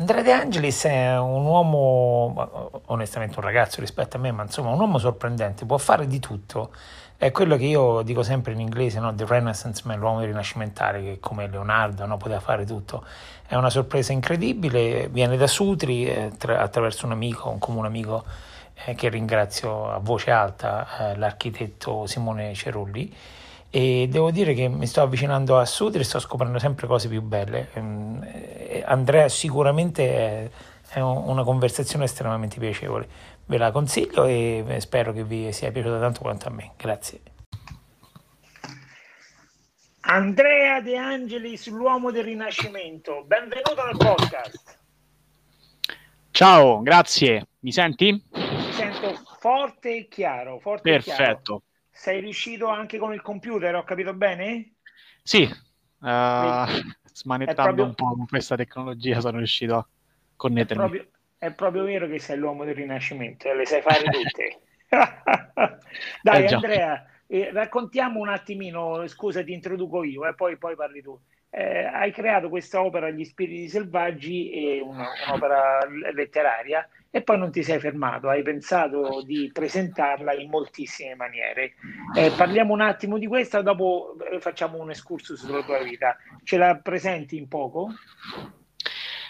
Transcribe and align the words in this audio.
Andrea 0.00 0.22
De 0.22 0.32
Angelis 0.32 0.84
è 0.84 1.18
un 1.18 1.44
uomo, 1.44 2.82
onestamente 2.86 3.38
un 3.38 3.44
ragazzo 3.44 3.80
rispetto 3.80 4.16
a 4.16 4.20
me, 4.20 4.32
ma 4.32 4.44
insomma 4.44 4.70
un 4.70 4.80
uomo 4.80 4.96
sorprendente, 4.96 5.66
può 5.66 5.76
fare 5.76 6.06
di 6.06 6.18
tutto. 6.18 6.72
È 7.18 7.30
quello 7.30 7.58
che 7.58 7.66
io 7.66 8.00
dico 8.00 8.22
sempre 8.22 8.52
in 8.52 8.60
inglese, 8.60 8.98
no? 8.98 9.14
The 9.14 9.26
Renaissance 9.26 9.82
Man, 9.84 9.98
l'uomo 9.98 10.20
rinascimentale, 10.20 11.02
che 11.02 11.18
come 11.20 11.48
Leonardo 11.48 12.06
no? 12.06 12.16
poteva 12.16 12.40
fare 12.40 12.64
tutto. 12.64 13.04
È 13.46 13.56
una 13.56 13.68
sorpresa 13.68 14.14
incredibile, 14.14 15.08
viene 15.08 15.36
da 15.36 15.46
Sutri 15.46 16.06
eh, 16.06 16.32
tra, 16.38 16.62
attraverso 16.62 17.04
un 17.04 17.12
amico, 17.12 17.50
un 17.50 17.58
comune 17.58 17.88
amico 17.88 18.24
eh, 18.86 18.94
che 18.94 19.10
ringrazio 19.10 19.92
a 19.92 19.98
voce 19.98 20.30
alta, 20.30 21.10
eh, 21.10 21.16
l'architetto 21.16 22.06
Simone 22.06 22.54
Cerulli 22.54 23.14
e 23.70 24.08
devo 24.10 24.32
dire 24.32 24.52
che 24.52 24.66
mi 24.66 24.86
sto 24.86 25.00
avvicinando 25.00 25.58
a 25.58 25.64
Sudri 25.64 26.00
e 26.00 26.04
sto 26.04 26.18
scoprendo 26.18 26.58
sempre 26.58 26.88
cose 26.88 27.08
più 27.08 27.22
belle. 27.22 27.68
Ehm, 27.74 28.82
Andrea 28.84 29.28
sicuramente 29.28 30.10
è, 30.10 30.50
è 30.90 31.00
una 31.00 31.44
conversazione 31.44 32.04
estremamente 32.04 32.58
piacevole. 32.58 33.08
Ve 33.46 33.58
la 33.58 33.70
consiglio 33.70 34.24
e 34.24 34.76
spero 34.80 35.12
che 35.12 35.24
vi 35.24 35.52
sia 35.52 35.70
piaciuta 35.70 36.00
tanto 36.00 36.20
quanto 36.20 36.48
a 36.48 36.50
me. 36.50 36.72
Grazie. 36.76 37.20
Andrea 40.02 40.80
De 40.80 40.96
Angelis, 40.96 41.68
l'uomo 41.68 42.10
del 42.10 42.24
Rinascimento, 42.24 43.22
benvenuto 43.24 43.84
nel 43.84 43.96
podcast. 43.96 44.78
Ciao, 46.32 46.80
grazie. 46.80 47.48
Mi 47.60 47.70
senti? 47.70 48.10
Mi 48.32 48.72
sento 48.72 49.14
forte 49.38 49.96
e 49.96 50.08
chiaro. 50.08 50.58
Forte 50.58 50.90
Perfetto. 50.90 51.12
E 51.12 51.24
chiaro. 51.24 51.62
Sei 52.00 52.18
riuscito 52.20 52.66
anche 52.68 52.96
con 52.96 53.12
il 53.12 53.20
computer, 53.20 53.74
ho 53.74 53.84
capito 53.84 54.14
bene? 54.14 54.76
Sì, 55.22 55.42
uh, 55.42 56.66
smanettando 57.12 57.62
proprio... 57.62 57.84
un 57.84 57.94
po' 57.94 58.14
con 58.14 58.26
questa 58.26 58.56
tecnologia 58.56 59.20
sono 59.20 59.36
riuscito 59.36 59.76
a 59.76 59.86
connettermi. 60.34 60.82
È 60.82 60.88
proprio, 60.88 61.10
è 61.36 61.52
proprio 61.52 61.84
vero 61.84 62.08
che 62.08 62.18
sei 62.18 62.38
l'uomo 62.38 62.64
del 62.64 62.74
Rinascimento, 62.74 63.52
le 63.52 63.66
sai 63.66 63.82
fare 63.82 64.00
tutte. 64.08 64.60
Dai 66.22 66.44
eh, 66.44 66.54
Andrea, 66.54 67.04
eh, 67.26 67.50
raccontiamo 67.52 68.18
un 68.18 68.30
attimino, 68.30 69.06
scusa 69.06 69.44
ti 69.44 69.52
introduco 69.52 70.02
io 70.02 70.24
e 70.24 70.30
eh, 70.30 70.34
poi, 70.34 70.56
poi 70.56 70.74
parli 70.76 71.02
tu. 71.02 71.20
Eh, 71.50 71.84
hai 71.84 72.12
creato 72.12 72.48
questa 72.48 72.82
opera 72.82 73.10
Gli 73.10 73.24
Spiriti 73.26 73.68
Selvaggi, 73.68 74.80
un'opera 74.82 75.80
letteraria 76.14 76.88
e 77.12 77.22
poi 77.22 77.38
non 77.38 77.50
ti 77.50 77.64
sei 77.64 77.80
fermato, 77.80 78.28
hai 78.28 78.42
pensato 78.42 79.22
di 79.24 79.50
presentarla 79.52 80.32
in 80.32 80.48
moltissime 80.48 81.16
maniere. 81.16 81.74
Eh, 82.14 82.30
parliamo 82.36 82.72
un 82.72 82.80
attimo 82.80 83.18
di 83.18 83.26
questa, 83.26 83.62
dopo 83.62 84.16
eh, 84.30 84.38
facciamo 84.38 84.78
un 84.78 84.90
escursus 84.90 85.44
sulla 85.44 85.64
tua 85.64 85.82
vita. 85.82 86.16
Ce 86.44 86.56
la 86.56 86.76
presenti 86.76 87.36
in 87.36 87.48
poco? 87.48 87.88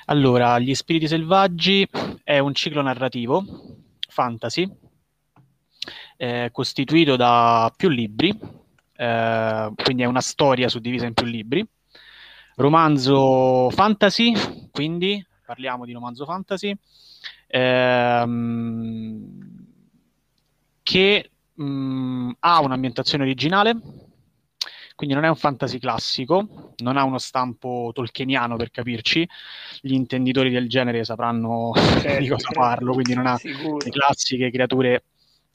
Allora, 0.06 0.58
Gli 0.58 0.74
Spiriti 0.74 1.08
Selvaggi 1.08 1.88
è 2.22 2.38
un 2.38 2.52
ciclo 2.52 2.82
narrativo, 2.82 3.44
fantasy, 4.08 4.70
eh, 6.18 6.50
costituito 6.52 7.16
da 7.16 7.72
più 7.74 7.88
libri, 7.88 8.38
eh, 8.96 9.72
quindi 9.74 10.02
è 10.02 10.06
una 10.06 10.20
storia 10.20 10.68
suddivisa 10.68 11.06
in 11.06 11.14
più 11.14 11.24
libri. 11.24 11.66
Romanzo 12.56 13.70
fantasy, 13.70 14.34
quindi 14.70 15.24
parliamo 15.46 15.86
di 15.86 15.92
romanzo 15.92 16.26
fantasy, 16.26 16.76
ehm, 17.50 19.38
che 20.82 21.30
mh, 21.54 21.64
mm, 21.64 22.30
ha 22.40 22.60
un'ambientazione 22.60 23.24
originale, 23.24 23.76
quindi 24.94 25.14
non 25.14 25.24
è 25.24 25.28
un 25.28 25.36
fantasy 25.36 25.78
classico, 25.78 26.74
non 26.78 26.96
ha 26.96 27.04
uno 27.04 27.18
stampo 27.18 27.90
tolkieniano 27.92 28.56
per 28.56 28.70
capirci, 28.70 29.26
gli 29.80 29.92
intenditori 29.92 30.50
del 30.50 30.68
genere 30.68 31.04
sapranno 31.04 31.72
certo, 32.00 32.22
di 32.22 32.28
cosa 32.28 32.48
parlo, 32.52 32.92
quindi 32.92 33.14
non 33.14 33.26
ha 33.26 33.36
sicuro. 33.36 33.82
le 33.82 33.90
classiche 33.90 34.50
creature, 34.50 35.04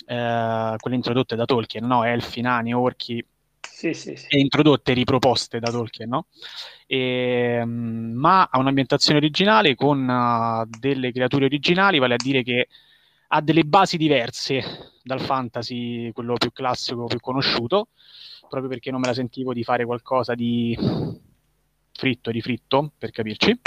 eh, 0.05 0.75
quelle 0.77 0.95
introdotte 0.95 1.35
da 1.35 1.45
Tolkien, 1.45 1.85
no? 1.85 2.03
elfi, 2.03 2.41
nani, 2.41 2.73
orchi, 2.73 3.25
sì, 3.75 3.93
sì, 3.93 4.15
sì. 4.15 4.39
introdotte 4.39 4.93
riproposte 4.93 5.59
da 5.59 5.69
Tolkien, 5.69 6.07
no? 6.07 6.27
E, 6.87 7.57
ehm, 7.59 8.13
ma 8.15 8.47
ha 8.49 8.57
un'ambientazione 8.57 9.17
originale 9.17 9.75
con 9.75 10.07
uh, 10.07 10.65
delle 10.79 11.11
creature 11.11 11.43
originali, 11.43 11.99
vale 11.99 12.13
a 12.13 12.17
dire 12.23 12.41
che 12.41 12.69
ha 13.27 13.41
delle 13.41 13.65
basi 13.65 13.97
diverse 13.97 14.93
dal 15.03 15.19
fantasy, 15.19 16.09
quello 16.13 16.35
più 16.35 16.53
classico, 16.53 17.03
più 17.07 17.19
conosciuto, 17.19 17.89
proprio 18.47 18.69
perché 18.69 18.91
non 18.91 19.01
me 19.01 19.07
la 19.07 19.13
sentivo 19.13 19.51
di 19.51 19.65
fare 19.65 19.83
qualcosa 19.83 20.35
di 20.35 20.77
fritto, 21.91 22.31
di 22.31 22.41
fritto, 22.41 22.93
per 22.97 23.11
capirci. 23.11 23.59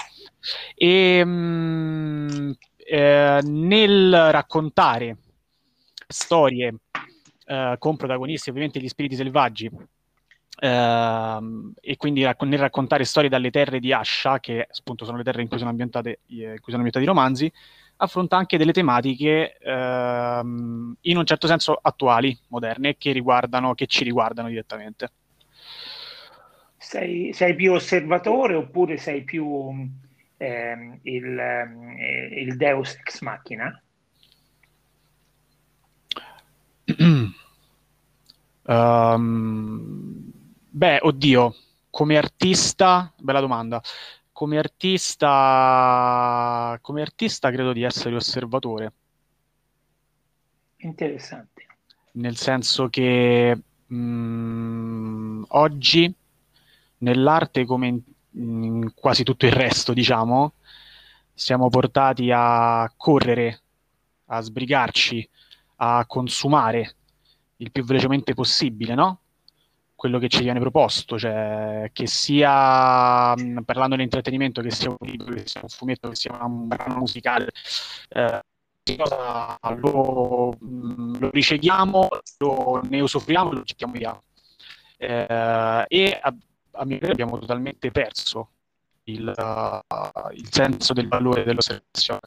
E 0.74 1.20
um, 1.22 2.56
eh, 2.78 3.40
nel 3.44 4.30
raccontare 4.30 5.18
storie 6.06 6.74
eh, 7.44 7.76
con 7.78 7.96
protagonisti 7.98 8.48
ovviamente 8.48 8.80
gli 8.80 8.88
spiriti 8.88 9.14
selvaggi 9.14 9.70
Uh, 10.60 11.72
e 11.80 11.96
quindi 11.96 12.24
rac- 12.24 12.42
nel 12.42 12.58
raccontare 12.58 13.04
storie 13.04 13.28
dalle 13.28 13.50
terre 13.50 13.78
di 13.78 13.92
Asha, 13.92 14.40
che 14.40 14.66
appunto 14.76 15.04
sono 15.04 15.16
le 15.16 15.22
terre 15.22 15.42
in 15.42 15.48
cui 15.48 15.58
sono, 15.58 15.70
ambientate, 15.70 16.20
eh, 16.26 16.34
in 16.34 16.60
cui 16.60 16.72
sono 16.72 16.82
ambientati 16.82 17.04
i 17.04 17.08
romanzi, 17.08 17.52
affronta 17.98 18.36
anche 18.36 18.58
delle 18.58 18.72
tematiche 18.72 19.56
uh, 19.60 19.70
in 21.00 21.16
un 21.16 21.24
certo 21.24 21.46
senso 21.46 21.78
attuali, 21.80 22.36
moderne, 22.48 22.96
che, 22.96 23.12
riguardano, 23.12 23.74
che 23.74 23.86
ci 23.86 24.02
riguardano 24.02 24.48
direttamente. 24.48 25.12
Sei, 26.76 27.32
sei 27.32 27.54
più 27.54 27.72
osservatore 27.72 28.54
oppure 28.54 28.96
sei 28.96 29.22
più 29.22 29.70
eh, 30.36 31.00
il, 31.02 31.38
eh, 31.38 32.40
il 32.40 32.56
Deus 32.56 32.94
ex 32.94 33.20
machina? 33.20 33.82
um, 38.64 40.32
Beh, 40.70 40.98
oddio, 41.00 41.54
come 41.90 42.18
artista, 42.18 43.10
bella 43.18 43.40
domanda. 43.40 43.80
Come 44.32 44.58
artista, 44.58 45.28
come 46.82 47.00
artista 47.00 47.50
credo 47.50 47.72
di 47.72 47.82
essere 47.82 48.14
osservatore. 48.14 48.92
Interessante. 50.76 51.66
Nel 52.12 52.36
senso 52.36 52.88
che 52.88 53.58
mh, 53.86 53.96
mm, 53.96 55.42
oggi 55.48 56.14
nell'arte, 56.98 57.64
come 57.64 57.86
in, 57.88 58.00
in 58.32 58.92
quasi 58.94 59.22
tutto 59.24 59.46
il 59.46 59.52
resto, 59.52 59.94
diciamo, 59.94 60.52
siamo 61.32 61.68
portati 61.70 62.30
a 62.32 62.92
correre, 62.94 63.62
a 64.26 64.40
sbrigarci, 64.40 65.28
a 65.76 66.04
consumare 66.06 66.96
il 67.56 67.72
più 67.72 67.84
velocemente 67.84 68.34
possibile, 68.34 68.94
no? 68.94 69.20
Quello 69.98 70.20
che 70.20 70.28
ci 70.28 70.44
viene 70.44 70.60
proposto, 70.60 71.18
cioè 71.18 71.90
che 71.92 72.06
sia 72.06 73.34
parlando 73.64 73.96
di 73.96 74.04
intrattenimento, 74.04 74.62
che 74.62 74.70
sia 74.70 74.90
un 74.90 74.96
libro, 75.00 75.34
che 75.34 75.42
sia 75.44 75.60
un 75.60 75.68
fumetto, 75.68 76.08
che 76.08 76.14
sia 76.14 76.38
un 76.40 76.68
brano 76.68 76.98
musicale, 76.98 77.50
eh, 78.10 78.40
lo, 79.80 80.56
lo, 80.60 81.30
riceviamo, 81.32 82.06
lo, 82.38 82.80
ne 82.88 83.00
usufruiamo, 83.00 83.50
lo 83.50 83.62
gettiamo 83.62 83.92
via. 83.92 84.22
Eh, 84.98 85.84
e 85.88 86.20
a, 86.22 86.32
a 86.74 86.84
mio 86.84 86.98
parere 86.98 87.12
abbiamo 87.12 87.36
totalmente 87.40 87.90
perso 87.90 88.50
il, 89.06 89.32
uh, 89.36 90.30
il 90.32 90.46
senso 90.48 90.92
del 90.92 91.08
valore 91.08 91.42
dell'osservazione. 91.42 92.20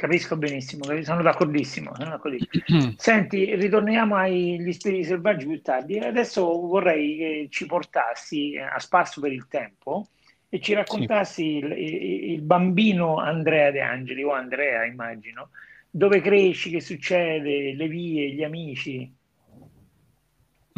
Capisco 0.00 0.34
benissimo, 0.38 0.84
sono 1.02 1.20
d'accordissimo. 1.20 1.94
Sono 1.94 2.08
d'accordissimo. 2.08 2.94
Senti, 2.96 3.54
ritorniamo 3.54 4.16
agli 4.16 4.72
spiriti 4.72 5.04
selvaggi 5.04 5.46
più 5.46 5.60
tardi. 5.60 5.98
Adesso 5.98 6.42
vorrei 6.42 7.18
che 7.18 7.46
ci 7.50 7.66
portassi 7.66 8.56
a 8.56 8.78
spasso 8.78 9.20
per 9.20 9.30
il 9.30 9.46
tempo 9.46 10.08
e 10.48 10.58
ci 10.58 10.72
raccontassi 10.72 11.42
sì. 11.42 11.56
il, 11.58 12.30
il, 12.30 12.40
bambino 12.40 13.18
Andrea 13.18 13.70
De 13.70 13.82
Angeli, 13.82 14.22
o 14.22 14.32
Andrea 14.32 14.86
immagino, 14.86 15.50
dove 15.90 16.22
cresci, 16.22 16.70
che 16.70 16.80
succede, 16.80 17.74
le 17.74 17.86
vie, 17.86 18.30
gli 18.30 18.42
amici. 18.42 19.14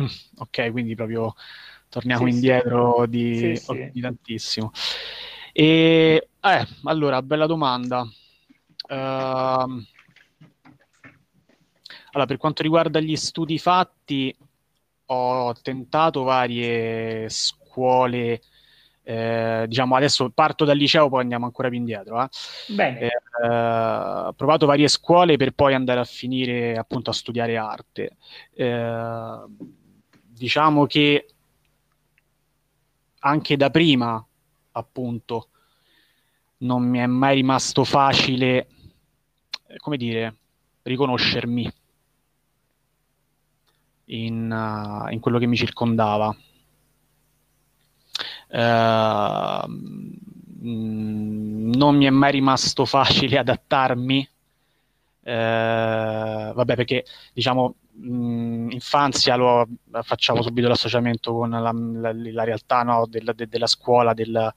Mm, 0.02 0.06
ok, 0.38 0.72
quindi 0.72 0.96
proprio 0.96 1.32
torniamo 1.88 2.26
sì, 2.26 2.32
indietro 2.32 3.02
sì. 3.04 3.08
Di, 3.08 3.60
di, 3.92 4.00
tantissimo. 4.00 4.72
E, 5.52 6.28
eh, 6.40 6.66
allora, 6.82 7.22
bella 7.22 7.46
domanda 7.46 8.04
allora, 8.92 9.76
per 12.26 12.36
quanto 12.36 12.62
riguarda 12.62 13.00
gli 13.00 13.16
studi 13.16 13.58
fatti, 13.58 14.34
ho 15.06 15.52
tentato 15.54 16.22
varie 16.22 17.28
scuole 17.28 18.40
eh, 19.04 19.64
diciamo 19.66 19.96
adesso 19.96 20.30
parto 20.30 20.64
dal 20.64 20.76
liceo, 20.76 21.08
poi 21.08 21.22
andiamo 21.22 21.44
ancora 21.44 21.68
più 21.68 21.78
indietro. 21.78 22.22
Eh. 22.22 22.28
Bene. 22.68 23.00
Eh, 23.00 23.10
ho 23.46 24.32
provato 24.32 24.66
varie 24.66 24.88
scuole 24.88 25.36
per 25.36 25.52
poi 25.52 25.74
andare 25.74 26.00
a 26.00 26.04
finire 26.04 26.76
appunto 26.76 27.10
a 27.10 27.14
studiare 27.14 27.56
arte. 27.56 28.16
Eh, 28.54 29.44
diciamo 30.22 30.86
che 30.86 31.26
anche 33.24 33.56
da 33.56 33.70
prima, 33.70 34.24
appunto, 34.72 35.48
non 36.58 36.82
mi 36.82 36.98
è 36.98 37.06
mai 37.06 37.36
rimasto 37.36 37.84
facile, 37.84 38.56
eh, 38.58 38.66
come 39.78 39.96
dire, 39.96 40.36
riconoscermi 40.82 41.72
in, 44.06 44.50
uh, 44.50 45.10
in 45.12 45.20
quello 45.20 45.38
che 45.38 45.46
mi 45.46 45.56
circondava. 45.56 46.34
Uh, 48.48 49.66
non 50.64 51.96
mi 51.96 52.04
è 52.04 52.10
mai 52.10 52.32
rimasto 52.32 52.84
facile 52.84 53.38
adattarmi. 53.40 54.28
Uh, 55.24 55.30
vabbè, 56.52 56.74
perché 56.74 57.04
diciamo 57.32 57.76
in 57.94 58.68
infanzia 58.70 59.36
lo, 59.36 59.68
facciamo 60.02 60.42
subito 60.42 60.66
l'associamento 60.66 61.32
con 61.32 61.50
la, 61.50 61.60
la, 61.60 62.12
la 62.12 62.44
realtà 62.44 62.82
no, 62.82 63.06
della, 63.06 63.32
de, 63.32 63.46
della 63.46 63.66
scuola, 63.66 64.14
del, 64.14 64.52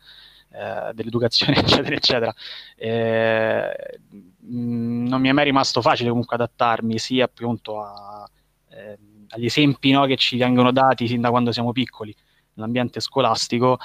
eh, 0.56 0.94
dell'educazione, 0.94 1.58
eccetera, 1.60 1.96
eccetera. 1.96 2.34
Eh, 2.76 4.00
non 4.48 5.20
mi 5.20 5.30
è 5.30 5.32
mai 5.32 5.46
rimasto 5.46 5.82
facile 5.82 6.10
comunque 6.10 6.36
adattarmi 6.36 6.98
sia 6.98 7.26
appunto 7.26 7.82
a, 7.82 8.30
eh, 8.70 8.98
agli 9.30 9.46
esempi 9.46 9.92
no, 9.92 10.06
che 10.06 10.16
ci 10.16 10.38
vengono 10.38 10.72
dati 10.72 11.08
sin 11.08 11.22
da 11.22 11.30
quando 11.30 11.52
siamo 11.52 11.72
piccoli 11.72 12.16
nell'ambiente 12.54 13.00
scolastico, 13.00 13.80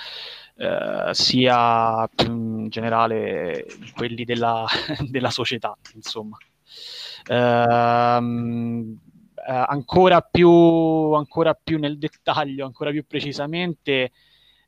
eh, 0.57 1.11
sia 1.13 2.09
più 2.15 2.27
in 2.27 2.69
generale 2.69 3.67
quelli 3.97 4.25
della, 4.25 4.65
della 5.09 5.31
società, 5.31 5.77
insomma. 5.95 6.37
Ehm, 7.27 8.99
eh, 9.35 9.65
ancora, 9.67 10.21
più, 10.21 10.49
ancora 10.49 11.55
più 11.55 11.79
nel 11.79 11.99
dettaglio, 11.99 12.65
ancora 12.65 12.91
più 12.91 13.05
precisamente, 13.07 14.13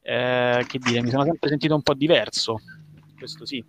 eh, 0.03 0.65
che 0.67 0.79
dire, 0.79 1.03
mi 1.03 1.11
sono 1.11 1.25
sempre 1.25 1.49
sentito 1.49 1.75
un 1.75 1.83
po' 1.83 1.95
diverso, 1.95 2.61
questo 3.17 3.47
sì. 3.47 3.65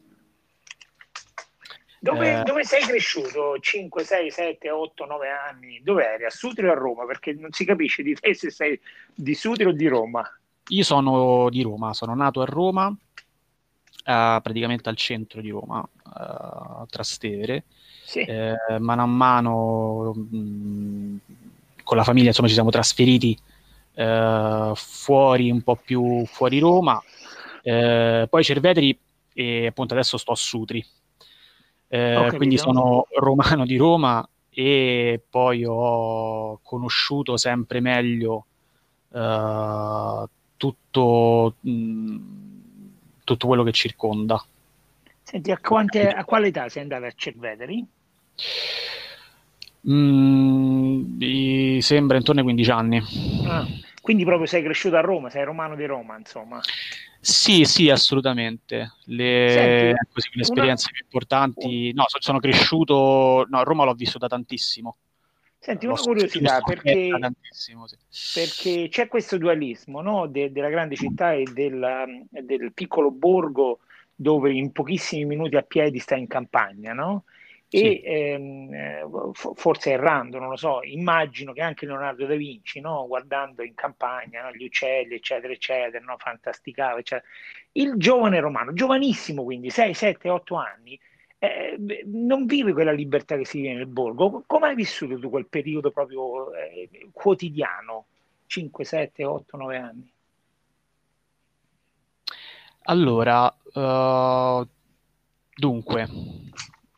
Dove, 2.00 2.42
eh, 2.42 2.44
dove, 2.44 2.66
sei 2.66 2.82
cresciuto? 2.82 3.58
5, 3.58 4.04
6, 4.04 4.30
7, 4.30 4.70
8, 4.70 5.06
9 5.06 5.30
anni? 5.30 5.80
Dove 5.82 6.06
eri? 6.06 6.26
A 6.26 6.30
Sutri 6.30 6.68
o 6.68 6.72
a 6.72 6.76
Roma? 6.76 7.06
Perché 7.06 7.32
non 7.32 7.54
si 7.54 7.64
capisce 7.64 8.04
di 8.04 8.14
te 8.14 8.34
se 8.34 8.52
sei 8.52 8.78
di 9.16 9.34
Sutri 9.34 9.64
o 9.64 9.72
di 9.72 9.88
Roma. 9.88 10.22
Io 10.68 10.84
sono 10.84 11.50
di 11.50 11.62
Roma, 11.62 11.94
sono 11.94 12.14
nato 12.14 12.42
a 12.42 12.46
Roma, 12.46 12.88
uh, 12.88 12.96
praticamente 14.04 14.90
al 14.90 14.98
centro 14.98 15.40
di 15.40 15.50
Roma, 15.50 15.88
a 16.04 16.86
Trastevere. 16.90 17.64
Sì. 18.04 18.20
Eh, 18.20 18.56
mano 18.80 19.02
a 19.02 19.06
mano 19.06 20.14
mh, 20.14 20.38
mm, 20.38 21.18
con 21.84 21.96
la 21.96 22.04
famiglia 22.04 22.28
insomma 22.28 22.50
ci 22.50 22.54
siamo 22.54 22.70
trasferiti 22.70 23.38
uh, 23.96 24.74
fuori, 24.76 25.52
un 25.52 25.62
po' 25.62 25.76
più 25.76 26.26
fuori 26.26 26.60
Roma. 26.60 27.02
poi 27.62 28.44
Cerveteri 28.44 28.98
e 29.34 29.68
appunto 29.68 29.94
adesso 29.94 30.18
sto 30.18 30.32
a 30.32 30.36
Sutri 30.36 30.86
eh, 31.94 32.32
quindi 32.38 32.58
sono 32.58 33.06
romano 33.20 33.68
di 33.68 33.78
Roma 33.78 34.28
e 34.50 35.22
poi 35.30 35.64
ho 35.64 36.60
conosciuto 36.64 37.38
sempre 37.38 37.82
meglio 37.82 38.48
eh, 39.14 40.24
tutto, 40.58 41.56
mh, 41.60 42.18
tutto, 43.24 43.46
quello 43.48 43.62
che 43.62 43.72
circonda. 43.74 44.44
Senti, 45.22 45.52
a, 45.52 45.60
quante, 45.60 46.08
a 46.08 46.26
quale 46.26 46.48
età 46.48 46.68
sei 46.68 46.82
andato 46.82 47.06
a 47.06 47.12
Cerveteri? 47.16 47.86
Mm, 49.90 51.18
mi 51.18 51.82
sembra 51.82 52.18
intorno 52.18 52.40
ai 52.40 52.46
15 52.46 52.72
anni. 52.72 53.02
Ah, 53.46 53.66
quindi 54.02 54.24
proprio 54.24 54.48
sei 54.48 54.64
cresciuto 54.64 54.96
a 54.96 55.02
Roma, 55.02 55.30
sei 55.30 55.44
romano 55.44 55.76
di 55.76 55.86
Roma, 55.86 56.18
insomma. 56.18 56.62
Sì, 57.20 57.64
sì, 57.64 57.90
assolutamente. 57.90 58.96
Le, 59.06 59.48
Senti, 59.50 60.08
così, 60.12 60.30
le 60.34 60.42
esperienze 60.42 60.88
una... 60.90 60.94
più 60.94 61.04
importanti. 61.06 61.94
No, 61.94 62.04
sono 62.20 62.40
cresciuto. 62.40 63.46
No, 63.50 63.60
a 63.60 63.64
Roma 63.64 63.86
l'ho 63.86 63.94
vissuto 63.94 64.28
tantissimo. 64.28 64.98
Senti, 65.58 65.86
una 65.86 65.96
curiosità, 65.96 66.60
perché, 66.68 67.10
sì. 67.52 67.74
perché, 68.34 68.90
c'è 68.90 69.08
questo 69.08 69.38
dualismo 69.38 70.02
no? 70.02 70.28
De, 70.28 70.52
della 70.52 70.68
grande 70.68 70.98
città 70.98 71.32
e 71.32 71.46
del, 71.54 72.26
del, 72.30 72.74
piccolo 72.74 73.12
borgo 73.12 73.80
dove 74.14 74.52
in 74.52 74.74
pochissimi 74.74 75.24
minuti 75.24 75.56
a 75.56 75.62
piedi 75.62 76.00
sta 76.00 76.18
in 76.18 76.28
campagna, 76.28 76.92
no? 76.92 77.24
E 77.76 78.02
ehm, 78.04 78.72
eh, 78.72 79.04
forse 79.56 79.92
errando, 79.94 80.38
non 80.38 80.50
lo 80.50 80.56
so, 80.56 80.84
immagino 80.84 81.54
che 81.54 81.62
anche 81.62 81.88
Leonardo 81.88 82.28
da 82.28 82.36
Vinci, 82.36 82.80
no? 82.80 83.08
guardando 83.08 83.64
in 83.64 83.74
campagna 83.74 84.44
no? 84.44 84.52
gli 84.52 84.66
uccelli, 84.66 85.16
eccetera, 85.16 85.52
eccetera, 85.52 86.04
no? 86.06 86.16
fantasticava, 86.20 87.00
eccetera. 87.00 87.28
Il 87.72 87.94
giovane 87.98 88.40
romano, 88.40 88.74
giovanissimo 88.74 89.44
quindi, 89.44 89.72
6, 89.72 89.92
7, 89.96 90.30
8 90.30 90.56
anni, 90.56 91.00
eh, 91.40 92.04
non 92.06 92.46
vive 92.46 92.74
quella 92.74 92.92
libertà 92.92 93.36
che 93.38 93.46
si 93.46 93.62
vive 93.62 93.74
nel 93.74 93.88
borgo. 93.88 94.44
Come 94.46 94.68
hai 94.68 94.76
vissuto 94.76 95.18
tu 95.18 95.32
quel 95.32 95.48
periodo 95.48 95.90
proprio 95.90 96.54
eh, 96.54 97.10
quotidiano, 97.12 98.06
5, 98.46 98.86
7, 98.86 99.26
8, 99.26 99.58
9 99.58 99.78
anni? 99.78 100.12
Allora, 102.84 103.46
uh, 103.46 104.68
dunque, 105.56 106.08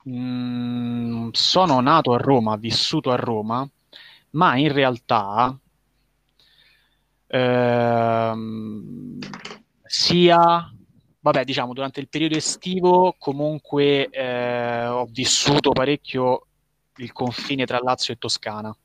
Mm, 0.07 1.29
sono 1.32 1.79
nato 1.82 2.13
a 2.13 2.18
Roma, 2.18 2.56
vissuto 2.58 3.12
a 3.12 3.15
Roma, 3.15 3.68
ma 4.32 4.56
in 4.58 4.72
realtà 4.72 5.58
ehm, 7.27 9.18
sia, 9.84 10.72
vabbè, 11.20 11.44
diciamo, 11.44 11.74
durante 11.74 12.00
il 12.00 12.10
periodo 12.10 12.36
estivo 12.36 13.15
comunque 13.18 14.10
eh, 14.10 14.86
ho 14.88 15.06
vissuto 15.06 15.72
parecchio 15.72 16.46
il 16.98 17.12
confine 17.12 17.65
tra 17.65 17.79
Lazio 17.82 18.13
e 18.13 18.18
Toscana 18.18 18.75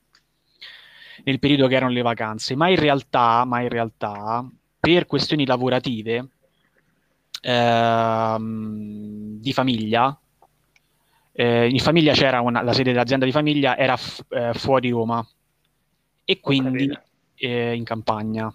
nel 1.23 1.39
periodo 1.39 1.67
che 1.67 1.75
erano 1.75 1.91
le 1.91 2.01
vacanze, 2.01 2.55
ma 2.55 2.69
in 2.69 2.77
realtà, 2.77 3.45
ma 3.45 3.61
in 3.61 3.69
realtà 3.69 4.45
per 4.79 5.05
questioni 5.05 5.45
lavorative 5.45 6.29
ehm, 7.41 9.39
di 9.39 9.53
famiglia 9.53 10.20
eh, 11.33 11.69
in 11.69 11.79
famiglia 11.79 12.13
c'era 12.13 12.41
una, 12.41 12.61
la 12.61 12.73
sede 12.73 12.91
dell'azienda 12.91 13.25
di 13.25 13.31
famiglia 13.31 13.77
era 13.77 13.95
f- 13.95 14.25
eh, 14.29 14.53
fuori 14.53 14.89
Roma 14.89 15.25
e 16.25 16.39
quindi 16.39 16.91
eh, 17.35 17.73
in 17.73 17.83
campagna. 17.83 18.53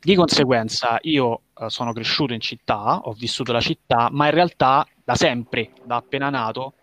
Di 0.00 0.14
conseguenza 0.14 0.98
io 1.02 1.42
eh, 1.58 1.68
sono 1.68 1.92
cresciuto 1.92 2.32
in 2.32 2.40
città, 2.40 3.00
ho 3.00 3.12
vissuto 3.12 3.52
la 3.52 3.60
città, 3.60 4.08
ma 4.10 4.26
in 4.26 4.32
realtà 4.32 4.86
da 5.02 5.14
sempre, 5.14 5.72
da 5.84 5.96
appena 5.96 6.30
nato, 6.30 6.74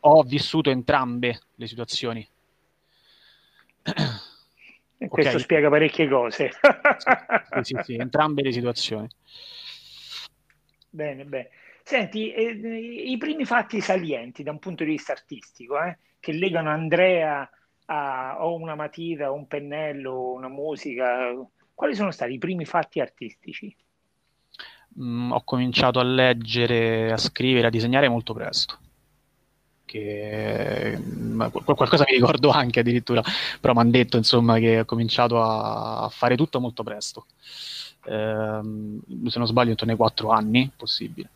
ho 0.00 0.22
vissuto 0.22 0.70
entrambe 0.70 1.40
le 1.54 1.66
situazioni. 1.66 2.26
E 5.02 5.08
questo 5.08 5.30
okay. 5.30 5.42
spiega 5.42 5.70
parecchie 5.70 6.08
cose. 6.08 6.50
sì, 7.62 7.74
sì, 7.74 7.80
sì, 7.84 7.94
entrambe 7.94 8.42
le 8.42 8.52
situazioni. 8.52 9.08
Bene, 10.90 11.24
bene. 11.24 11.48
Senti, 11.90 12.30
eh, 12.32 12.50
i 12.50 13.16
primi 13.16 13.44
fatti 13.44 13.80
salienti 13.80 14.44
da 14.44 14.52
un 14.52 14.60
punto 14.60 14.84
di 14.84 14.90
vista 14.90 15.10
artistico, 15.10 15.76
eh, 15.82 15.98
che 16.20 16.30
legano 16.30 16.70
Andrea 16.70 17.50
a 17.86 18.36
o 18.38 18.54
una 18.54 18.76
matita, 18.76 19.32
un 19.32 19.48
pennello, 19.48 20.30
una 20.30 20.46
musica, 20.46 21.34
quali 21.74 21.96
sono 21.96 22.12
stati 22.12 22.34
i 22.34 22.38
primi 22.38 22.64
fatti 22.64 23.00
artistici? 23.00 23.76
Mm, 25.00 25.32
ho 25.32 25.42
cominciato 25.42 25.98
a 25.98 26.04
leggere, 26.04 27.10
a 27.10 27.16
scrivere, 27.16 27.66
a 27.66 27.70
disegnare 27.70 28.08
molto 28.08 28.34
presto. 28.34 28.78
Che, 29.84 30.96
mm, 30.96 31.42
qualcosa 31.64 32.04
mi 32.06 32.14
ricordo 32.14 32.50
anche 32.50 32.78
addirittura, 32.78 33.20
però 33.58 33.72
mi 33.72 33.80
hanno 33.80 33.90
detto 33.90 34.16
insomma 34.16 34.60
che 34.60 34.78
ho 34.78 34.84
cominciato 34.84 35.42
a 35.42 36.08
fare 36.08 36.36
tutto 36.36 36.60
molto 36.60 36.84
presto 36.84 37.26
ehm, 38.04 39.26
se 39.26 39.38
non 39.38 39.46
sbaglio 39.46 39.70
intorno 39.70 39.92
ai 39.92 39.98
4 39.98 40.30
anni, 40.30 40.70
possibile. 40.76 41.30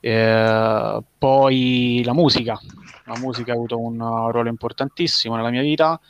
Eh, 0.00 1.02
poi 1.18 2.02
la 2.04 2.14
musica, 2.14 2.58
la 3.04 3.18
musica 3.18 3.52
ha 3.52 3.54
avuto 3.54 3.78
un 3.78 3.98
ruolo 4.30 4.48
importantissimo 4.48 5.36
nella 5.36 5.50
mia 5.50 5.62
vita, 5.62 6.00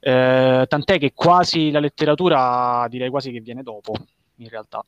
eh, 0.00 0.64
tant'è 0.68 0.98
che 0.98 1.12
quasi 1.14 1.70
la 1.70 1.80
letteratura 1.80 2.86
direi 2.88 3.10
quasi 3.10 3.32
che 3.32 3.40
viene 3.40 3.62
dopo, 3.62 3.92
in 4.36 4.48
realtà. 4.48 4.84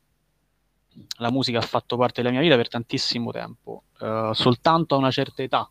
la 1.18 1.30
musica 1.30 1.58
ha 1.58 1.62
fatto 1.62 1.96
parte 1.96 2.20
della 2.20 2.32
mia 2.32 2.42
vita 2.42 2.56
per 2.56 2.68
tantissimo 2.68 3.30
tempo, 3.30 3.84
uh, 4.00 4.32
soltanto 4.32 4.96
a 4.96 4.98
una 4.98 5.10
certa 5.10 5.42
età. 5.42 5.70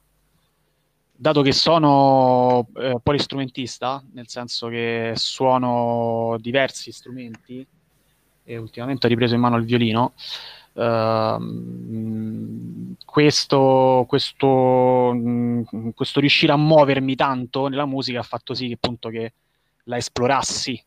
Dato 1.11 1.41
che 1.41 1.51
sono 1.51 2.69
eh, 2.77 2.95
polistrumentista, 3.03 4.01
nel 4.13 4.29
senso 4.29 4.69
che 4.69 5.11
suono 5.15 6.37
diversi 6.39 6.93
strumenti 6.93 7.67
e 8.49 8.57
ultimamente 8.57 9.05
ho 9.05 9.09
ripreso 9.09 9.35
in 9.35 9.41
mano 9.41 9.57
il 9.57 9.65
violino, 9.65 10.13
uh, 10.73 11.39
questo, 13.05 14.05
questo, 14.07 15.13
mh, 15.13 15.91
questo, 15.93 16.19
riuscire 16.19 16.51
a 16.51 16.57
muovermi 16.57 17.13
tanto 17.13 17.67
nella 17.67 17.85
musica 17.85 18.21
ha 18.21 18.23
fatto 18.23 18.55
sì 18.55 18.67
che 18.67 18.73
appunto 18.73 19.09
che 19.09 19.33
la 19.83 19.97
esplorassi 19.97 20.83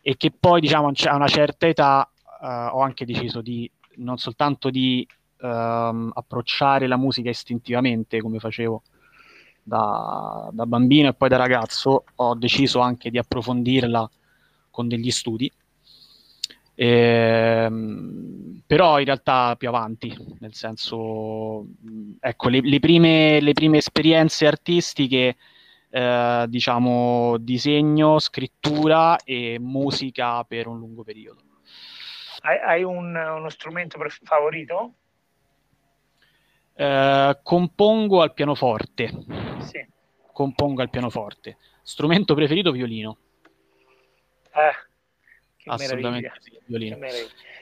e 0.00 0.16
che 0.16 0.30
poi 0.30 0.60
diciamo 0.60 0.92
a 0.94 1.14
una 1.16 1.26
certa 1.26 1.66
età 1.66 2.08
uh, 2.40 2.76
ho 2.76 2.80
anche 2.80 3.04
deciso 3.04 3.40
di 3.40 3.68
non 3.96 4.16
soltanto 4.18 4.70
di 4.70 5.04
um, 5.40 6.12
approcciare 6.14 6.86
la 6.86 6.96
musica 6.96 7.28
istintivamente 7.28 8.20
come 8.20 8.38
facevo 8.38 8.82
da, 9.64 10.48
da, 10.52 10.64
bambino 10.64 11.08
e 11.08 11.14
poi 11.14 11.28
da 11.28 11.36
ragazzo, 11.36 12.04
ho 12.14 12.34
deciso 12.36 12.78
anche 12.78 13.10
di 13.10 13.18
approfondirla 13.18 14.08
con 14.70 14.86
degli 14.86 15.10
studi. 15.10 15.50
Ehm, 16.82 18.62
però 18.66 18.98
in 19.00 19.04
realtà 19.04 19.54
più 19.56 19.68
avanti, 19.68 20.16
nel 20.38 20.54
senso, 20.54 21.66
ecco, 22.18 22.48
le, 22.48 22.60
le, 22.62 22.78
prime, 22.78 23.38
le 23.40 23.52
prime, 23.52 23.76
esperienze 23.76 24.46
artistiche, 24.46 25.36
eh, 25.90 26.46
diciamo, 26.48 27.36
disegno, 27.36 28.18
scrittura 28.18 29.18
e 29.18 29.58
musica 29.60 30.42
per 30.44 30.68
un 30.68 30.78
lungo 30.78 31.02
periodo. 31.02 31.42
Hai, 32.40 32.58
hai 32.60 32.82
un, 32.82 33.14
uno 33.14 33.48
strumento 33.50 33.98
favorito? 34.22 34.94
Eh, 36.72 37.38
compongo 37.42 38.22
al 38.22 38.32
pianoforte. 38.32 39.12
Sì. 39.58 39.86
Compongo 40.32 40.80
al 40.80 40.88
pianoforte. 40.88 41.58
Strumento 41.82 42.32
preferito 42.32 42.72
violino. 42.72 43.18
Eh, 44.54 44.89
Assolutamente 45.66 46.32
sì, 46.38 46.58
violino. 46.64 46.98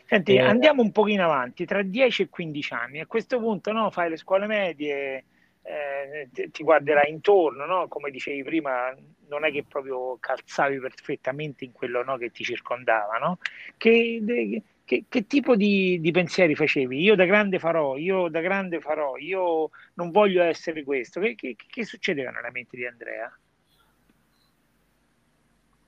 Senti, 0.07 0.35
eh, 0.35 0.41
andiamo 0.41 0.83
un 0.83 0.93
pochino 0.93 1.25
avanti, 1.25 1.67
tra 1.67 1.83
10 1.83 2.23
e 2.23 2.29
15 2.29 2.73
anni. 2.73 3.01
A 3.01 3.07
questo 3.07 3.39
punto 3.39 3.73
no, 3.73 3.91
fai 3.91 4.11
le 4.11 4.17
scuole 4.17 4.47
medie, 4.47 5.25
eh, 5.63 6.29
ti, 6.33 6.51
ti, 6.51 6.63
guarderai 6.63 7.11
intorno, 7.11 7.67
no? 7.67 7.89
come 7.89 8.11
dicevi 8.11 8.43
prima, 8.43 8.95
non 9.29 9.45
è 9.45 9.53
che 9.53 9.65
proprio 9.69 10.17
calzavi 10.19 10.79
perfettamente 10.79 11.65
in 11.65 11.73
quello 11.73 12.03
no, 12.03 12.17
che 12.17 12.31
ti 12.31 12.43
circondava. 12.43 13.19
No? 13.19 13.39
Che, 13.77 14.19
de, 14.23 14.63
che, 14.85 15.05
che, 15.09 15.27
tipo 15.27 15.57
di, 15.57 16.01
di, 16.01 16.11
pensieri 16.11 16.55
facevi? 16.55 16.99
Io 16.99 17.15
da 17.15 17.27
grande 17.27 17.59
farò, 17.59 17.99
io 17.99 18.29
da 18.29 18.41
grande 18.41 18.81
farò, 18.81 19.19
io 19.19 19.69
non 19.95 20.11
voglio 20.11 20.43
essere 20.43 20.85
questo. 20.85 21.21
Che, 21.21 21.35
che, 21.35 21.55
che 21.55 21.85
succedeva 21.85 22.31
nella 22.31 22.51
mente 22.51 22.77
di 22.77 22.87
Andrea? 22.87 23.31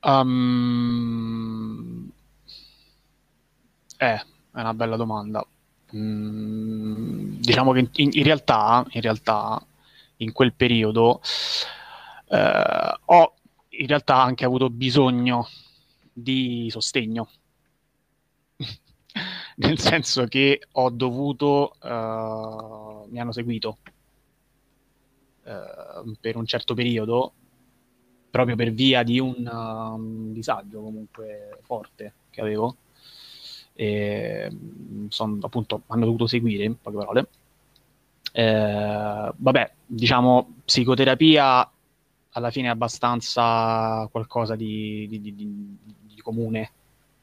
Um, 0.02 1.39
eh, 4.00 4.14
è 4.52 4.60
una 4.60 4.74
bella 4.74 4.96
domanda. 4.96 5.46
Mm, 5.94 7.34
diciamo 7.40 7.72
che 7.72 7.88
in, 7.96 8.10
in, 8.12 8.22
realtà, 8.22 8.86
in 8.90 9.00
realtà, 9.02 9.62
in 10.16 10.32
quel 10.32 10.54
periodo, 10.54 11.20
eh, 12.28 12.98
ho 13.04 13.34
in 13.68 13.86
realtà 13.86 14.16
anche 14.22 14.44
avuto 14.44 14.70
bisogno 14.70 15.46
di 16.12 16.68
sostegno 16.70 17.28
nel 19.56 19.78
senso 19.78 20.24
che 20.26 20.62
ho 20.72 20.90
dovuto, 20.90 21.76
uh, 21.82 23.06
mi 23.10 23.20
hanno 23.20 23.32
seguito 23.32 23.78
uh, 25.44 26.16
per 26.20 26.36
un 26.36 26.46
certo 26.46 26.74
periodo, 26.74 27.32
proprio 28.30 28.56
per 28.56 28.72
via 28.72 29.02
di 29.02 29.18
un, 29.18 29.46
un 29.46 30.32
disagio 30.32 30.80
comunque 30.80 31.58
forte 31.62 32.14
che 32.30 32.40
avevo. 32.40 32.76
E, 33.74 34.50
son, 35.08 35.38
appunto, 35.42 35.82
hanno 35.88 36.04
dovuto 36.04 36.26
seguire, 36.26 36.64
in 36.64 36.80
poche 36.80 36.96
parole. 36.96 37.28
Eh, 38.32 39.32
vabbè, 39.34 39.72
diciamo, 39.86 40.54
psicoterapia 40.64 41.70
alla 42.32 42.50
fine 42.50 42.68
è 42.68 42.70
abbastanza 42.70 44.06
qualcosa 44.10 44.54
di, 44.54 45.06
di, 45.08 45.20
di, 45.20 45.34
di 45.34 46.20
comune, 46.22 46.70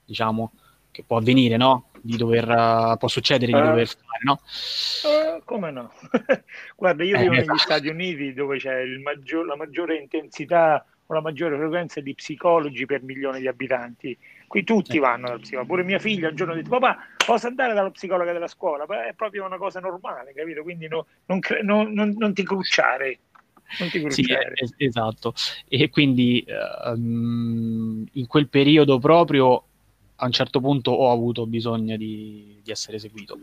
diciamo, 0.03 0.51
che 0.91 1.03
può 1.05 1.17
avvenire, 1.17 1.57
no? 1.57 1.89
Di 2.01 2.17
dover, 2.17 2.97
può 2.97 3.07
succedere 3.07 3.51
di 3.51 3.57
uh, 3.57 3.63
dover 3.63 3.87
fare, 3.87 4.23
no? 4.23 4.39
Uh, 5.03 5.43
come 5.45 5.71
no? 5.71 5.91
Guarda, 6.75 7.03
io 7.03 7.17
vivo 7.17 7.33
eh, 7.33 7.35
negli 7.35 7.41
esatto. 7.41 7.59
Stati 7.59 7.87
Uniti 7.87 8.33
dove 8.33 8.57
c'è 8.57 8.83
maggior, 9.01 9.45
la 9.45 9.55
maggiore 9.55 9.97
intensità 9.97 10.83
o 11.05 11.13
la 11.13 11.21
maggiore 11.21 11.57
frequenza 11.57 12.01
di 12.01 12.13
psicologi 12.13 12.85
per 12.85 13.03
milione 13.03 13.39
di 13.39 13.47
abitanti. 13.47 14.17
Qui 14.47 14.63
tutti 14.63 14.97
vanno 14.97 15.27
dal 15.27 15.41
psicologo. 15.41 15.67
Pure 15.67 15.83
mia 15.83 15.99
figlia 15.99 16.29
un 16.29 16.35
giorno 16.35 16.53
ha 16.53 16.55
detto: 16.55 16.69
Papà, 16.69 16.97
posso 17.25 17.47
andare 17.47 17.73
dallo 17.73 17.91
psicologo 17.91 18.31
della 18.31 18.47
scuola? 18.47 18.85
Beh, 18.85 19.09
è 19.09 19.13
proprio 19.13 19.45
una 19.45 19.57
cosa 19.57 19.81
normale, 19.81 20.33
capito? 20.33 20.63
Quindi 20.63 20.87
no, 20.87 21.05
non, 21.25 21.39
cre- 21.39 21.61
non, 21.63 21.91
non, 21.91 22.15
non, 22.17 22.33
ti 22.33 22.43
crucciare. 22.43 23.19
Non 23.79 23.89
ti 23.89 23.99
crucciare. 23.99 24.53
Sì, 24.55 24.85
esatto. 24.85 25.33
E 25.67 25.89
quindi 25.89 26.45
uh, 26.47 26.95
in 26.95 28.25
quel 28.27 28.47
periodo 28.47 28.99
proprio 28.99 29.63
a 30.15 30.25
un 30.25 30.31
certo 30.31 30.61
punto 30.61 30.91
ho 30.91 31.11
avuto 31.11 31.45
bisogno 31.45 31.97
di, 31.97 32.59
di 32.63 32.71
essere 32.71 32.99
seguito, 32.99 33.37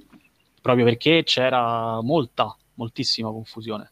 proprio 0.62 0.86
perché 0.86 1.22
c'era 1.22 2.00
molta, 2.00 2.56
moltissima 2.74 3.30
confusione. 3.30 3.90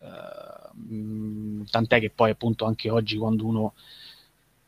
Uh, 0.00 1.64
tant'è 1.70 2.00
che 2.00 2.10
poi 2.10 2.30
appunto 2.30 2.64
anche 2.64 2.90
oggi 2.90 3.16
quando 3.16 3.46
uno 3.46 3.74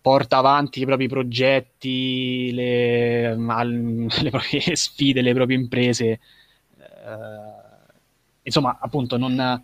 porta 0.01 0.39
avanti 0.39 0.81
i 0.81 0.85
propri 0.87 1.09
progetti, 1.09 2.53
le, 2.53 3.35
le 3.37 4.31
proprie 4.31 4.77
sfide, 4.77 5.21
le 5.21 5.35
proprie 5.35 5.57
imprese, 5.57 6.21
uh, 6.77 7.89
insomma 8.43 8.79
appunto 8.81 9.17
non, 9.17 9.61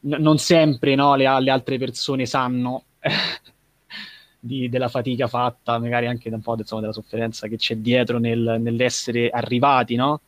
non 0.00 0.38
sempre 0.38 0.94
no, 0.94 1.14
le, 1.14 1.40
le 1.40 1.50
altre 1.50 1.78
persone 1.78 2.26
sanno 2.26 2.84
di, 4.38 4.68
della 4.68 4.88
fatica 4.88 5.26
fatta, 5.26 5.78
magari 5.78 6.06
anche 6.06 6.28
un 6.28 6.40
po' 6.40 6.56
insomma, 6.56 6.82
della 6.82 6.92
sofferenza 6.92 7.48
che 7.48 7.56
c'è 7.56 7.76
dietro 7.76 8.18
nel, 8.18 8.58
nell'essere 8.60 9.30
arrivati 9.30 9.94
no? 9.96 10.20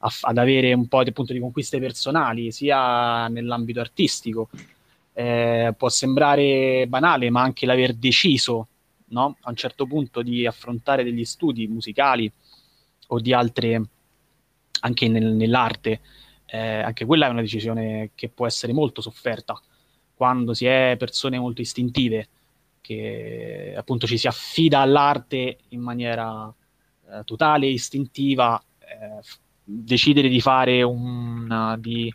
A, 0.00 0.10
ad 0.22 0.38
avere 0.38 0.72
un 0.74 0.86
po' 0.86 1.02
di, 1.02 1.10
appunto, 1.10 1.32
di 1.32 1.40
conquiste 1.40 1.80
personali, 1.80 2.52
sia 2.52 3.26
nell'ambito 3.28 3.80
artistico. 3.80 4.48
Eh, 5.12 5.74
può 5.76 5.88
sembrare 5.88 6.86
banale, 6.86 7.30
ma 7.30 7.42
anche 7.42 7.66
l'aver 7.66 7.94
deciso 7.94 8.68
no? 9.08 9.36
a 9.40 9.50
un 9.50 9.56
certo 9.56 9.86
punto 9.86 10.22
di 10.22 10.46
affrontare 10.46 11.04
degli 11.04 11.24
studi 11.24 11.66
musicali 11.66 12.30
o 13.08 13.20
di 13.20 13.32
altre, 13.32 13.82
anche 14.80 15.08
nel, 15.08 15.32
nell'arte, 15.32 16.00
eh, 16.46 16.80
anche 16.80 17.04
quella 17.04 17.26
è 17.26 17.30
una 17.30 17.40
decisione 17.40 18.10
che 18.14 18.28
può 18.28 18.46
essere 18.46 18.72
molto 18.72 19.00
sofferta 19.00 19.60
quando 20.14 20.52
si 20.52 20.66
è 20.66 20.96
persone 20.98 21.38
molto 21.38 21.60
istintive 21.60 22.28
che 22.80 23.74
appunto 23.76 24.06
ci 24.06 24.16
si 24.16 24.26
affida 24.26 24.80
all'arte 24.80 25.58
in 25.68 25.80
maniera 25.80 26.52
eh, 27.10 27.22
totale 27.24 27.66
istintiva, 27.66 28.58
eh, 28.78 29.20
decidere 29.62 30.28
di 30.28 30.40
fare 30.40 30.82
un 30.82 31.76
di, 31.78 32.12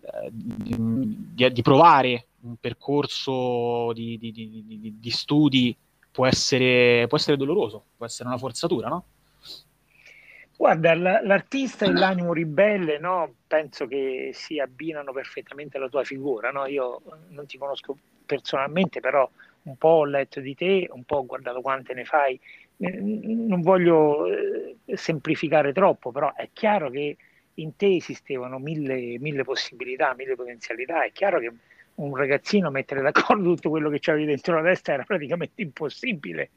eh, 0.00 0.30
di, 0.32 1.52
di, 1.52 1.62
provare 1.62 2.26
un 2.40 2.56
percorso 2.56 3.92
di, 3.92 4.18
di, 4.18 5.10
studi 5.10 5.76
può 6.14 6.26
essere, 6.26 7.08
può 7.08 7.16
essere 7.16 7.36
doloroso, 7.36 7.86
può 7.96 8.06
essere 8.06 8.28
una 8.28 8.38
forzatura, 8.38 8.86
no? 8.86 9.04
Guarda, 10.56 10.94
l'artista 10.94 11.84
e 11.84 11.92
l'animo 11.92 12.32
ribelle, 12.32 13.00
no? 13.00 13.34
penso 13.48 13.88
che 13.88 14.30
si 14.32 14.60
abbinano 14.60 15.12
perfettamente 15.12 15.76
alla 15.76 15.88
tua 15.88 16.04
figura. 16.04 16.52
No? 16.52 16.66
Io 16.66 17.02
non 17.30 17.46
ti 17.46 17.58
conosco 17.58 17.98
personalmente, 18.24 19.00
però 19.00 19.28
un 19.62 19.76
po' 19.76 19.88
ho 19.88 20.04
letto 20.04 20.38
di 20.38 20.54
te, 20.54 20.88
un 20.92 21.02
po' 21.02 21.16
ho 21.16 21.26
guardato 21.26 21.60
quante 21.60 21.94
ne 21.94 22.04
fai. 22.04 22.38
Non 22.76 23.60
voglio 23.62 24.26
eh, 24.26 24.76
semplificare 24.94 25.72
troppo, 25.72 26.12
però 26.12 26.32
è 26.34 26.48
chiaro 26.52 26.88
che 26.90 27.16
in 27.54 27.74
te 27.74 27.96
esistevano 27.96 28.60
mille, 28.60 29.18
mille 29.18 29.42
possibilità, 29.42 30.14
mille 30.16 30.36
potenzialità. 30.36 31.04
È 31.04 31.10
chiaro 31.10 31.40
che 31.40 31.52
un 31.96 32.16
ragazzino 32.16 32.70
mettere 32.70 33.02
d'accordo 33.02 33.54
tutto 33.54 33.70
quello 33.70 33.90
che 33.90 33.98
c'avevi 34.00 34.26
dentro 34.26 34.56
la 34.56 34.62
testa 34.62 34.92
era 34.92 35.04
praticamente 35.04 35.62
impossibile. 35.62 36.50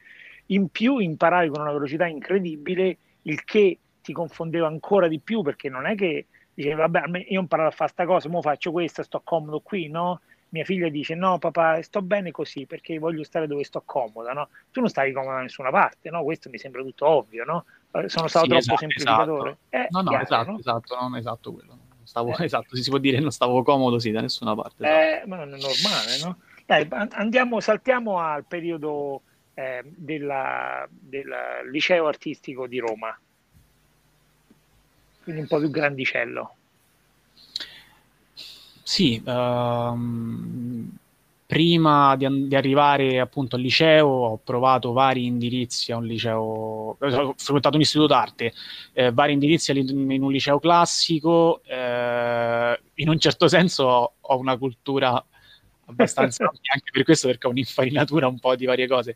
In 0.47 0.69
più 0.69 0.97
imparavi 0.97 1.49
con 1.49 1.61
una 1.61 1.71
velocità 1.71 2.05
incredibile, 2.07 2.97
il 3.23 3.43
che 3.43 3.77
ti 4.01 4.13
confondeva 4.13 4.67
ancora 4.67 5.07
di 5.07 5.19
più 5.19 5.41
perché 5.41 5.69
non 5.69 5.85
è 5.85 5.95
che 5.95 6.27
dicevi 6.53 6.75
vabbè 6.75 7.25
io 7.27 7.39
ho 7.39 7.41
imparato 7.41 7.69
a 7.69 7.71
fare 7.71 7.91
questa 7.93 8.05
cosa, 8.05 8.29
ora 8.29 8.41
faccio 8.41 8.71
questa, 8.71 9.03
sto 9.03 9.21
comodo 9.23 9.59
qui, 9.59 9.89
no? 9.89 10.21
mia 10.49 10.63
figlia 10.63 10.87
dice 10.89 11.13
no 11.13 11.37
papà 11.39 11.81
sto 11.81 12.01
bene 12.01 12.31
così 12.31 12.65
perché 12.65 12.97
voglio 12.99 13.23
stare 13.23 13.47
dove 13.47 13.63
sto 13.63 13.81
comoda, 13.85 14.31
no? 14.31 14.49
Tu 14.71 14.79
non 14.79 14.89
stavi 14.89 15.11
comoda 15.11 15.35
da 15.35 15.41
nessuna 15.41 15.69
parte, 15.69 16.09
no? 16.09 16.23
Questo 16.23 16.49
mi 16.49 16.57
sembra 16.57 16.81
tutto 16.81 17.05
ovvio, 17.05 17.43
no? 17.43 17.65
Eh, 17.91 18.07
sono 18.09 18.27
stato 18.27 18.45
Sì, 18.45 18.51
troppo 18.51 18.59
esatto, 18.61 18.77
semplificatore? 18.77 19.57
esatto. 19.69 19.77
Eh, 19.77 19.87
No, 19.89 20.01
no, 20.01 20.09
chiaro, 20.09 20.23
esatto, 20.23 20.51
no? 20.51 20.57
esatto, 20.59 20.95
non 20.99 21.15
esatto 21.17 21.53
quello. 21.53 21.76
Stavo, 22.07 22.35
Eh. 22.37 22.45
esatto, 22.45 22.75
si 22.77 22.89
può 22.89 22.99
dire 22.99 23.19
non 23.19 23.31
stavo 23.31 23.61
comodo, 23.63 23.99
sì, 23.99 24.11
da 24.11 24.21
nessuna 24.21 24.55
parte. 24.55 24.83
esatto. 24.85 25.23
Eh, 25.23 25.27
ma 25.27 25.35
non 25.35 25.53
è 25.53 25.57
normale, 25.57 26.17
no? 26.21 26.37
Dai, 26.65 26.87
an- 26.89 27.09
andiamo, 27.11 27.59
saltiamo 27.59 28.19
al 28.19 28.45
periodo 28.45 29.23
eh, 29.53 29.81
della- 29.83 30.87
del 30.89 31.27
liceo 31.69 32.07
artistico 32.07 32.65
di 32.67 32.79
Roma, 32.79 33.17
quindi 35.23 35.41
un 35.41 35.47
po' 35.47 35.59
più 35.59 35.69
grandicello. 35.69 36.55
Sì, 38.83 39.21
ehm, 39.25 40.89
prima 41.47 42.17
di, 42.17 42.47
di 42.47 42.55
arrivare 42.55 43.21
appunto 43.21 43.55
al 43.55 43.61
liceo 43.61 44.07
ho 44.07 44.37
provato 44.37 44.91
vari 44.91 45.25
indirizzi 45.25 45.93
a 45.93 45.95
un 45.95 46.05
liceo, 46.05 46.97
eh, 46.99 47.15
ho 47.15 47.33
frequentato 47.37 47.75
un 47.77 47.81
istituto 47.81 48.07
d'arte, 48.07 48.53
eh, 48.91 49.13
vari 49.13 49.31
indirizzi 49.31 49.71
in 49.71 50.21
un 50.21 50.31
liceo 50.31 50.59
classico, 50.59 51.61
eh, 51.63 52.79
in 52.95 53.07
un 53.09 53.17
certo 53.17 53.47
senso 53.47 53.83
ho, 53.85 54.13
ho 54.19 54.37
una 54.37 54.57
cultura 54.57 55.25
abbastanza 55.85 56.43
ampia 56.51 56.73
anche 56.73 56.91
per 56.91 57.03
questo 57.05 57.27
perché 57.27 57.47
ho 57.47 57.51
un'infarinatura 57.51 58.27
un 58.27 58.39
po' 58.39 58.57
di 58.57 58.65
varie 58.65 58.87
cose, 58.87 59.15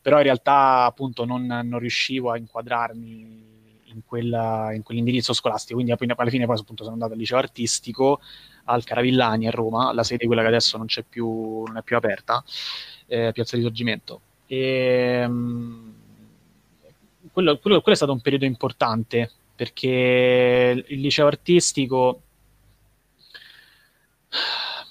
però 0.00 0.18
in 0.18 0.22
realtà 0.22 0.84
appunto 0.84 1.24
non, 1.24 1.44
non 1.44 1.80
riuscivo 1.80 2.30
a 2.30 2.38
inquadrarmi 2.38 3.50
in, 3.86 4.02
quella- 4.06 4.72
in 4.72 4.84
quell'indirizzo 4.84 5.32
scolastico, 5.32 5.74
quindi 5.74 5.90
alla 5.90 6.30
fine 6.30 6.46
poi 6.46 6.58
appunto 6.58 6.84
sono 6.84 6.94
andato 6.94 7.14
al 7.14 7.18
liceo 7.18 7.38
artistico 7.38 8.20
al 8.64 8.84
Caravillani 8.84 9.46
a 9.46 9.50
Roma, 9.50 9.92
la 9.92 10.02
sede 10.04 10.26
quella 10.26 10.42
che 10.42 10.48
adesso 10.48 10.76
non 10.78 10.86
più, 11.08 11.62
non 11.64 11.76
è 11.78 11.82
più 11.82 11.96
aperta, 11.96 12.42
eh, 13.06 13.30
Piazza 13.32 13.56
Risorgimento. 13.56 14.20
E, 14.46 15.24
mm, 15.26 15.90
quello, 17.32 17.58
quello- 17.58 17.80
quello 17.80 17.92
è 17.92 17.96
stato 17.96 18.12
un 18.12 18.20
periodo 18.20 18.44
importante 18.44 19.30
perché 19.54 20.84
il 20.88 21.00
liceo 21.00 21.26
artistico 21.26 22.22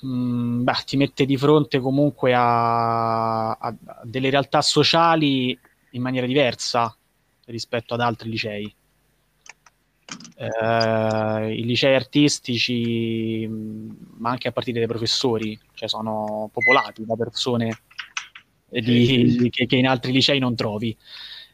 mm, 0.05 0.63
beh, 0.63 0.73
ti 0.85 0.97
mette 0.97 1.25
di 1.25 1.37
fronte 1.37 1.79
comunque 1.79 2.33
a- 2.35 3.51
a 3.51 3.75
delle 4.03 4.29
realtà 4.29 4.61
sociali 4.61 5.57
in 5.91 6.01
maniera 6.01 6.25
diversa 6.27 6.95
rispetto 7.45 7.93
ad 7.93 8.01
altri 8.01 8.29
licei. 8.29 8.73
Eh, 10.35 11.53
I 11.55 11.63
licei 11.65 11.93
artistici, 11.95 13.47
ma 13.47 14.31
anche 14.31 14.47
a 14.47 14.51
partire 14.51 14.79
dai 14.79 14.87
professori, 14.87 15.59
cioè 15.73 15.87
sono 15.87 16.49
popolati 16.51 17.05
da 17.05 17.15
persone 17.15 17.77
di- 18.69 19.49
che, 19.51 19.65
che 19.65 19.75
in 19.75 19.87
altri 19.87 20.11
licei 20.11 20.39
non 20.39 20.55
trovi. 20.55 20.97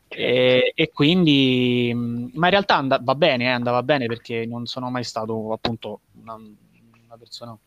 E, 0.09 0.71
e 0.73 0.89
quindi, 0.91 1.91
ma 1.93 2.45
in 2.45 2.51
realtà 2.51 2.77
and- 2.77 3.03
va 3.03 3.15
bene, 3.15 3.45
eh, 3.45 3.47
andava 3.49 3.83
bene 3.83 4.05
perché 4.05 4.45
non 4.45 4.65
sono 4.65 4.89
mai 4.89 5.03
stato 5.03 5.51
appunto 5.51 6.01
una, 6.21 6.35
una 6.35 7.17
persona 7.17 7.57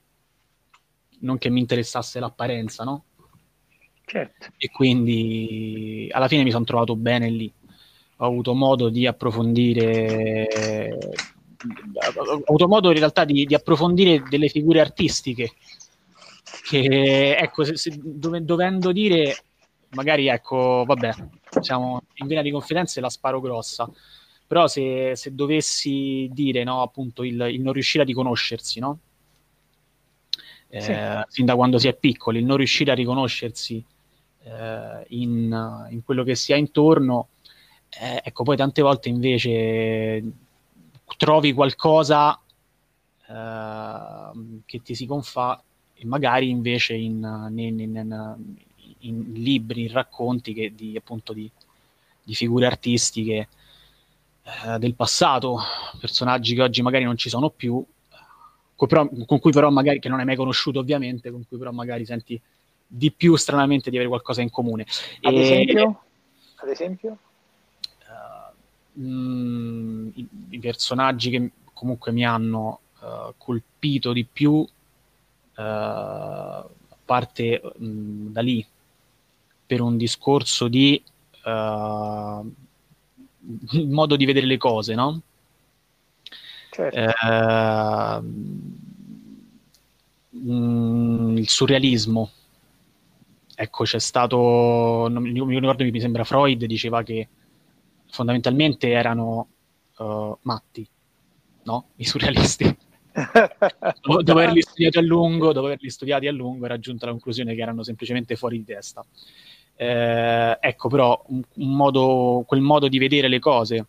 non 1.20 1.36
che 1.38 1.50
mi 1.50 1.60
interessasse 1.60 2.18
l'apparenza, 2.18 2.84
no? 2.84 3.04
Certo. 4.04 4.48
E 4.56 4.70
quindi 4.70 6.08
alla 6.10 6.28
fine 6.28 6.42
mi 6.42 6.50
sono 6.50 6.64
trovato 6.64 6.96
bene 6.96 7.28
lì. 7.28 7.52
Ho 8.22 8.26
avuto 8.26 8.54
modo 8.54 8.90
di 8.90 9.06
approfondire, 9.06 10.46
ho 12.04 12.42
avuto 12.46 12.68
modo 12.68 12.90
in 12.90 12.98
realtà 12.98 13.24
di, 13.24 13.46
di 13.46 13.54
approfondire 13.54 14.26
delle 14.26 14.48
figure 14.48 14.80
artistiche 14.80 15.54
che, 16.60 17.36
ecco, 17.36 17.64
se- 17.64 17.76
se- 17.76 17.98
dove- 17.98 18.44
dovendo 18.44 18.92
dire, 18.92 19.42
magari, 19.90 20.28
ecco, 20.28 20.84
vabbè, 20.86 21.14
siamo 21.60 22.02
in 22.14 22.26
vena 22.26 22.42
di 22.42 22.50
confidenze, 22.50 23.00
la 23.00 23.08
sparo 23.08 23.40
grossa, 23.40 23.90
però 24.46 24.66
se, 24.66 25.12
se 25.16 25.34
dovessi 25.34 26.28
dire, 26.32 26.62
no, 26.64 26.82
appunto, 26.82 27.22
il, 27.22 27.40
il 27.50 27.60
non 27.62 27.72
riuscire 27.72 28.02
a 28.02 28.06
riconoscersi, 28.06 28.80
no? 28.80 28.98
Eh, 30.68 30.80
Sì. 30.80 30.92
Sin 31.28 31.44
da 31.46 31.54
quando 31.56 31.78
si 31.78 31.88
è 31.88 31.94
piccoli, 31.96 32.38
il 32.38 32.44
non 32.44 32.56
riuscire 32.56 32.90
a 32.92 32.94
riconoscersi 32.94 33.84
eh, 34.44 35.04
in, 35.08 35.86
in 35.90 36.02
quello 36.04 36.22
che 36.22 36.34
si 36.34 36.52
ha 36.52 36.56
intorno, 36.56 37.28
eh, 37.98 38.20
ecco, 38.24 38.42
poi 38.44 38.56
tante 38.56 38.82
volte 38.82 39.08
invece 39.08 40.22
trovi 41.16 41.52
qualcosa 41.52 42.38
eh, 43.28 44.30
che 44.64 44.82
ti 44.82 44.94
si 44.94 45.06
confà 45.06 45.62
e 45.94 46.06
magari 46.06 46.48
invece 46.48 46.94
in, 46.94 47.48
in- 47.56 47.80
in- 47.80 48.56
in 49.00 49.32
libri, 49.34 49.82
in 49.82 49.92
racconti 49.92 50.52
che 50.52 50.74
di, 50.74 50.96
appunto 50.96 51.32
di, 51.32 51.50
di 52.22 52.34
figure 52.34 52.66
artistiche 52.66 53.48
eh, 54.42 54.78
del 54.78 54.94
passato, 54.94 55.58
personaggi 55.98 56.54
che 56.54 56.62
oggi 56.62 56.82
magari 56.82 57.04
non 57.04 57.16
ci 57.16 57.28
sono 57.28 57.50
più, 57.50 57.84
con, 58.76 58.88
però- 58.88 59.08
con 59.26 59.38
cui 59.38 59.52
però 59.52 59.70
magari, 59.70 59.98
che 60.00 60.08
non 60.08 60.18
hai 60.20 60.24
mai 60.24 60.36
conosciuto 60.36 60.78
ovviamente, 60.78 61.30
con 61.30 61.44
cui 61.46 61.58
però 61.58 61.70
magari 61.70 62.04
senti 62.04 62.40
di 62.86 63.10
più 63.12 63.36
stranamente 63.36 63.90
di 63.90 63.96
avere 63.96 64.08
qualcosa 64.10 64.42
in 64.42 64.50
comune. 64.50 64.86
Ad 65.22 65.34
E- 65.34 65.40
esempio? 65.40 66.02
Ad 66.56 66.68
esempio? 66.68 67.18
Eh, 68.96 69.00
mm, 69.00 70.08
i, 70.14 70.28
i 70.50 70.58
personaggi 70.58 71.30
che 71.30 71.50
comunque 71.72 72.12
mi 72.12 72.24
hanno 72.24 72.80
eh, 73.02 73.34
colpito 73.36 74.12
di 74.12 74.24
più, 74.24 74.66
a 75.54 76.66
parte 77.04 77.60
mm, 77.82 78.32
da 78.32 78.40
lì, 78.40 78.64
per 79.66 79.80
un 79.80 79.96
discorso 79.96 80.68
di 80.68 81.02
eh, 81.44 82.40
modo 83.86 84.16
di 84.16 84.24
vedere 84.24 84.46
le 84.46 84.56
cose, 84.56 84.94
no? 84.94 85.20
Certo. 86.70 86.96
Eh, 86.96 88.20
mm, 90.36 91.36
il 91.36 91.48
surrealismo. 91.48 92.30
Ecco, 93.54 93.84
c'è 93.84 93.98
stato, 93.98 95.08
non 95.10 95.22
mi 95.22 95.58
ricordo, 95.58 95.84
mi 95.84 96.00
sembra 96.00 96.24
Freud 96.24 96.64
diceva 96.64 97.02
che 97.02 97.28
fondamentalmente 98.10 98.90
erano 98.90 99.48
eh, 99.98 100.36
matti, 100.42 100.88
no? 101.64 101.90
I 101.96 102.04
surrealisti. 102.04 102.76
Dopo, 104.00 104.30
averli 104.32 104.62
studiati 104.62 104.98
a 104.98 105.02
lungo, 105.02 105.52
dopo 105.52 105.66
averli 105.66 105.90
studiati 105.90 106.26
a 106.28 106.32
lungo, 106.32 106.64
era 106.64 106.78
giunto 106.78 107.04
alla 107.04 107.12
conclusione 107.12 107.54
che 107.54 107.60
erano 107.60 107.82
semplicemente 107.82 108.36
fuori 108.36 108.58
di 108.58 108.64
testa. 108.64 109.04
Eh, 109.74 110.58
ecco, 110.60 110.88
però, 110.88 111.22
un, 111.28 111.42
un 111.56 111.74
modo, 111.74 112.44
quel 112.46 112.60
modo 112.60 112.88
di 112.88 112.98
vedere 112.98 113.28
le 113.28 113.38
cose 113.38 113.88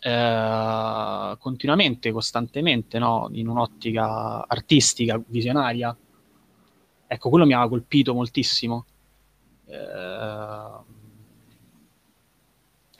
eh, 0.00 1.36
continuamente, 1.38 2.12
costantemente, 2.12 2.98
no? 2.98 3.28
in 3.32 3.48
un'ottica 3.48 4.46
artistica, 4.46 5.20
visionaria, 5.26 5.96
ecco, 7.06 7.28
quello 7.28 7.46
mi 7.46 7.54
ha 7.54 7.66
colpito 7.68 8.14
moltissimo. 8.14 8.86
Eh, 9.66 10.87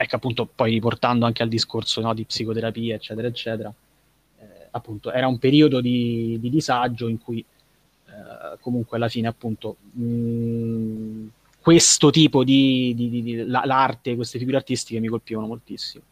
ecco, 0.01 0.15
appunto, 0.15 0.45
poi 0.45 0.71
riportando 0.71 1.25
anche 1.25 1.43
al 1.43 1.49
discorso 1.49 1.99
no, 1.99 2.13
di 2.13 2.23
psicoterapia, 2.23 2.95
eccetera, 2.95 3.27
eccetera 3.27 3.73
eh, 4.39 4.67
appunto 4.71 5.11
era 5.11 5.27
un 5.27 5.37
periodo 5.39 5.81
di, 5.81 6.37
di 6.39 6.49
disagio 6.49 7.09
in 7.09 7.19
cui 7.19 7.39
eh, 7.39 8.57
comunque 8.61 8.95
alla 8.95 9.09
fine 9.09 9.27
appunto 9.27 9.75
mh, 9.91 11.27
questo 11.59 12.11
tipo 12.11 12.45
di, 12.45 12.93
di- 12.95 13.21
di- 13.21 13.45
la- 13.45 13.63
l'arte, 13.65 14.15
queste 14.15 14.39
figure 14.39 14.55
artistiche 14.55 15.01
mi 15.01 15.09
colpivano 15.09 15.47
moltissimo. 15.47 16.03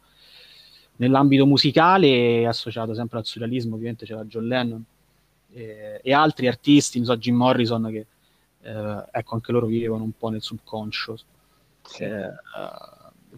Nell'ambito 0.96 1.46
musicale, 1.46 2.46
associato 2.46 2.92
sempre 2.92 3.18
al 3.18 3.24
surrealismo, 3.24 3.74
ovviamente 3.74 4.04
c'era 4.04 4.22
John 4.24 4.46
Lennon 4.46 4.84
eh, 5.54 6.00
e 6.02 6.12
altri 6.12 6.46
artisti, 6.46 6.98
non 6.98 7.06
so, 7.06 7.16
Jim 7.16 7.36
Morrison, 7.36 7.88
che 7.90 8.06
eh, 8.60 9.04
ecco, 9.12 9.34
anche 9.34 9.52
loro 9.52 9.64
vivevano 9.66 10.02
un 10.02 10.12
po' 10.12 10.28
nel 10.28 10.42
subconscio. 10.42 11.16
Sì. 11.86 12.04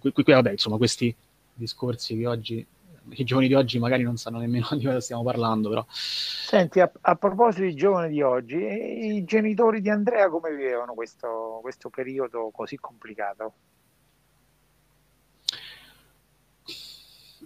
Qui, 0.00 0.12
qui- 0.12 0.24
vabbè, 0.24 0.50
insomma, 0.52 0.76
questi 0.76 1.14
discorsi 1.54 2.16
che 2.16 2.26
oggi, 2.26 2.66
i 3.10 3.24
giovani 3.24 3.48
di 3.48 3.54
oggi 3.54 3.78
magari 3.78 4.02
non 4.02 4.16
sanno 4.16 4.38
nemmeno 4.38 4.68
di 4.76 4.84
cosa 4.84 5.00
stiamo 5.00 5.22
parlando, 5.22 5.68
però 5.68 5.86
Senti, 5.88 6.80
a, 6.80 6.90
a 7.02 7.14
proposito 7.16 7.62
di 7.64 7.74
giovani 7.74 8.10
di 8.12 8.22
oggi, 8.22 8.56
i 8.56 9.24
genitori 9.24 9.80
di 9.80 9.88
Andrea 9.90 10.28
come 10.28 10.50
vivevano 10.50 10.94
questo, 10.94 11.58
questo 11.62 11.90
periodo 11.90 12.50
così 12.50 12.76
complicato? 12.76 13.54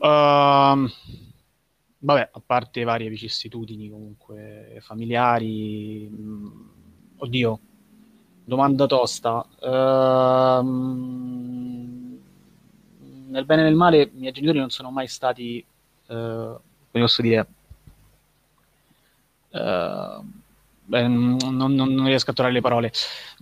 Ehm, 0.00 0.88
vabbè, 1.98 2.30
a 2.32 2.42
parte 2.44 2.84
varie 2.84 3.08
vicissitudini 3.08 3.88
comunque 3.90 4.78
familiari, 4.80 6.08
mh, 6.08 6.70
oddio, 7.18 7.60
domanda 8.44 8.86
tosta. 8.86 9.46
Ehm, 9.60 10.72
nel 13.34 13.44
bene 13.44 13.62
e 13.62 13.64
nel 13.64 13.74
male, 13.74 14.02
i 14.02 14.10
miei 14.14 14.32
genitori 14.32 14.60
non 14.60 14.70
sono 14.70 14.90
mai 14.90 15.08
stati, 15.08 15.58
eh, 15.58 15.64
come 16.06 16.60
posso 16.92 17.20
dire, 17.20 17.46
eh, 19.50 20.20
beh, 20.84 21.08
non, 21.08 21.36
non- 21.56 21.74
non 21.74 22.04
riesco 22.04 22.30
a 22.30 22.32
trovare 22.32 22.54
le 22.54 22.60
parole. 22.60 22.92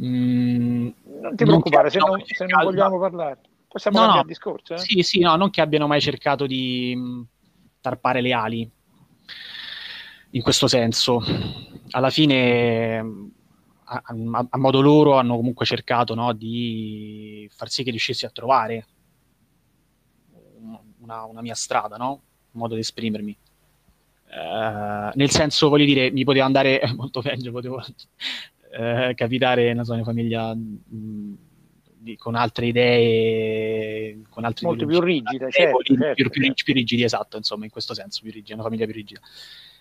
Mm, 0.02 0.88
Non 1.20 1.36
ti 1.36 1.44
non 1.44 1.60
preoccupare, 1.60 1.90
se 1.90 1.98
creano 1.98 2.16
non, 2.16 2.24
se 2.26 2.46
non 2.46 2.64
vogliamo 2.64 2.98
parlare. 2.98 3.38
Possiamo 3.68 3.98
no, 3.98 4.02
cambiare 4.04 4.26
no. 4.26 4.32
discorso? 4.32 4.74
Eh? 4.74 4.78
Sì, 4.78 5.02
sì, 5.02 5.20
no, 5.20 5.36
non 5.36 5.50
che 5.50 5.60
abbiano 5.60 5.86
mai 5.86 6.00
cercato 6.00 6.46
di 6.46 6.94
mh, 6.96 7.26
tarpare 7.80 8.20
le 8.22 8.32
ali 8.32 8.70
in 10.30 10.42
questo 10.42 10.66
senso. 10.68 11.22
Alla 11.90 12.08
fine, 12.10 12.98
a, 13.84 14.02
a, 14.02 14.46
a 14.50 14.58
modo 14.58 14.80
loro, 14.80 15.18
hanno 15.18 15.36
comunque 15.36 15.66
cercato 15.66 16.14
no, 16.14 16.32
di 16.32 17.46
far 17.52 17.68
sì 17.68 17.82
che 17.84 17.90
riuscissi 17.90 18.24
a 18.24 18.30
trovare 18.30 18.86
una, 21.02 21.24
una 21.24 21.40
mia 21.40 21.54
strada, 21.54 21.96
no? 21.96 22.10
un 22.52 22.60
modo 22.60 22.74
di 22.74 22.80
esprimermi. 22.80 23.36
Uh, 24.32 25.10
nel 25.14 25.30
senso, 25.30 25.68
voglio 25.68 25.84
dire, 25.84 26.10
mi 26.10 26.24
poteva 26.24 26.46
andare 26.46 26.80
molto 26.96 27.20
peggio, 27.20 27.52
potevo 27.52 27.76
uh, 27.76 29.14
capitare, 29.14 29.78
so, 29.84 29.92
una 29.92 30.04
famiglia 30.04 30.54
mh, 30.54 31.36
di, 31.98 32.16
con 32.16 32.34
altre 32.34 32.66
idee, 32.66 34.22
con 34.30 34.44
altre 34.44 34.66
molto 34.66 34.86
più 34.86 35.00
rigide, 35.00 35.50
certo, 35.50 35.78
più, 35.78 35.96
certo, 35.96 36.14
più, 36.14 36.30
più, 36.30 36.42
certo. 36.42 36.62
più, 36.64 36.74
rigidi, 36.74 37.04
esatto, 37.04 37.36
insomma, 37.36 37.64
in 37.64 37.70
questo 37.70 37.94
senso, 37.94 38.20
più 38.22 38.32
rigida, 38.32 38.54
una 38.54 38.64
famiglia 38.64 38.86
più 38.86 38.94
rigida. 38.94 39.20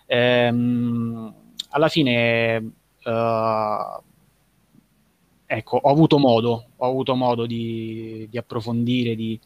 Ehm, 0.06 1.34
alla 1.70 1.88
fine, 1.88 2.56
uh, 3.04 4.02
ecco, 5.46 5.76
ho 5.78 5.90
avuto 5.90 6.18
modo, 6.18 6.66
ho 6.76 6.86
avuto 6.86 7.14
modo 7.14 7.46
di, 7.46 8.26
di 8.30 8.36
approfondire, 8.36 9.14
di, 9.14 9.40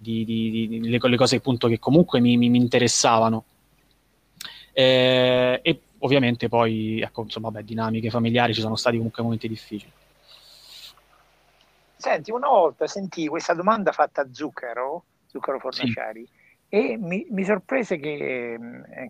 di, 0.00 0.24
di 0.24 0.80
le, 0.88 0.98
le, 0.98 1.16
cose 1.16 1.36
appunto 1.36 1.68
che 1.68 1.78
comunque 1.78 2.20
mi, 2.20 2.36
mi, 2.38 2.48
mi 2.48 2.58
interessavano. 2.58 3.44
Eh, 4.72 5.60
e 5.62 5.80
ovviamente 5.98 6.48
poi, 6.48 7.00
ecco, 7.00 7.22
insomma, 7.22 7.50
beh, 7.50 7.64
dinamiche 7.64 8.08
familiari, 8.08 8.54
ci 8.54 8.62
sono 8.62 8.76
stati 8.76 8.96
comunque 8.96 9.22
momenti 9.22 9.48
difficili. 9.48 9.92
Senti, 11.96 12.30
una 12.30 12.48
volta 12.48 12.86
sentì 12.86 13.26
questa 13.26 13.52
domanda 13.52 13.92
fatta 13.92 14.22
a 14.22 14.28
Zucchero, 14.30 15.04
Zucchero 15.26 15.58
Fornaciari, 15.58 16.24
sì. 16.24 16.32
e 16.68 16.96
mi, 16.96 17.26
mi, 17.28 17.44
sorprese 17.44 17.98
che, 17.98 18.58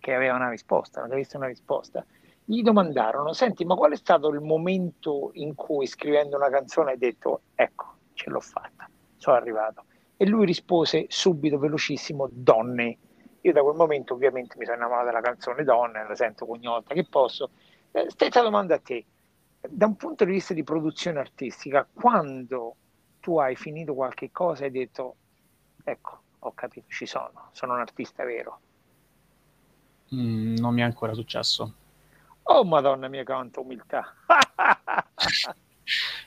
che, 0.01 0.15
aveva 0.15 0.35
una 0.35 0.51
risposta, 0.51 1.01
non 1.01 1.13
avesse 1.13 1.37
una 1.37 1.47
risposta. 1.47 2.05
Gli 2.45 2.63
domandarono, 2.63 3.33
senti, 3.33 3.65
ma 3.65 3.77
qual 3.77 3.93
è 3.93 3.97
stato 3.97 4.29
il 4.31 4.41
momento 4.41 5.31
in 5.35 5.55
cui 5.55 5.87
scrivendo 5.87 6.37
una 6.37 6.51
canzone 6.51 6.91
hai 6.91 6.99
detto, 6.99 7.43
ecco, 7.55 7.95
ce 8.15 8.29
l'ho 8.29 8.41
fatta, 8.41 8.91
sono 9.19 9.37
arrivato. 9.37 9.85
E 10.23 10.27
lui 10.27 10.45
rispose 10.45 11.07
subito, 11.09 11.59
velocissimo, 11.59 12.29
donne. 12.31 12.99
Io 13.41 13.53
da 13.55 13.63
quel 13.63 13.75
momento 13.75 14.13
ovviamente 14.13 14.55
mi 14.59 14.67
sono 14.67 14.77
innamorato 14.77 15.07
della 15.07 15.23
canzone 15.23 15.65
Donne, 15.65 16.07
la 16.07 16.15
sento 16.15 16.51
ogni 16.51 16.67
volta 16.67 16.93
che 16.93 17.07
posso. 17.09 17.49
Eh, 17.91 18.05
stessa 18.11 18.43
domanda 18.43 18.75
a 18.75 18.79
te. 18.81 19.03
Da 19.67 19.87
un 19.87 19.97
punto 19.97 20.27
di 20.27 20.33
vista 20.33 20.53
di 20.53 20.63
produzione 20.63 21.21
artistica, 21.21 21.89
quando 21.91 22.77
tu 23.21 23.39
hai 23.39 23.57
finito 23.57 23.95
qualche 23.95 24.31
cosa 24.31 24.65
e 24.65 24.67
hai 24.67 24.73
detto, 24.73 25.17
ecco, 25.85 26.21
ho 26.41 26.53
capito, 26.53 26.89
ci 26.91 27.07
sono, 27.07 27.49
sono 27.53 27.73
un 27.73 27.81
artista 27.81 28.23
vero? 28.23 28.61
Mm, 30.15 30.57
non 30.57 30.75
mi 30.75 30.83
è 30.83 30.85
ancora 30.85 31.15
successo. 31.15 31.73
Oh 32.43 32.63
madonna 32.65 33.09
mia, 33.09 33.25
quanta 33.25 33.61
umiltà! 33.61 34.15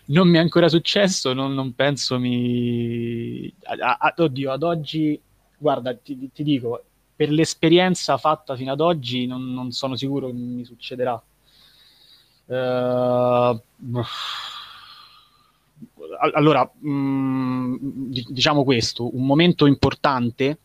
non 0.06 0.28
mi 0.28 0.38
è 0.38 0.40
ancora 0.40 0.68
successo, 0.68 1.34
non, 1.34 1.54
non 1.54 1.74
penso 1.74 2.20
mi... 2.20 3.54
A, 3.64 3.98
a, 4.00 4.14
oddio, 4.18 4.52
ad 4.52 4.64
oggi, 4.64 5.20
guarda, 5.58 5.96
ti, 5.96 6.30
ti, 6.34 6.44
dico, 6.44 6.84
per 7.16 7.30
l'esperienza 7.30 8.18
fatta 8.18 8.56
fino 8.56 8.72
ad 8.72 8.82
oggi 8.82 9.26
non, 9.26 9.54
non 9.54 9.72
sono 9.72 9.96
sicuro 9.96 10.28
che 10.28 10.34
mi 10.34 10.66
succederà. 10.66 11.22
Uh, 12.46 13.62
allora, 16.34 16.70
mh, 16.80 16.90
mm, 16.90 17.76
diciamo 18.30 18.64
questo, 18.64 19.16
un 19.16 19.26
momento 19.26 19.66
importante, 19.66 20.58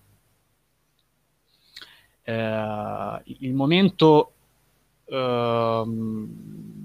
eh, 2.22 3.22
il 3.24 3.54
momento... 3.54 4.32
Uh, 5.04 6.76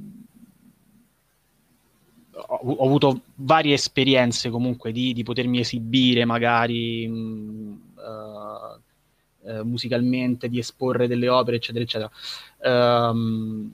ho, 2.47 2.85
avuto 2.85 3.21
varie 3.35 3.73
esperienze 3.73 4.49
comunque 4.49 4.91
di, 4.91 5.13
di 5.13 5.23
potermi 5.23 5.59
esibire 5.59 6.25
magari 6.25 7.07
mh, 7.07 7.81
uh, 7.95 9.49
uh, 9.49 9.63
musicalmente, 9.63 10.49
di 10.49 10.59
esporre 10.59 11.07
delle 11.07 11.29
opere, 11.29 11.57
eccetera, 11.57 11.83
eccetera. 11.83 12.11
Um, 13.09 13.71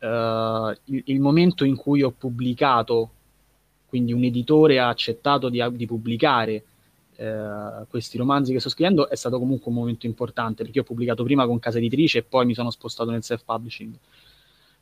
uh, 0.00 0.76
il, 0.84 1.02
il, 1.06 1.20
momento 1.20 1.64
in 1.64 1.76
cui 1.76 2.02
ho 2.02 2.10
pubblicato, 2.10 3.10
quindi 3.86 4.12
un 4.12 4.24
editore 4.24 4.78
ha 4.80 4.88
accettato 4.88 5.48
di, 5.48 5.62
di 5.72 5.86
pubblicare 5.86 6.64
questi 7.88 8.18
romanzi 8.18 8.52
che 8.52 8.58
sto 8.58 8.68
scrivendo, 8.68 9.08
è 9.08 9.14
stato 9.14 9.38
comunque 9.38 9.70
un 9.70 9.78
momento 9.78 10.04
importante 10.04 10.64
perché 10.64 10.80
ho 10.80 10.82
pubblicato 10.82 11.22
prima 11.22 11.46
con 11.46 11.60
casa 11.60 11.78
editrice 11.78 12.18
e 12.18 12.22
poi 12.24 12.44
mi 12.44 12.54
sono 12.54 12.72
spostato 12.72 13.12
nel 13.12 13.22
self-publishing. 13.22 13.94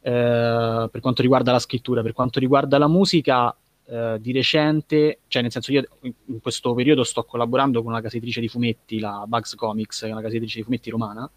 Eh, 0.03 0.89
per 0.91 1.01
quanto 1.01 1.23
riguarda 1.23 1.53
la 1.53 1.61
scrittura, 1.61 2.03
per 2.03 2.13
quanto 2.13 2.41
riguarda 2.41 2.77
la 2.77 2.89
musica, 2.89 3.55
eh, 3.85 4.19
di 4.21 4.33
recente, 4.33 5.21
cioè 5.29 5.43
nel 5.43 5.51
senso 5.51 5.73
io 5.73 5.85
in 6.03 6.41
questo 6.41 6.73
periodo 6.75 7.05
sto 7.05 7.25
collaborando 7.25 7.83
con 7.83 7.93
una 7.93 8.01
casa 8.01 8.17
editrice 8.17 8.41
di 8.41 8.49
fumetti, 8.49 8.99
la 8.99 9.25
Bugs 9.27 9.55
Comics, 9.55 10.01
che 10.01 10.09
è 10.09 10.13
una 10.13 10.21
casa 10.21 10.35
editrice 10.35 10.59
di 10.59 10.65
fumetti 10.65 10.91
romana, 10.91 11.31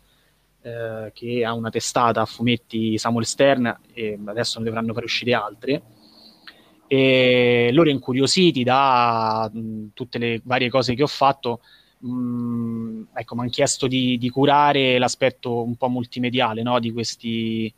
eh, 0.62 1.12
che 1.13 1.45
ha 1.45 1.54
una 1.54 1.69
testata 1.69 2.21
a 2.21 2.25
fumetti 2.25 2.97
Samuel 2.97 3.25
Stern 3.25 3.80
e 3.93 4.19
adesso 4.25 4.60
ne 4.60 4.65
dovranno 4.65 4.93
far 4.93 5.04
uscire 5.04 5.34
altre. 5.34 5.82
E 6.88 7.69
loro 7.71 7.89
incuriositi 7.89 8.63
da 8.63 9.49
mh, 9.51 9.88
tutte 9.93 10.17
le 10.17 10.41
varie 10.43 10.69
cose 10.69 10.93
che 10.93 11.04
ho 11.04 11.08
fatto, 11.08 11.62
mh, 11.99 13.08
ecco, 13.13 13.36
mi 13.36 13.41
hanno 13.41 13.49
chiesto 13.49 13.88
di, 13.88 14.17
di, 14.17 14.30
curare 14.30 14.97
l'aspetto 14.99 15.63
un 15.63 15.75
po' 15.75 15.89
multimediale 15.89 16.62
no? 16.62 16.80
di 16.80 16.91
questi 16.91 17.73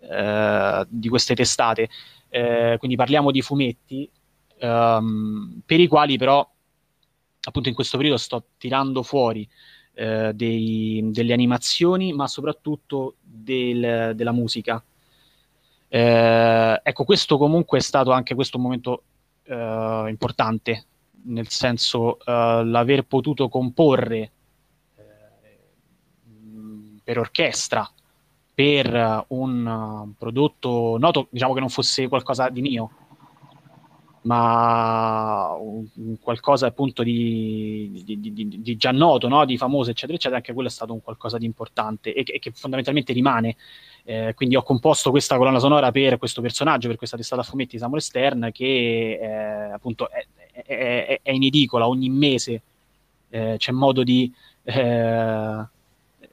eh, 0.00 0.86
di 0.88 1.08
queste 1.08 1.34
testate. 1.34 1.88
Eh, 2.28 2.76
quindi 2.78 2.96
parliamo 2.96 3.30
di 3.30 3.42
fumetti 3.42 4.08
ehm, 4.58 5.62
per 5.66 5.80
i 5.80 5.88
quali 5.88 6.16
però 6.16 6.48
appunto 7.42 7.68
in 7.68 7.74
questo 7.74 7.96
periodo 7.96 8.18
sto 8.18 8.44
tirando 8.56 9.02
fuori 9.02 9.48
eh, 9.94 10.32
dei, 10.34 11.08
delle 11.10 11.32
animazioni 11.32 12.12
ma 12.12 12.26
soprattutto 12.28 13.16
del, 13.20 14.12
della 14.14 14.32
musica. 14.32 14.82
Eh, 15.88 16.80
ecco, 16.82 17.04
questo 17.04 17.36
comunque 17.36 17.78
è 17.78 17.82
stato 17.82 18.12
anche 18.12 18.34
questo 18.34 18.58
un 18.58 18.62
momento 18.62 19.02
eh, 19.42 20.04
importante, 20.08 20.84
nel 21.24 21.48
senso 21.48 22.18
l'aver 22.24 23.04
potuto 23.04 23.48
comporre 23.48 24.30
per 27.02 27.18
orchestra 27.18 27.92
per 28.60 29.24
un 29.28 29.64
uh, 29.64 30.14
prodotto 30.18 30.98
noto, 30.98 31.28
diciamo 31.30 31.54
che 31.54 31.60
non 31.60 31.70
fosse 31.70 32.08
qualcosa 32.08 32.50
di 32.50 32.60
mio, 32.60 32.90
ma 34.22 35.56
qualcosa 36.20 36.66
appunto 36.66 37.02
di, 37.02 38.02
di, 38.04 38.20
di, 38.20 38.60
di 38.60 38.76
già 38.76 38.90
noto, 38.90 39.28
no? 39.28 39.46
di 39.46 39.56
famoso, 39.56 39.88
eccetera, 39.88 40.12
eccetera, 40.12 40.36
anche 40.36 40.52
quello 40.52 40.68
è 40.68 40.70
stato 40.70 40.92
un 40.92 41.00
qualcosa 41.00 41.38
di 41.38 41.46
importante 41.46 42.12
e 42.12 42.22
che, 42.22 42.38
che 42.38 42.50
fondamentalmente 42.50 43.14
rimane. 43.14 43.56
Eh, 44.04 44.34
quindi 44.34 44.56
ho 44.56 44.62
composto 44.62 45.08
questa 45.08 45.38
colonna 45.38 45.58
sonora 45.58 45.90
per 45.90 46.18
questo 46.18 46.42
personaggio, 46.42 46.88
per 46.88 46.98
questa 46.98 47.16
testata 47.16 47.40
a 47.40 47.44
fumetti 47.44 47.76
di 47.76 47.78
Samuel 47.78 48.02
Stern, 48.02 48.50
che 48.52 49.18
eh, 49.22 49.72
appunto 49.72 50.10
è, 50.10 50.26
è, 50.66 51.20
è, 51.22 51.30
in 51.30 51.44
edicola 51.44 51.88
ogni 51.88 52.10
mese, 52.10 52.60
eh, 53.30 53.54
c'è 53.56 53.72
modo 53.72 54.02
di 54.02 54.30
eh, 54.64 55.64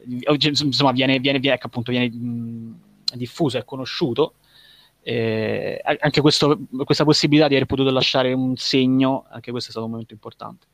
insomma 0.08 0.92
viene, 0.92 1.20
viene, 1.20 1.40
viene, 1.40 1.56
ecco, 1.56 1.68
appunto, 1.68 1.92
viene 1.92 2.10
mh, 2.10 2.80
diffuso 3.14 3.58
e 3.58 3.66
conosciuto. 3.66 4.36
Eh, 5.02 5.82
anche 5.84 6.20
questo, 6.20 6.60
questa 6.84 7.06
possibilità 7.06 7.48
di 7.48 7.56
aver 7.56 7.66
potuto 7.66 7.92
lasciare 7.92 8.34
un 8.34 8.58
segno, 8.58 9.26
anche 9.30 9.52
questo 9.52 9.70
è 9.70 9.72
stato 9.72 9.86
un 9.86 9.92
momento 9.92 10.14
importante. 10.14 10.68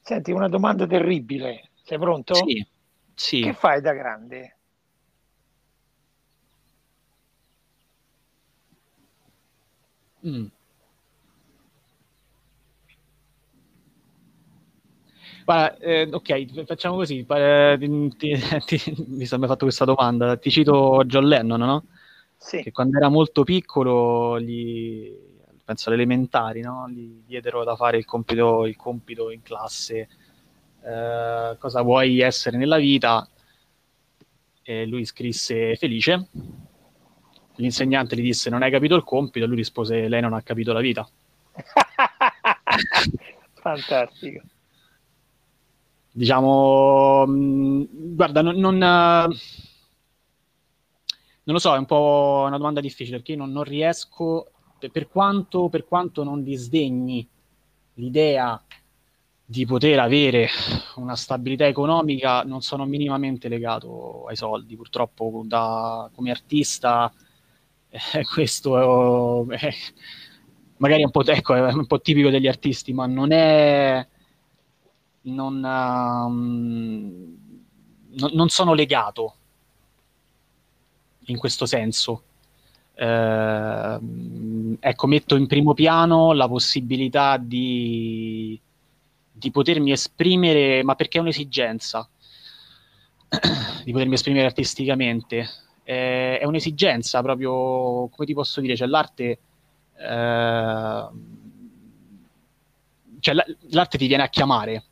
Senti, 0.00 0.30
una 0.30 0.48
domanda 0.48 0.86
terribile. 0.86 1.70
Sei 1.82 1.98
pronto? 1.98 2.34
Sì. 2.34 2.66
sì. 3.14 3.40
Che 3.40 3.52
fai 3.52 3.80
da 3.80 3.92
grande? 3.92 4.56
Mm. 10.26 10.46
Guarda, 15.48 15.78
eh, 15.78 16.06
ok, 16.12 16.64
facciamo 16.66 16.96
così. 16.96 17.24
Eh, 17.26 17.78
ti, 18.18 18.38
ti, 18.66 19.06
mi 19.08 19.24
sono 19.24 19.46
fatto 19.46 19.64
questa 19.64 19.86
domanda. 19.86 20.36
Ti 20.36 20.50
cito 20.50 21.02
John 21.06 21.26
Lennon, 21.26 21.60
no? 21.60 21.84
Sì. 22.36 22.62
Che 22.62 22.70
quando 22.70 22.98
era 22.98 23.08
molto 23.08 23.44
piccolo, 23.44 24.38
gli, 24.38 25.10
penso 25.64 25.88
alle 25.88 25.96
elementari, 25.96 26.60
no? 26.60 26.86
gli 26.90 27.22
diedero 27.24 27.64
da 27.64 27.76
fare 27.76 27.96
il 27.96 28.04
compito, 28.04 28.66
il 28.66 28.76
compito 28.76 29.30
in 29.30 29.40
classe. 29.40 30.08
Eh, 30.84 31.56
cosa 31.58 31.80
vuoi 31.80 32.20
essere 32.20 32.58
nella 32.58 32.76
vita? 32.76 33.26
E 34.62 34.84
lui 34.84 35.06
scrisse 35.06 35.76
felice. 35.76 36.28
L'insegnante 37.54 38.16
gli 38.16 38.20
disse 38.20 38.50
non 38.50 38.62
hai 38.62 38.70
capito 38.70 38.96
il 38.96 39.02
compito, 39.02 39.46
e 39.46 39.48
lui 39.48 39.56
rispose 39.56 40.08
lei 40.08 40.20
non 40.20 40.34
ha 40.34 40.42
capito 40.42 40.74
la 40.74 40.80
vita. 40.80 41.08
Fantastico. 43.54 44.42
Diciamo, 46.12 47.24
mm, 47.26 47.84
guarda, 48.14 48.42
non, 48.42 48.56
non, 48.56 48.76
non, 48.76 49.28
lo 51.44 51.58
so, 51.58 51.74
è 51.74 51.78
un 51.78 51.86
po' 51.86 52.44
una 52.46 52.56
domanda 52.56 52.80
difficile 52.80 53.16
perché 53.16 53.32
io 53.32 53.38
non, 53.38 53.52
non 53.52 53.64
riesco, 53.64 54.50
per 54.92 55.08
quanto, 55.08 55.68
per 55.68 55.84
quanto 55.86 56.24
non 56.24 56.42
disdegni 56.42 57.28
l'idea 57.94 58.62
di 59.50 59.64
poter 59.64 59.98
avere 59.98 60.48
una 60.96 61.16
stabilità 61.16 61.66
economica 61.66 62.42
non 62.42 62.60
sono 62.60 62.84
minimamente 62.84 63.48
legato 63.48 64.26
ai 64.26 64.36
soldi. 64.36 64.76
Purtroppo 64.76 65.42
da, 65.46 66.10
come 66.14 66.30
artista 66.30 67.10
eh, 67.88 68.24
questo 68.30 69.50
è, 69.50 69.56
è, 69.56 69.74
magari 70.76 71.02
è 71.02 71.08
un, 71.10 71.22
ecco, 71.24 71.54
è 71.54 71.72
un 71.72 71.86
po' 71.86 72.00
tipico 72.00 72.30
degli 72.30 72.46
artisti, 72.46 72.92
ma 72.92 73.06
non 73.06 73.32
è... 73.32 74.06
Non, 75.30 75.62
um, 75.62 77.36
non, 78.32 78.48
sono 78.48 78.74
legato 78.74 79.34
in 81.26 81.36
questo 81.36 81.66
senso. 81.66 82.22
Eh, 82.94 83.98
ecco, 84.80 85.06
metto 85.06 85.36
in 85.36 85.46
primo 85.46 85.74
piano 85.74 86.32
la 86.32 86.48
possibilità 86.48 87.36
di 87.36 88.60
di 89.38 89.50
potermi 89.50 89.92
esprimere, 89.92 90.82
ma 90.82 90.96
perché 90.96 91.18
è 91.18 91.20
un'esigenza 91.20 92.08
di 93.84 93.92
potermi 93.92 94.14
esprimere 94.14 94.46
artisticamente. 94.46 95.48
È 95.84 96.42
un'esigenza 96.44 97.22
proprio, 97.22 98.08
come 98.08 98.26
ti 98.26 98.34
posso 98.34 98.60
dire, 98.60 98.76
cioè 98.76 98.88
l'arte... 98.88 99.38
Eh, 99.96 101.08
cioè 103.20 103.34
l'arte 103.70 103.98
ti 103.98 104.06
viene 104.06 104.22
a 104.22 104.28
chiamare 104.28 104.84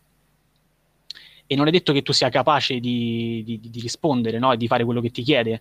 e 1.47 1.55
non 1.55 1.69
è 1.69 1.71
detto 1.71 1.93
che 1.93 2.03
tu 2.03 2.13
sia 2.13 2.29
capace 2.29 2.81
di, 2.81 3.43
di, 3.45 3.61
di 3.61 3.81
rispondere 3.81 4.39
no? 4.39 4.53
e 4.53 4.57
di 4.57 4.67
fare 4.67 4.85
quello 4.85 5.01
che 5.01 5.11
ti 5.11 5.23
chiede. 5.23 5.61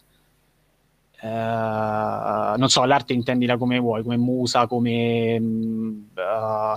Uh, 1.22 2.58
non 2.58 2.68
so, 2.70 2.84
l'arte 2.84 3.14
intendila 3.14 3.58
come 3.58 3.80
vuoi, 3.80 4.04
come 4.04 4.18
musa, 4.18 4.68
come 4.68 5.38
uh, 5.38 6.76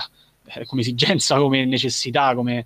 come 0.64 0.80
esigenza, 0.80 1.36
come 1.38 1.64
necessità, 1.64 2.34
come 2.34 2.64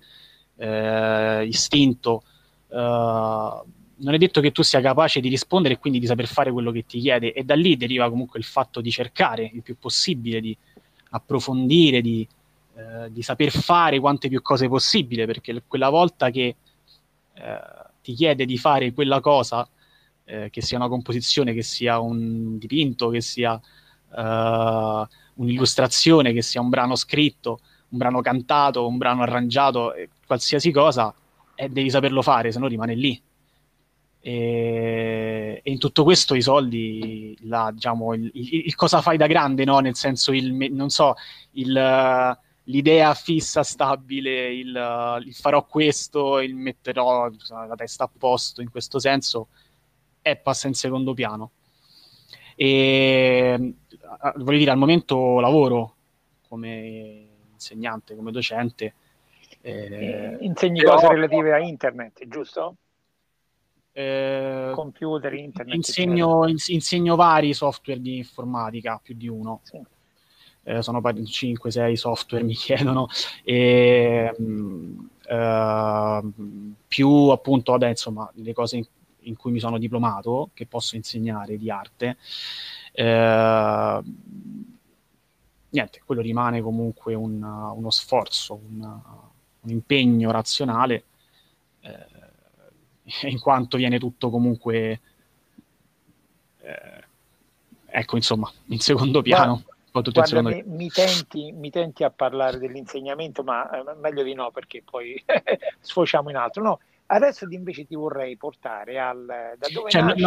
eh, 0.57 1.45
istinto. 1.45 2.23
Uh, 2.67 3.61
non 3.95 4.13
è 4.13 4.17
detto 4.17 4.41
che 4.41 4.51
tu 4.51 4.63
sia 4.63 4.81
capace 4.81 5.19
di 5.19 5.29
rispondere 5.29 5.75
e 5.75 5.79
quindi 5.79 5.99
di 5.99 6.05
saper 6.05 6.27
fare 6.27 6.51
quello 6.51 6.71
che 6.71 6.85
ti 6.85 6.99
chiede 6.99 7.33
e 7.33 7.43
da 7.43 7.55
lì 7.55 7.77
deriva 7.77 8.09
comunque 8.09 8.39
il 8.39 8.45
fatto 8.45 8.81
di 8.81 8.91
cercare 8.91 9.49
il 9.53 9.61
più 9.61 9.77
possibile, 9.77 10.41
di 10.41 10.55
approfondire, 11.11 12.01
di, 12.01 12.27
eh, 12.75 13.11
di 13.11 13.21
saper 13.21 13.51
fare 13.51 13.99
quante 13.99 14.29
più 14.29 14.41
cose 14.41 14.67
possibile, 14.67 15.25
perché 15.25 15.63
quella 15.67 15.89
volta 15.89 16.29
che 16.29 16.55
eh, 17.33 17.59
ti 18.01 18.13
chiede 18.13 18.45
di 18.45 18.57
fare 18.57 18.93
quella 18.93 19.19
cosa, 19.19 19.67
eh, 20.25 20.49
che 20.49 20.61
sia 20.61 20.77
una 20.77 20.87
composizione, 20.87 21.53
che 21.53 21.63
sia 21.63 21.99
un 21.99 22.57
dipinto, 22.57 23.09
che 23.09 23.21
sia 23.21 23.53
uh, 23.53 25.07
un'illustrazione, 25.35 26.33
che 26.33 26.41
sia 26.41 26.61
un 26.61 26.69
brano 26.69 26.95
scritto, 26.95 27.59
un 27.89 27.97
brano 27.97 28.21
cantato, 28.21 28.87
un 28.87 28.97
brano 28.97 29.21
arrangiato, 29.21 29.93
qualsiasi 30.25 30.71
cosa, 30.71 31.13
e 31.55 31.69
devi 31.69 31.89
saperlo 31.89 32.21
fare, 32.21 32.51
se 32.51 32.59
no 32.59 32.67
rimane 32.67 32.95
lì. 32.95 33.21
E, 34.19 35.61
e, 35.61 35.71
in 35.71 35.79
tutto 35.79 36.03
questo 36.03 36.33
i 36.33 36.41
soldi, 36.41 37.37
la, 37.41 37.71
diciamo, 37.73 38.13
il, 38.13 38.31
il, 38.33 38.65
il, 38.65 38.75
cosa 38.75 39.01
fai 39.01 39.17
da 39.17 39.27
grande, 39.27 39.65
no? 39.65 39.79
nel 39.79 39.95
senso, 39.95 40.31
il, 40.31 40.53
non 40.73 40.89
so, 40.89 41.15
l'idea 42.65 43.13
fissa, 43.13 43.63
stabile, 43.63 44.53
il, 44.53 45.29
farò 45.33 45.65
questo, 45.65 46.39
il 46.39 46.55
metterò 46.55 47.29
la 47.49 47.75
testa 47.75 48.05
a 48.05 48.09
posto, 48.15 48.61
in 48.61 48.69
questo 48.69 48.99
senso, 48.99 49.47
è 50.21 50.35
passa 50.35 50.67
in 50.67 50.73
secondo 50.73 51.13
piano. 51.13 51.51
E 52.55 53.73
voglio 54.35 54.57
dire, 54.57 54.71
al 54.71 54.77
momento 54.77 55.39
lavoro 55.39 55.95
come 56.47 57.27
insegnante, 57.53 58.15
come 58.15 58.31
docente. 58.31 58.93
Eh, 59.61 60.37
Insegni 60.41 60.81
però, 60.81 60.95
cose 60.95 61.07
relative 61.07 61.53
a 61.53 61.59
internet, 61.59 62.27
giusto? 62.27 62.75
Eh, 63.91 64.71
Computer, 64.73 65.33
internet. 65.33 65.75
Insegno, 65.75 66.47
insegno, 66.47 67.15
vari 67.15 67.53
software 67.53 68.01
di 68.01 68.17
informatica, 68.17 68.99
più 69.01 69.15
di 69.15 69.27
uno. 69.27 69.61
Sì. 69.63 69.81
Eh, 70.65 70.81
sono 70.81 71.01
5-6 71.01 71.93
software 71.93 72.43
mi 72.45 72.53
chiedono 72.53 73.07
e 73.43 74.33
uh, 74.37 76.33
più 76.87 77.09
appunto 77.29 77.73
vabbè 77.73 77.89
insomma 77.89 78.31
le 78.35 78.53
cose 78.53 78.77
in, 78.77 78.85
in, 79.23 79.35
cui 79.35 79.51
mi 79.51 79.59
sono 79.59 79.77
diplomato 79.77 80.51
che 80.53 80.65
posso 80.65 80.95
insegnare 80.95 81.57
di 81.57 81.69
arte 81.69 82.15
uh, 82.93 84.01
niente, 85.73 86.01
quello 86.05 86.21
rimane 86.21 86.61
comunque 86.61 87.13
un, 87.13 87.41
uno 87.43 87.89
sforzo, 87.89 88.59
un, 88.69 88.81
un 89.61 89.69
impegno 89.69 90.31
razionale, 90.31 91.03
eh, 91.81 93.27
in 93.29 93.39
quanto 93.39 93.77
viene 93.77 93.99
tutto 93.99 94.29
comunque, 94.29 95.01
eh, 96.61 97.03
ecco, 97.85 98.15
insomma, 98.15 98.51
in 98.67 98.79
secondo 98.79 99.21
piano. 99.21 99.63
Guarda, 100.01 100.41
mi, 100.41 100.63
mi, 100.65 100.89
tenti, 100.89 101.51
mi, 101.51 101.69
tenti, 101.69 102.03
a 102.03 102.09
parlare 102.09 102.57
dell'insegnamento, 102.57 103.43
ma 103.43 103.69
eh, 103.69 103.95
meglio 104.01 104.23
di 104.23 104.33
no 104.33 104.49
perché 104.49 104.81
poi 104.83 105.23
sfociamo 105.79 106.29
in 106.29 106.35
altro. 106.35 106.63
No, 106.63 106.79
Adesso 107.05 107.45
invece 107.49 107.85
ti 107.85 107.95
vorrei 107.95 108.37
portare 108.37 108.97
al 108.97 109.25
da 109.25 109.67
dove 109.71 109.89
cioè, 109.89 110.01
nasce... 110.01 110.21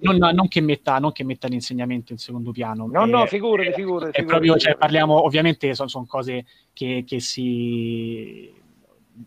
no, 0.00 0.12
non, 0.12 0.34
non, 0.34 0.48
che 0.48 0.60
metta, 0.60 0.98
non, 0.98 1.12
che 1.12 1.24
metta, 1.24 1.46
l'insegnamento 1.46 2.12
in 2.12 2.18
secondo 2.18 2.50
piano. 2.50 2.88
No, 2.90 3.04
no, 3.04 3.26
figurati, 3.26 3.72
figurati. 3.72 4.18
È 4.18 4.24
proprio, 4.24 4.56
cioè, 4.56 4.76
parliamo, 4.76 5.24
ovviamente 5.24 5.74
sono, 5.74 5.88
sono 5.88 6.06
cose 6.06 6.44
che, 6.72 7.04
che, 7.06 7.20
si... 7.20 8.52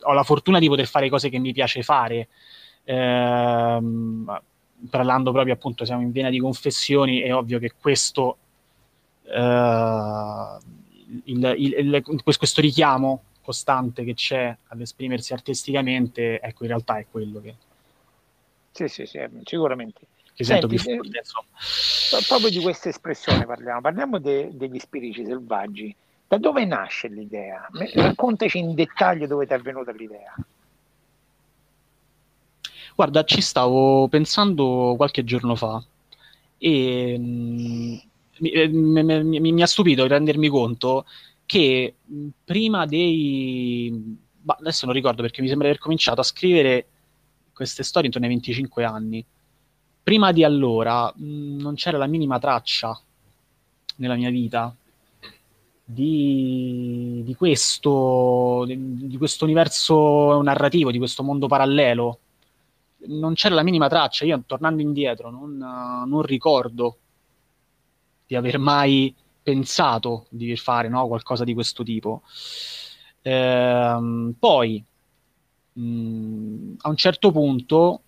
Ho 0.01 0.13
la 0.13 0.23
fortuna 0.23 0.60
di 0.60 0.67
poter 0.67 0.88
fare 0.88 1.08
cose 1.08 1.29
che 1.29 1.38
mi 1.38 1.53
piace 1.53 1.84
fare. 1.84 2.27
Ehm, 2.84 4.41
parlando 4.89 5.31
proprio 5.31 5.53
appunto, 5.53 5.86
siamo 5.86 6.01
in 6.01 6.12
vena 6.12 6.29
di 6.29 6.39
confessioni, 6.39 7.21
è 7.21 7.34
ovvio 7.34 7.60
che 7.60 7.73
questo... 7.79 8.39
Eh, 9.27 10.57
il, 11.25 11.55
il, 11.57 12.03
il, 12.07 12.23
questo 12.23 12.61
richiamo 12.61 13.23
costante 13.41 14.03
che 14.03 14.15
c'è 14.15 14.55
ad 14.67 14.81
esprimersi 14.81 15.33
artisticamente, 15.33 16.39
ecco, 16.41 16.63
in 16.63 16.69
realtà 16.69 16.97
è 16.97 17.05
quello 17.09 17.41
che... 17.41 17.55
Sì, 18.71 18.88
sì, 18.88 19.05
sì, 19.05 19.19
sicuramente. 19.43 20.01
Che 20.33 20.43
Senti, 20.43 20.67
più 20.67 20.79
forte, 20.79 21.19
eh, 21.19 22.25
proprio 22.27 22.49
di 22.49 22.59
questa 22.59 22.89
espressione 22.89 23.45
parliamo, 23.45 23.79
parliamo 23.79 24.19
de, 24.19 24.49
degli 24.51 24.79
spiriti 24.79 25.23
selvaggi. 25.23 25.95
Da 26.27 26.38
dove 26.38 26.65
nasce 26.65 27.07
l'idea? 27.07 27.69
Raccontaci 27.71 28.57
in 28.57 28.73
dettaglio 28.73 29.27
dove 29.27 29.45
ti 29.45 29.53
è 29.53 29.59
venuta 29.59 29.91
l'idea. 29.91 30.35
Guarda, 32.95 33.23
ci 33.23 33.41
stavo 33.41 34.07
pensando 34.07 34.95
qualche 34.97 35.23
giorno 35.23 35.55
fa 35.55 35.81
e 36.57 37.15
mm, 37.17 37.95
mi, 38.39 38.67
mi, 38.69 39.39
mi, 39.39 39.51
mi, 39.51 39.61
ha 39.61 39.67
stupito 39.67 40.07
rendermi 40.07 40.47
conto 40.47 41.05
che 41.45 41.95
prima 42.43 42.85
dei... 42.85 44.23
Adesso 44.45 44.85
non 44.85 44.93
ricordo 44.93 45.21
perché 45.21 45.41
mi 45.41 45.47
sembra 45.47 45.67
di 45.67 45.73
aver 45.73 45.83
cominciato 45.83 46.21
a 46.21 46.23
scrivere 46.23 46.87
queste 47.53 47.83
storie 47.83 48.07
intorno 48.07 48.27
ai 48.27 48.33
25 48.33 48.83
anni. 48.83 49.25
Prima 50.03 50.31
di 50.31 50.43
allora 50.43 51.11
mh, 51.15 51.61
non 51.61 51.75
c'era 51.75 51.97
la 51.97 52.05
minima 52.05 52.37
traccia 52.37 52.99
nella 53.97 54.15
mia 54.15 54.29
vita 54.29 54.75
di, 55.83 57.21
di 57.23 57.35
questo, 57.35 58.65
di, 58.67 59.07
di 59.07 59.17
questo 59.17 59.45
universo 59.45 60.41
narrativo, 60.41 60.91
di 60.91 60.97
questo 60.97 61.23
mondo 61.23 61.47
parallelo. 61.47 62.19
Non 63.07 63.33
c'era 63.33 63.55
la 63.55 63.63
minima 63.63 63.87
traccia. 63.87 64.25
Io, 64.25 64.43
tornando 64.45 64.81
indietro, 64.81 65.29
non, 65.29 65.57
non 65.57 66.21
ricordo 66.21 66.97
di 68.25 68.35
aver 68.35 68.57
mai 68.57 69.13
pensato 69.41 70.25
di 70.29 70.55
fare 70.55 70.89
no? 70.89 71.07
qualcosa 71.07 71.43
di 71.43 71.53
questo 71.53 71.83
tipo. 71.83 72.23
Ehm, 73.21 74.35
poi, 74.39 74.83
mh, 75.73 75.81
mm, 75.81 76.73
a 76.81 76.89
un 76.89 76.95
certo 76.95 77.31
punto, 77.31 78.01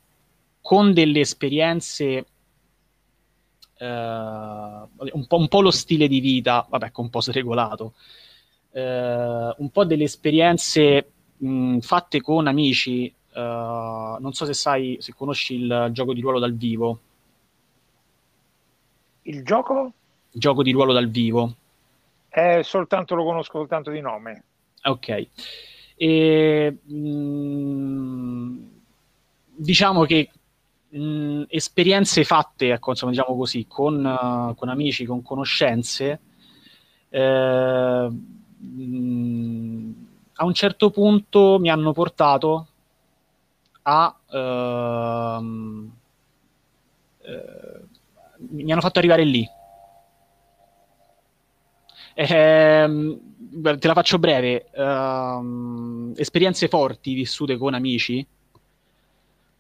con 0.62 0.94
delle 0.94 1.20
esperienze, 1.20 2.26
eh, 3.78 3.86
un, 3.86 5.26
po', 5.28 5.38
un, 5.38 5.48
po', 5.48 5.62
lo 5.62 5.72
stile 5.72 6.08
di 6.08 6.20
vita, 6.20 6.66
vabbè, 6.70 6.92
un 6.96 7.10
po' 7.10 7.22
sregolato, 7.22 7.94
eh, 8.72 9.54
un 9.58 9.70
po' 9.72 9.86
delle 9.86 10.04
esperienze 10.06 11.12
mh, 11.38 11.80
fatte 11.80 12.22
con 12.22 12.48
amici, 12.48 13.14
Uh, 13.38 14.18
non 14.20 14.34
so 14.34 14.46
se 14.46 14.56
sai, 14.56 14.98
se 15.00 15.14
conosci 15.14 15.54
il 15.62 15.90
gioco 15.92 16.12
di 16.12 16.22
ruolo 16.22 16.40
dal 16.40 16.56
vivo. 16.56 17.00
Il 19.22 19.44
gioco? 19.44 19.94
Gioco 20.38 20.64
di 20.64 20.72
ruolo 20.72 20.94
dal 20.94 21.10
vivo. 21.10 21.56
Eh, 22.30 22.62
soltanto 22.64 23.16
lo 23.16 23.24
conosco 23.24 23.58
soltanto 23.58 23.90
di 23.90 24.02
nome. 24.02 24.44
Ok. 24.84 25.28
E, 25.96 26.78
mh, 26.84 26.96
mm, 26.96 28.58
diciamo 29.56 30.04
che 30.04 30.30
mh, 30.90 31.00
mm, 31.00 31.44
esperienze 31.48 32.24
fatte, 32.24 32.72
ecco, 32.74 32.92
insomma, 32.92 33.12
diciamo 33.12 33.36
così, 33.36 33.66
con, 33.68 34.04
uh, 34.06 34.56
con 34.56 34.70
amici, 34.70 35.06
con 35.06 35.22
conoscenze, 35.24 36.20
eh, 37.10 38.10
mh, 38.58 39.92
a 40.36 40.46
un 40.46 40.54
certo 40.54 40.92
punto 40.92 41.58
mi 41.60 41.70
hanno 41.70 41.92
portato 41.92 42.68
a... 43.84 44.16
Uh, 44.30 45.96
mi 48.50 48.72
hanno 48.72 48.82
fatto 48.82 49.00
arrivare 49.00 49.24
lì. 49.24 49.48
Eh, 52.20 53.20
te 53.78 53.88
la 53.88 53.94
faccio 53.94 54.18
breve. 54.18 54.66
Uh, 54.74 56.14
esperienze 56.16 56.68
forti 56.68 57.14
vissute 57.14 57.58
con 57.58 57.76
amici, 57.76 58.26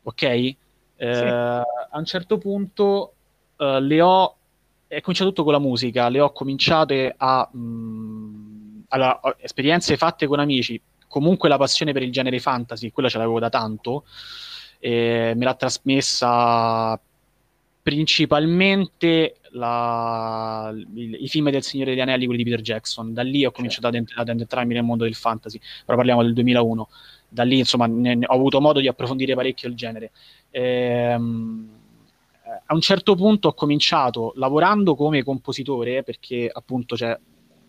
ok? 0.02 0.24
Eh, 0.24 0.56
sì. 0.98 1.24
A 1.24 1.66
un 1.92 2.06
certo 2.06 2.40
punto 2.40 3.14
uh, 3.58 3.78
le 3.80 4.02
ho. 4.02 4.36
È 4.88 5.02
cominciato 5.02 5.30
tutto 5.30 5.44
con 5.44 5.54
la 5.54 5.60
musica. 5.60 6.10
Le 6.10 6.20
ho 6.20 6.32
cominciate 6.32 7.14
a. 7.16 7.48
Mh, 7.52 7.60
mm, 7.60 8.80
allora, 8.88 9.20
esperienze 9.38 9.96
fatte 9.96 10.26
con 10.26 10.40
amici. 10.40 10.82
Comunque 11.08 11.50
la 11.50 11.58
passione 11.58 11.94
per 11.94 12.02
il 12.02 12.12
genere 12.12 12.40
fantasy, 12.40 12.90
quella 12.90 13.08
ce 13.08 13.20
l'avevo 13.20 13.40
da 13.40 13.50
tanto. 13.50 14.04
Eh, 14.80 15.34
me 15.36 15.46
l'ha 15.46 15.54
trasmessa 15.54 17.00
principalmente 17.84 19.36
la, 19.58 20.74
il, 20.96 21.18
i 21.22 21.28
film 21.28 21.50
del 21.50 21.64
Signore 21.64 21.92
degli 21.92 22.00
Anelli, 22.00 22.26
quelli 22.26 22.44
di 22.44 22.50
Peter 22.50 22.64
Jackson. 22.64 23.14
Da 23.14 23.24
lì 23.24 23.46
ho 23.46 23.52
cominciato 23.52 23.92
certo. 23.92 24.14
ad, 24.16 24.30
ad, 24.30 24.40
entrarmi 24.40 24.74
nel 24.74 24.84
mondo 24.84 25.04
del 25.04 25.16
fantasy, 25.16 25.60
però 25.86 25.98
parliamo 25.98 26.24
del 26.24 26.34
2001. 26.34 26.90
Da 27.30 27.44
lì, 27.44 27.58
insomma, 27.58 27.88
ne, 27.88 28.16
ne, 28.16 28.26
ho 28.26 28.34
avuto 28.34 28.62
modo 28.62 28.80
di 28.80 28.88
approfondire 28.88 29.36
parecchio 29.36 29.68
il 29.68 29.76
genere. 29.76 30.12
Ehm, 30.52 31.70
a 32.66 32.74
un 32.74 32.82
certo 32.82 33.16
punto 33.16 33.50
ho 33.50 33.54
cominciato 33.54 34.34
lavorando 34.36 34.96
come 34.96 35.24
compositore, 35.24 36.04
perché 36.04 36.50
appunto 36.52 36.96
cioè, 36.96 37.18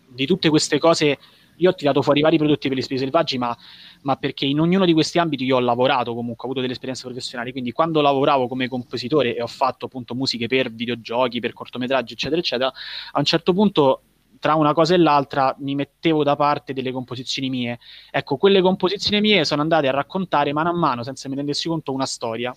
di 0.07 0.27
tutte 0.27 0.48
queste 0.48 0.79
cose 0.79 1.18
io 1.59 1.71
ho 1.71 1.75
tirato 1.75 2.03
fuori 2.03 2.21
vari 2.21 2.38
prodotti 2.38 2.68
per 2.68 2.77
gli 2.77 2.83
spiriti 2.83 3.05
selvaggi, 3.05 3.38
ma, 3.38 3.57
ma, 4.03 4.16
perché 4.16 4.47
in 4.47 4.61
ognuno 4.61 4.85
di 4.85 4.92
questi 4.92 5.18
ambiti 5.18 5.44
io 5.44 5.57
ho 5.57 5.61
lavorato 5.61 6.14
comunque, 6.14 6.42
ho 6.42 6.44
avuto 6.44 6.61
delle 6.61 6.73
esperienze 6.73 7.05
professionali, 7.05 7.53
quindi 7.53 7.73
quando 7.73 8.01
lavoravo 8.01 8.49
come 8.49 8.68
compositore 8.68 9.37
e 9.37 9.42
ho 9.42 9.47
fatto 9.47 9.87
appunto 9.87 10.14
musiche 10.14 10.47
per 10.47 10.73
videogiochi, 10.73 11.40
per 11.40 11.53
cortometraggi, 11.53 12.12
eccetera, 12.14 12.40
eccetera, 12.40 12.73
a 13.12 13.18
un 13.18 13.25
certo 13.25 13.53
punto 13.53 14.03
tra 14.38 14.55
una 14.55 14.73
cosa 14.73 14.94
e 14.94 14.99
l'altra 14.99 15.55
mi 15.59 15.75
mettevo 15.75 16.23
da 16.23 16.37
parte 16.37 16.73
delle 16.73 16.92
composizioni 16.92 17.51
mie. 17.51 17.79
Ecco, 18.11 18.37
quelle 18.37 18.61
composizioni 18.61 19.21
mie 19.21 19.44
sono 19.44 19.62
andate 19.62 19.88
a 19.88 19.90
raccontare 19.90 20.53
mano 20.53 20.71
a 20.71 20.75
mano, 20.75 21.03
senza 21.03 21.29
mi 21.29 21.35
rendessi 21.35 21.68
conto, 21.68 21.92
una 21.92 22.07
storia. 22.07 22.55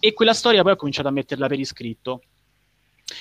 E 0.00 0.12
quella 0.14 0.32
storia 0.32 0.62
poi 0.62 0.72
ho 0.72 0.76
cominciato 0.76 1.08
a 1.08 1.10
metterla 1.10 1.46
per 1.46 1.58
iscritto, 1.58 2.22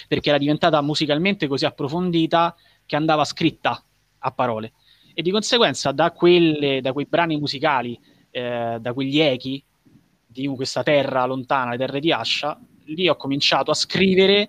perché 0.08 0.30
era 0.30 0.38
diventata 0.38 0.80
musicalmente 0.82 1.48
così 1.48 1.66
approfondita 1.66 2.56
che 2.86 2.96
andava 2.96 3.26
scritta 3.26 3.84
a 4.20 4.32
parole 4.32 4.74
e 5.20 5.24
di 5.24 5.32
conseguenza 5.32 5.92
da, 5.92 6.12
quelle, 6.12 6.80
da 6.80 6.94
quei 6.94 7.08
brani 7.10 7.40
musicali, 7.40 8.00
eh, 8.30 8.78
da 8.80 8.94
quegli 8.94 9.20
echi 9.20 9.64
di 10.28 10.46
questa 10.50 10.84
terra 10.84 11.26
lontana, 11.26 11.72
le 11.72 11.78
terre 11.78 12.00
di 12.00 12.12
Ascia, 12.12 12.56
lì 12.84 13.08
ho 13.08 13.16
cominciato 13.16 13.72
a 13.72 13.74
scrivere 13.74 14.48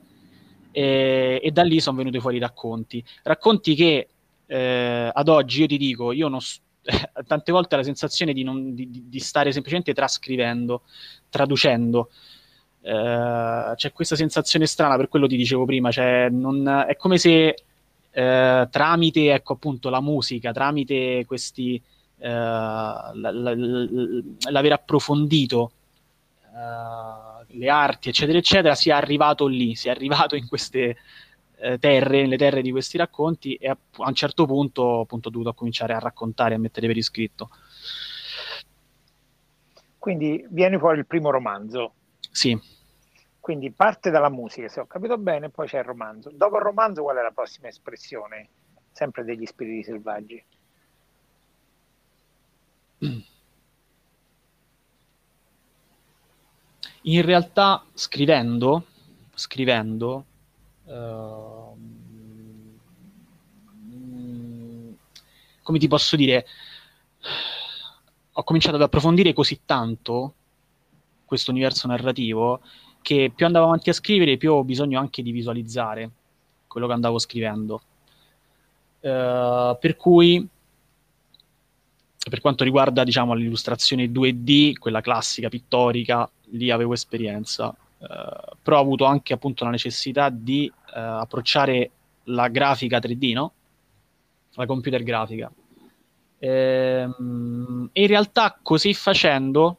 eh, 0.71 1.41
e 1.43 1.51
da 1.53 1.63
lì 1.63 1.81
sono 1.81 1.97
venuti 1.97 2.21
fuori 2.21 2.37
i 2.37 2.41
racconti. 2.41 3.03
Racconti 3.23 3.75
che 3.75 4.09
eh, 4.45 5.11
ad 5.11 5.29
oggi 5.29 5.63
io 5.63 5.67
ti 5.69 5.79
dico, 5.79 6.13
io 6.13 6.29
non, 6.29 6.41
tante 7.27 7.51
volte 7.51 7.75
ho 7.75 7.79
la 7.79 7.85
sensazione 7.85 8.35
di, 8.35 8.43
non, 8.43 8.75
di, 8.75 9.09
di, 9.09 9.19
stare 9.21 9.53
semplicemente 9.53 9.95
trascrivendo, 9.95 10.83
traducendo. 11.31 12.11
Uh, 12.81 13.75
c'è 13.75 13.91
questa 13.93 14.17
sensazione 14.17 14.67
strana, 14.67 14.97
per 14.97 15.09
quello 15.09 15.27
ti 15.27 15.37
dicevo 15.37 15.65
prima, 15.65 15.91
cioè 15.91 16.29
non, 16.31 16.85
è 16.87 16.95
come 16.97 17.17
se 17.17 17.57
eh, 18.11 18.69
tramite 18.71 19.33
ecco 19.33 19.55
appunto 19.55 19.91
la 19.91 20.01
musica, 20.01 20.53
tramite 20.53 21.25
questi 21.27 21.81
eh, 22.19 22.29
l'aver 22.29 23.43
approfondito 24.73 25.73
eh, 26.43 27.57
le 27.59 27.69
arti, 27.69 28.09
eccetera, 28.09 28.39
eccetera, 28.39 28.75
si 28.75 28.91
è 28.91 28.93
arrivato 28.93 29.47
lì, 29.47 29.75
si 29.75 29.89
è 29.89 29.91
arrivato 29.91 30.37
in 30.37 30.47
queste 30.49 30.97
eh, 31.61 31.79
terre, 31.79 32.23
nelle 32.23 32.37
terre 32.37 32.63
di 32.63 32.71
questi 32.71 32.99
racconti 32.99 33.55
e 33.55 33.69
a, 33.69 33.77
a 33.99 34.09
un 34.09 34.15
certo 34.15 34.47
punto 34.47 35.01
appunto 35.01 35.29
ho 35.29 35.31
dovuto 35.31 35.55
cominciare 35.55 35.95
a 35.95 35.99
raccontare, 35.99 36.55
a 36.55 36.59
mettere 36.59 36.87
per 36.87 36.97
iscritto. 36.97 37.51
Quindi 39.99 40.45
viene 40.51 40.79
fuori 40.79 40.99
il 40.99 41.07
primo 41.07 41.31
romanzo. 41.31 41.93
Sì. 42.31 42.59
Quindi 43.49 43.71
parte 43.71 44.11
dalla 44.11 44.29
musica, 44.29 44.69
se 44.69 44.79
ho 44.79 44.87
capito 44.87 45.17
bene, 45.17 45.49
poi 45.49 45.67
c'è 45.67 45.79
il 45.79 45.85
romanzo. 45.85 46.31
Dopo 46.31 46.59
il 46.59 46.63
romanzo, 46.65 47.01
qual 47.01 47.17
è 47.17 47.23
la 47.23 47.31
prossima 47.31 47.69
espressione? 47.69 48.51
Sempre 48.93 49.25
degli 49.25 49.47
spiriti 49.47 49.85
selvaggi. 49.85 50.45
In 57.05 57.23
realtà, 57.23 57.83
scrivendo, 57.95 58.85
scrivendo, 59.33 60.25
uh, 60.85 61.79
come 65.63 65.79
ti 65.79 65.89
posso 65.89 66.17
dire, 66.17 66.45
ho 68.31 68.43
cominciato 68.45 68.77
ad 68.77 68.83
approfondire 68.83 69.33
così 69.33 69.63
tanto 69.65 70.35
questo 71.25 71.51
universo 71.51 71.87
narrativo 71.89 72.61
che 73.09 73.33
più 73.35 73.47
andavo 73.47 73.65
avanti 73.65 73.89
a 73.89 73.95
scrivere, 73.95 74.37
più 74.37 74.53
ho 74.53 74.63
bisogno 74.63 75.01
anche 75.01 75.23
di 75.23 75.33
visualizzare 75.33 76.11
quello 76.67 76.87
che 76.87 76.93
andavo 76.93 77.19
scrivendo. 77.19 77.81
Uh, 79.01 79.75
per 79.81 79.97
cui, 79.97 80.47
per 82.29 82.41
quanto 82.43 82.65
riguarda 82.65 83.05
diciamo, 83.05 83.33
l'illustrazione 83.33 84.11
2D, 84.13 84.75
quella 84.77 85.01
classica, 85.01 85.49
pittorica, 85.49 86.31
lì 86.51 86.71
avevo 86.71 86.93
esperienza, 86.93 87.69
uh, 87.69 88.07
però 88.63 88.77
ho 88.77 88.83
avuto 88.83 89.07
anche 89.07 89.33
appunto 89.33 89.65
la 89.65 89.71
necessità 89.71 90.29
di 90.29 90.71
uh, 90.71 90.91
approcciare 90.93 91.91
la 92.25 92.49
grafica 92.49 92.99
3D, 92.99 93.33
no? 93.33 93.53
la 94.53 94.67
computer 94.67 95.03
grafica. 95.03 95.51
Ehm, 96.41 97.89
e 97.91 98.03
in 98.03 98.07
realtà 98.07 98.59
così 98.63 98.93
facendo 98.93 99.79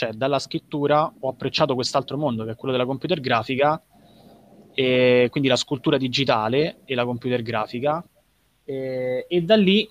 cioè 0.00 0.12
dalla 0.12 0.38
scrittura 0.38 1.12
ho 1.20 1.28
approcciato 1.28 1.74
quest'altro 1.74 2.16
mondo 2.16 2.46
che 2.46 2.52
è 2.52 2.56
quello 2.56 2.72
della 2.72 2.86
computer 2.86 3.20
grafica, 3.20 3.82
e 4.72 5.28
quindi 5.30 5.50
la 5.50 5.56
scultura 5.56 5.98
digitale 5.98 6.78
e 6.86 6.94
la 6.94 7.04
computer 7.04 7.42
grafica, 7.42 8.02
e, 8.64 9.26
e 9.28 9.42
da 9.42 9.56
lì 9.56 9.86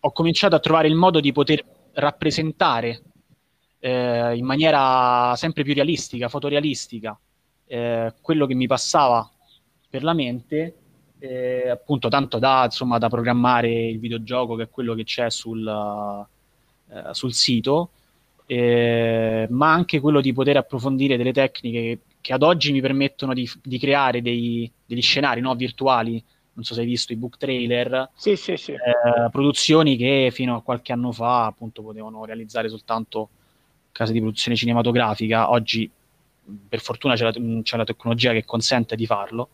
ho 0.00 0.12
cominciato 0.12 0.56
a 0.56 0.58
trovare 0.58 0.88
il 0.88 0.94
modo 0.94 1.20
di 1.20 1.32
poter 1.32 1.64
rappresentare 1.92 3.02
eh, 3.78 4.36
in 4.36 4.44
maniera 4.44 5.34
sempre 5.36 5.62
più 5.62 5.72
realistica, 5.72 6.28
fotorealistica, 6.28 7.18
eh, 7.64 8.12
quello 8.20 8.44
che 8.44 8.54
mi 8.54 8.66
passava 8.66 9.26
per 9.88 10.02
la 10.02 10.12
mente, 10.12 10.76
eh, 11.18 11.70
appunto 11.70 12.08
tanto 12.08 12.38
da, 12.38 12.64
insomma, 12.64 12.98
da 12.98 13.08
programmare 13.08 13.72
il 13.72 13.98
videogioco, 13.98 14.54
che 14.54 14.64
è 14.64 14.68
quello 14.70 14.92
che 14.92 15.04
c'è 15.04 15.30
sul, 15.30 15.64
uh, 15.64 17.12
sul 17.12 17.32
sito, 17.32 17.90
eh, 18.52 19.46
ma 19.48 19.72
anche 19.72 19.98
quello 19.98 20.20
di 20.20 20.34
poter 20.34 20.58
approfondire 20.58 21.16
delle 21.16 21.32
tecniche 21.32 22.00
che, 22.20 22.34
ad 22.34 22.42
oggi 22.42 22.70
mi 22.70 22.82
permettono 22.82 23.32
di, 23.32 23.50
di 23.62 23.78
creare 23.78 24.20
dei, 24.20 24.70
degli 24.84 25.00
scenari 25.00 25.40
no, 25.40 25.54
virtuali. 25.54 26.22
Non 26.54 26.62
so 26.62 26.74
se 26.74 26.80
hai 26.80 26.86
visto 26.86 27.14
i 27.14 27.16
book 27.16 27.38
trailer, 27.38 28.10
sì, 28.14 28.36
sì, 28.36 28.58
sì. 28.58 28.72
Eh, 28.72 29.30
produzioni 29.30 29.96
che 29.96 30.28
fino 30.30 30.54
a 30.54 30.60
qualche 30.60 30.92
anno 30.92 31.10
fa 31.10 31.46
appunto 31.46 31.80
potevano 31.82 32.26
realizzare 32.26 32.68
soltanto 32.68 33.30
case 33.90 34.12
di 34.12 34.20
produzione 34.20 34.54
cinematografica. 34.54 35.50
Oggi, 35.50 35.90
per 36.68 36.80
fortuna, 36.80 37.14
c'è 37.14 37.24
la, 37.24 37.62
c'è 37.62 37.78
la 37.78 37.84
tecnologia 37.84 38.32
che 38.32 38.44
consente 38.44 38.96
di 38.96 39.06
farlo. 39.06 39.48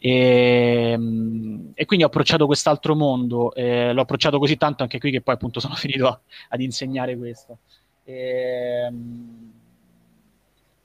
E, 0.00 0.92
ehm, 0.92 1.72
e, 1.74 1.84
quindi 1.84 2.04
ho 2.04 2.08
approcciato 2.08 2.46
quest'altro 2.46 2.94
mondo, 2.94 3.52
eh, 3.54 3.92
l'ho 3.92 4.02
approcciato 4.02 4.38
così 4.38 4.56
tanto 4.56 4.82
anche 4.82 4.98
qui 4.98 5.10
che 5.10 5.20
poi 5.20 5.34
appunto 5.34 5.60
sono 5.60 5.74
finito 5.76 6.06
a, 6.06 6.20
ad 6.48 6.60
insegnare 6.60 7.16
questo. 7.16 7.58
E, 8.04 8.84
ehm, 8.86 9.52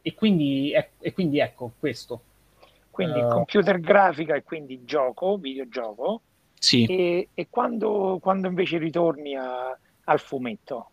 e, 0.02 0.14
quindi, 0.16 0.72
e 0.72 1.14
quindi, 1.14 1.40
ecco 1.40 1.74
questo. 1.80 2.22
Quindi 2.90 3.20
uh, 3.20 3.28
computer 3.28 3.80
grafica 3.80 4.36
e 4.36 4.44
quindi 4.44 4.84
gioco, 4.84 5.38
videogioco. 5.38 6.22
Sì. 6.60 6.86
E, 6.86 7.30
e 7.34 7.48
quando, 7.50 8.20
quando, 8.22 8.48
invece 8.48 8.78
ritorni 8.78 9.36
a, 9.36 9.78
al 10.04 10.20
fumetto? 10.20 10.90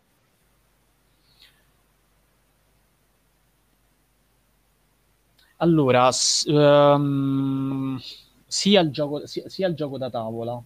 Allora, 5.62 6.11
s- 6.11 6.46
um, 6.48 8.00
sia, 8.46 8.80
il 8.80 8.90
gioco, 8.90 9.26
sia, 9.26 9.46
sia 9.48 9.68
il 9.68 9.74
gioco 9.74 9.98
da 9.98 10.08
tavola, 10.08 10.58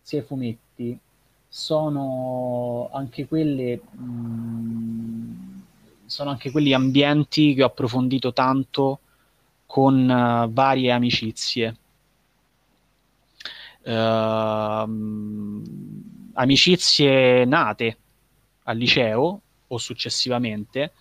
sia 0.00 0.20
i 0.20 0.22
fumetti, 0.22 0.96
sono 1.48 2.88
anche 2.92 3.26
quelle 3.26 3.80
mh, 3.90 4.02
mm, 4.04 5.60
sono 6.06 6.30
anche 6.30 6.50
quelli 6.52 6.72
ambienti 6.72 7.54
che 7.54 7.64
ho 7.64 7.66
approfondito 7.66 8.32
tanto 8.32 9.00
con 9.66 10.08
uh, 10.08 10.50
varie 10.52 10.92
amicizie. 10.92 11.76
Uh, 13.82 15.62
amicizie 16.34 17.44
nate 17.44 17.96
al 18.64 18.76
liceo 18.76 19.40
o 19.66 19.78
successivamente, 19.78 20.92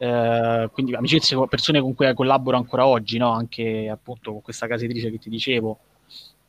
uh, 0.00 0.70
quindi 0.72 0.94
amicizie 0.94 1.36
con 1.36 1.48
persone 1.48 1.80
con 1.80 1.94
cui 1.94 2.12
collaboro 2.14 2.56
ancora 2.56 2.86
oggi, 2.86 3.18
no? 3.18 3.30
anche 3.30 3.88
appunto 3.88 4.32
con 4.32 4.42
questa 4.42 4.66
casa 4.66 4.84
editrice 4.84 5.10
che 5.10 5.18
ti 5.18 5.30
dicevo, 5.30 5.78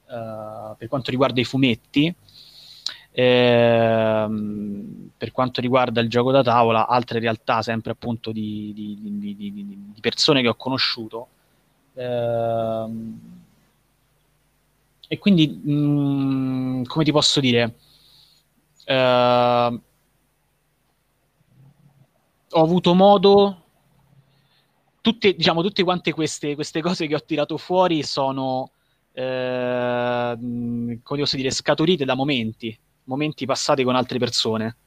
uh, 0.08 0.76
per 0.78 0.88
quanto 0.88 1.12
riguarda 1.12 1.40
i 1.40 1.46
fumetti. 1.46 2.14
Ehm, 3.14 5.12
per 5.18 5.34
quanto 5.34 5.60
riguarda 5.60 6.00
il 6.00 6.08
gioco 6.10 6.32
da 6.32 6.42
tavola, 6.42 6.88
altre 6.88 7.20
realtà 7.20 7.62
sempre 7.62 7.92
appunto 7.92 8.32
di, 8.32 8.72
di, 8.74 8.98
di, 9.02 9.36
di 9.36 10.00
persone 10.00 10.42
che 10.42 10.48
ho 10.48 10.56
conosciuto. 10.56 11.28
Ehm, 11.96 13.20
e 15.08 15.20
quindi, 15.20 15.46
mh, 15.48 15.72
mm, 15.74 16.84
come 16.84 17.04
ti 17.04 17.12
posso 17.12 17.42
dire, 17.42 17.76
eh, 18.86 19.80
ho 22.52 22.64
avuto 22.64 22.94
modo 22.94 23.62
tutte, 25.02 25.34
diciamo, 25.34 25.62
tutte 25.62 25.84
quante 25.84 26.14
queste, 26.14 26.56
queste, 26.56 26.82
cose 26.82 27.08
che 27.08 27.16
ho 27.16 27.24
tirato 27.24 27.58
fuori 27.58 28.04
sono, 28.04 28.72
eh, 29.14 30.36
come 30.38 31.20
posso 31.20 31.36
dire, 31.36 31.52
scaturite 31.52 32.06
da 32.06 32.16
momenti, 32.16 32.78
momenti 33.06 33.46
passati 33.46 33.84
con 33.84 33.96
altre 33.96 34.20
persone. 34.20 34.78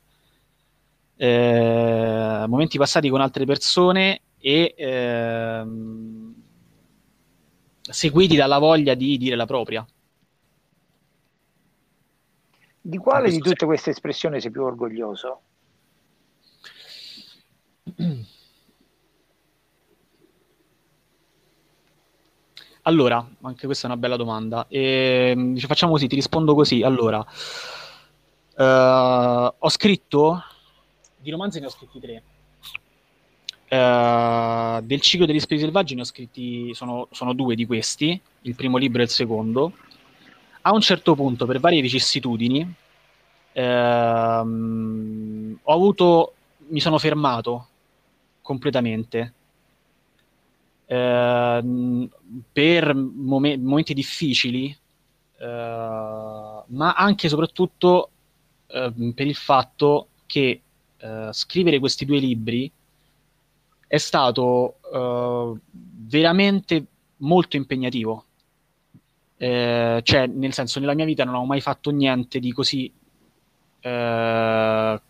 Eh, 1.16 2.44
momenti 2.48 2.78
passati 2.78 3.08
con 3.08 3.20
altre 3.20 3.44
persone 3.44 4.20
e 4.38 4.74
eh, 4.76 5.64
seguiti 7.80 8.36
dalla 8.36 8.58
voglia 8.58 8.94
di 8.94 9.16
dire 9.16 9.36
la 9.36 9.46
propria. 9.46 9.86
Di 12.86 12.98
quale 12.98 13.30
di 13.30 13.38
tutte 13.38 13.48
senso. 13.50 13.66
queste 13.66 13.90
espressioni 13.90 14.40
sei 14.40 14.50
più 14.50 14.62
orgoglioso? 14.62 15.40
Allora, 22.86 23.26
anche 23.42 23.66
questa 23.66 23.86
è 23.86 23.90
una 23.90 23.98
bella 23.98 24.16
domanda. 24.16 24.66
E, 24.68 25.32
ehm, 25.34 25.56
facciamo 25.58 25.92
così, 25.92 26.06
ti 26.06 26.16
rispondo 26.16 26.54
così. 26.54 26.82
Allora, 26.82 27.24
Uh, 28.56 29.52
ho 29.58 29.68
scritto 29.68 30.44
di 31.18 31.30
romanzi 31.32 31.58
ne 31.58 31.66
ho 31.66 31.70
scritti 31.70 31.98
tre. 31.98 32.22
Uh, 33.68 34.80
del 34.84 35.00
ciclo 35.00 35.26
degli 35.26 35.40
spiriti 35.40 35.64
selvaggi 35.64 35.96
ne 35.96 36.02
ho 36.02 36.04
scritti, 36.04 36.72
sono, 36.72 37.08
sono, 37.10 37.32
due 37.32 37.56
di 37.56 37.66
questi, 37.66 38.20
il 38.42 38.54
primo 38.54 38.76
libro 38.76 39.00
e 39.00 39.04
il 39.04 39.10
secondo. 39.10 39.72
A 40.62 40.72
un 40.72 40.80
certo 40.80 41.16
punto, 41.16 41.46
per 41.46 41.58
varie 41.58 41.80
vicissitudini, 41.80 42.60
uh, 43.54 43.60
ho 45.62 45.72
avuto, 45.72 46.34
mi 46.68 46.78
sono 46.78 46.98
fermato 46.98 47.68
completamente 48.44 49.32
uh, 50.86 52.08
per 52.52 52.94
mom- 52.94 53.60
momenti 53.60 53.94
difficili, 53.94 54.76
ma 55.36 56.94
anche 56.94 57.26
e 57.26 57.28
soprattutto 57.28 58.10
Ehm, 58.74 59.12
per 59.12 59.26
il 59.28 59.36
fatto 59.36 60.08
che 60.26 60.60
uh, 61.00 61.30
scrivere 61.30 61.78
questi 61.78 62.04
due 62.04 62.18
libri 62.18 62.70
è 63.86 63.98
stato 63.98 64.78
uh, 64.90 65.56
veramente 65.70 66.84
molto 67.18 67.56
impegnativo. 67.56 68.24
Eh, 69.36 70.00
cioè, 70.02 70.26
nel 70.26 70.52
senso, 70.52 70.80
nella 70.80 70.94
mia 70.94 71.04
vita 71.04 71.24
non 71.24 71.34
ho 71.34 71.44
mai 71.44 71.60
fatto 71.60 71.90
niente 71.90 72.40
di 72.40 72.52
così 72.52 72.90
eh, 73.80 75.00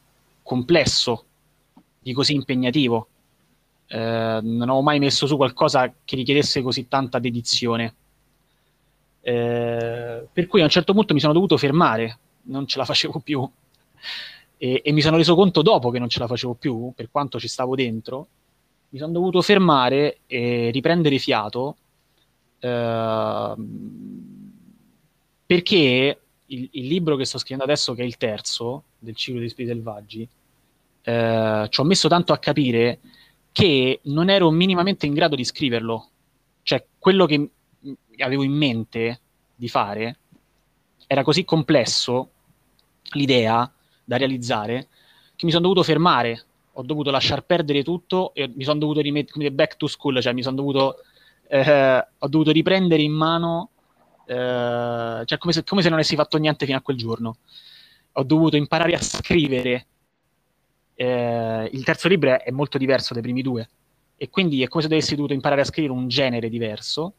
complesso, 0.43 1.25
di 2.01 2.13
così 2.13 2.35
impegnativo. 2.35 3.09
Eh, 3.87 4.41
non 4.43 4.69
ho 4.69 4.83
mai 4.83 4.99
messo 4.99 5.27
su 5.27 5.37
qualcosa 5.37 5.93
che 6.05 6.17
richiedesse 6.17 6.63
così 6.63 6.89
tanta 6.89 7.19
dedizione. 7.19 7.95
Eh, 9.21 10.27
per 10.33 10.47
cui 10.47 10.61
a 10.61 10.65
un 10.65 10.71
certo 10.71 10.93
punto 10.93 11.15
mi 11.15 11.21
sono 11.21 11.33
dovuto 11.33 11.57
fermare 11.57 12.19
non 12.43 12.67
ce 12.67 12.79
la 12.79 12.85
facevo 12.85 13.21
più. 13.21 13.49
E, 14.57 14.83
e, 14.85 14.93
mi 14.93 15.01
sono 15.01 15.17
reso 15.17 15.35
conto 15.35 15.63
dopo 15.63 15.91
che 15.91 15.99
non 15.99 16.09
ce 16.09 16.21
la 16.21 16.27
facevo 16.27 16.55
più, 16.55 16.93
per 16.95 17.09
quanto 17.11 17.39
ci 17.39 17.49
stavo 17.49 17.75
dentro, 17.75 18.29
mi 18.91 18.99
sono 18.99 19.13
dovuto 19.13 19.43
fermare 19.43 20.19
e 20.27 20.71
riprendere 20.71 21.19
fiato 21.19 21.77
eh, 22.61 23.55
perché 25.47 26.19
il, 26.47 26.69
il, 26.71 26.87
libro 26.87 27.17
che 27.17 27.25
sto 27.25 27.39
scrivendo 27.39 27.65
adesso, 27.65 27.93
che 27.95 28.03
è 28.03 28.07
il 28.07 28.17
terzo 28.17 28.85
del 28.99 29.15
ciclo 29.15 29.41
dei 29.41 29.49
spiriti 29.49 29.75
selvaggi, 29.75 30.29
eh, 31.03 31.67
ci 31.69 31.81
ho 31.81 31.85
messo 31.85 32.09
tanto 32.09 32.33
a 32.33 32.39
capire 32.39 33.01
che 33.55 34.01
non 34.07 34.31
ero 34.31 34.51
minimamente 34.51 35.07
in 35.07 35.15
grado 35.15 35.37
di 35.37 35.45
scriverlo. 35.45 36.09
Cioè, 36.65 36.85
quello 36.99 37.25
che 37.25 37.51
avevo 38.19 38.43
in 38.43 38.51
mente 38.51 39.21
di 39.55 39.69
fare 39.69 40.19
era 41.07 41.23
così 41.23 41.45
complesso 41.45 42.31
l'idea 43.13 43.73
da 44.03 44.17
realizzare 44.17 44.89
che 45.37 45.45
mi 45.45 45.53
sono 45.53 45.63
dovuto 45.63 45.85
fermare, 45.85 46.45
ho 46.73 46.83
dovuto 46.83 47.13
lasciar 47.13 47.45
perdere 47.45 47.85
tutto 47.85 48.35
e 48.35 48.51
mi 48.53 48.65
sono 48.65 48.81
dovuto 48.81 49.01
rimettere 49.01 49.53
back 49.53 49.77
to 49.77 49.87
school, 49.87 50.21
cioè 50.21 50.33
mi 50.33 50.43
sono 50.43 50.57
dovuto, 50.57 50.97
eh, 51.47 52.07
ho 52.19 52.29
dovuto 52.29 52.51
riprendere 52.51 53.03
in 53.03 53.13
mano, 53.13 53.71
eh, 54.27 55.23
cioè 55.25 55.39
come 55.39 55.53
se, 55.53 55.63
come 55.63 55.81
se 55.81 55.91
non 55.91 55.99
avessi 55.99 56.17
fatto 56.17 56.39
niente 56.39 56.67
fino 56.67 56.79
a 56.79 56.81
quel 56.81 56.97
giorno. 56.97 57.37
Ho 58.15 58.25
dovuto 58.25 58.57
imparare 58.57 58.95
a 58.95 59.01
scrivere. 59.01 59.87
Eh, 60.95 61.71
il 61.73 61.85
terzo 61.85 62.09
libro 62.09 62.41
è 62.41 62.51
molto 62.51 62.79
diverso 62.79 63.15
dai 63.15 63.23
primi 63.23 63.43
due 63.43 63.69
e 64.17 64.31
quindi 64.31 64.63
è 64.63 64.69
come 64.69 64.85
se 64.85 64.93
avessi 64.93 65.17
dovuto 65.17 65.33
imparare 65.33 65.63
a 65.63 65.65
scrivere 65.65 65.93
un 65.93 66.07
genere 66.07 66.49
diverso 66.49 67.15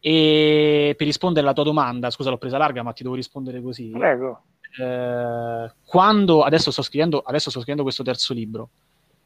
e 0.00 0.94
per 0.96 1.06
rispondere 1.06 1.44
alla 1.46 1.54
tua 1.54 1.64
domanda, 1.64 2.10
scusa 2.10 2.30
l'ho 2.30 2.38
presa 2.38 2.58
larga 2.58 2.82
ma 2.82 2.92
ti 2.92 3.02
devo 3.02 3.14
rispondere 3.14 3.62
così. 3.62 3.90
Prego. 3.90 4.42
Eh, 4.78 5.72
quando 5.84 6.42
adesso 6.42 6.70
sto, 6.70 6.82
scrivendo, 6.82 7.20
adesso 7.20 7.50
sto 7.50 7.58
scrivendo 7.60 7.82
questo 7.82 8.04
terzo 8.04 8.32
libro 8.32 8.68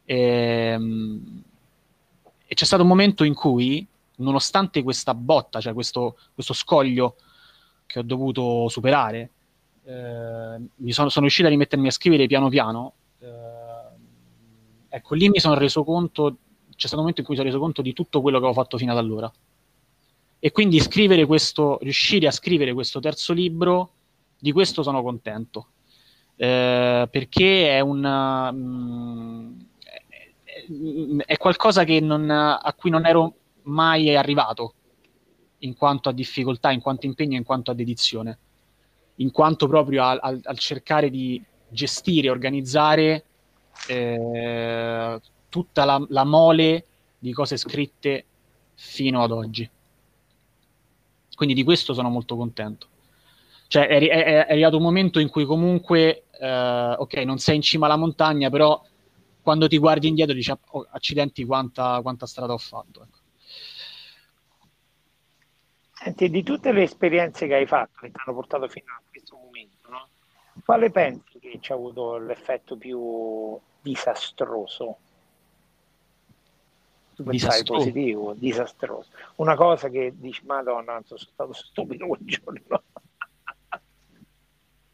ehm, 0.05 1.43
e 2.47 2.53
c'è 2.53 2.65
stato 2.65 2.83
un 2.83 2.89
momento 2.89 3.23
in 3.23 3.33
cui, 3.33 3.85
nonostante 4.17 4.83
questa 4.83 5.13
botta, 5.13 5.59
cioè 5.59 5.73
questo, 5.73 6.17
questo 6.33 6.53
scoglio 6.53 7.15
che 7.85 7.99
ho 7.99 8.03
dovuto 8.03 8.69
superare, 8.69 9.29
eh, 9.85 10.59
mi 10.75 10.91
sono, 10.91 11.09
sono 11.09 11.21
riuscito 11.21 11.47
a 11.47 11.51
rimettermi 11.51 11.87
a 11.87 11.91
scrivere 11.91 12.27
piano 12.27 12.49
piano. 12.49 12.93
Ecco, 14.95 15.13
lì 15.13 15.27
mi 15.27 15.41
sono 15.41 15.55
reso 15.55 15.83
conto, 15.83 16.37
c'è 16.69 16.87
stato 16.87 16.95
un 16.95 16.99
momento 16.99 17.19
in 17.19 17.25
cui 17.25 17.35
mi 17.35 17.41
sono 17.41 17.51
reso 17.51 17.61
conto 17.61 17.81
di 17.81 17.91
tutto 17.91 18.21
quello 18.21 18.39
che 18.39 18.45
avevo 18.45 18.61
fatto 18.61 18.77
fino 18.77 18.93
ad 18.93 18.97
allora 18.97 19.29
e 20.39 20.51
quindi 20.51 20.79
scrivere 20.79 21.25
questo, 21.25 21.79
riuscire 21.81 22.27
a 22.27 22.31
scrivere 22.31 22.73
questo 22.73 23.01
terzo 23.01 23.33
libro, 23.33 23.91
di 24.39 24.53
questo 24.53 24.83
sono 24.83 25.03
contento. 25.03 25.71
Eh, 26.37 27.09
perché 27.11 27.71
è 27.71 27.81
un 27.81 28.53
mm, 28.53 29.59
è 31.25 31.35
qualcosa 31.35 31.83
non, 31.83 32.29
a 32.29 32.73
cui 32.77 32.89
non 32.89 33.05
ero 33.05 33.33
mai 33.63 34.15
arrivato 34.15 34.75
in 35.59 35.75
quanto 35.75 36.07
a 36.07 36.13
difficoltà, 36.13 36.71
in 36.71 36.79
quanto 36.79 37.05
impegno, 37.05 37.35
in 37.35 37.43
quanto 37.43 37.71
a 37.71 37.73
dedizione, 37.73 38.37
in 39.15 39.31
quanto 39.31 39.67
proprio 39.67 40.05
al 40.05 40.57
cercare 40.57 41.09
di 41.09 41.43
gestire, 41.67 42.29
organizzare 42.29 43.25
eh, 43.87 45.19
tutta 45.49 45.85
la, 45.85 46.03
la 46.09 46.23
mole 46.23 46.85
di 47.19 47.33
cose 47.33 47.57
scritte 47.57 48.25
fino 48.73 49.23
ad 49.23 49.31
oggi. 49.31 49.69
Quindi 51.35 51.55
di 51.55 51.63
questo 51.63 51.93
sono 51.93 52.09
molto 52.09 52.35
contento. 52.35 52.87
Cioè 53.67 53.87
è, 53.87 53.99
è, 53.99 54.23
è 54.45 54.51
arrivato 54.51 54.77
un 54.77 54.83
momento 54.83 55.19
in 55.19 55.29
cui 55.29 55.45
comunque, 55.45 56.25
eh, 56.39 56.95
ok, 56.97 57.15
non 57.17 57.39
sei 57.39 57.55
in 57.55 57.61
cima 57.61 57.85
alla 57.85 57.97
montagna, 57.97 58.49
però 58.49 58.81
quando 59.41 59.67
ti 59.67 59.77
guardi 59.77 60.07
indietro 60.07 60.33
dici, 60.33 60.51
oh, 60.51 60.87
accidenti, 60.91 61.45
quanta, 61.45 61.99
quanta, 62.01 62.25
strada 62.25 62.53
ho 62.53 62.57
fatto. 62.57 63.03
Ecco. 63.03 63.17
Senti, 65.91 66.29
di 66.29 66.43
tutte 66.43 66.71
le 66.71 66.83
esperienze 66.83 67.47
che 67.47 67.55
hai 67.55 67.65
fatto, 67.65 67.99
che 68.01 68.11
ti 68.11 68.17
hanno 68.23 68.35
portato 68.35 68.67
fino 68.67 68.85
a? 68.87 69.01
Quale 70.63 70.89
pensi 70.89 71.39
che 71.39 71.57
ci 71.59 71.71
ha 71.71 71.75
avuto 71.75 72.17
l'effetto 72.17 72.77
più 72.77 73.57
disastroso? 73.81 74.97
tu 77.15 77.23
pensavi 77.23 77.63
positivo, 77.63 78.33
disastroso. 78.33 79.09
Una 79.35 79.55
cosa 79.55 79.89
che 79.89 80.13
dici, 80.15 80.45
madonna, 80.45 81.01
sono 81.05 81.19
stato 81.19 81.53
stupido 81.53 82.07
quel 82.07 82.19
giorno. 82.23 82.83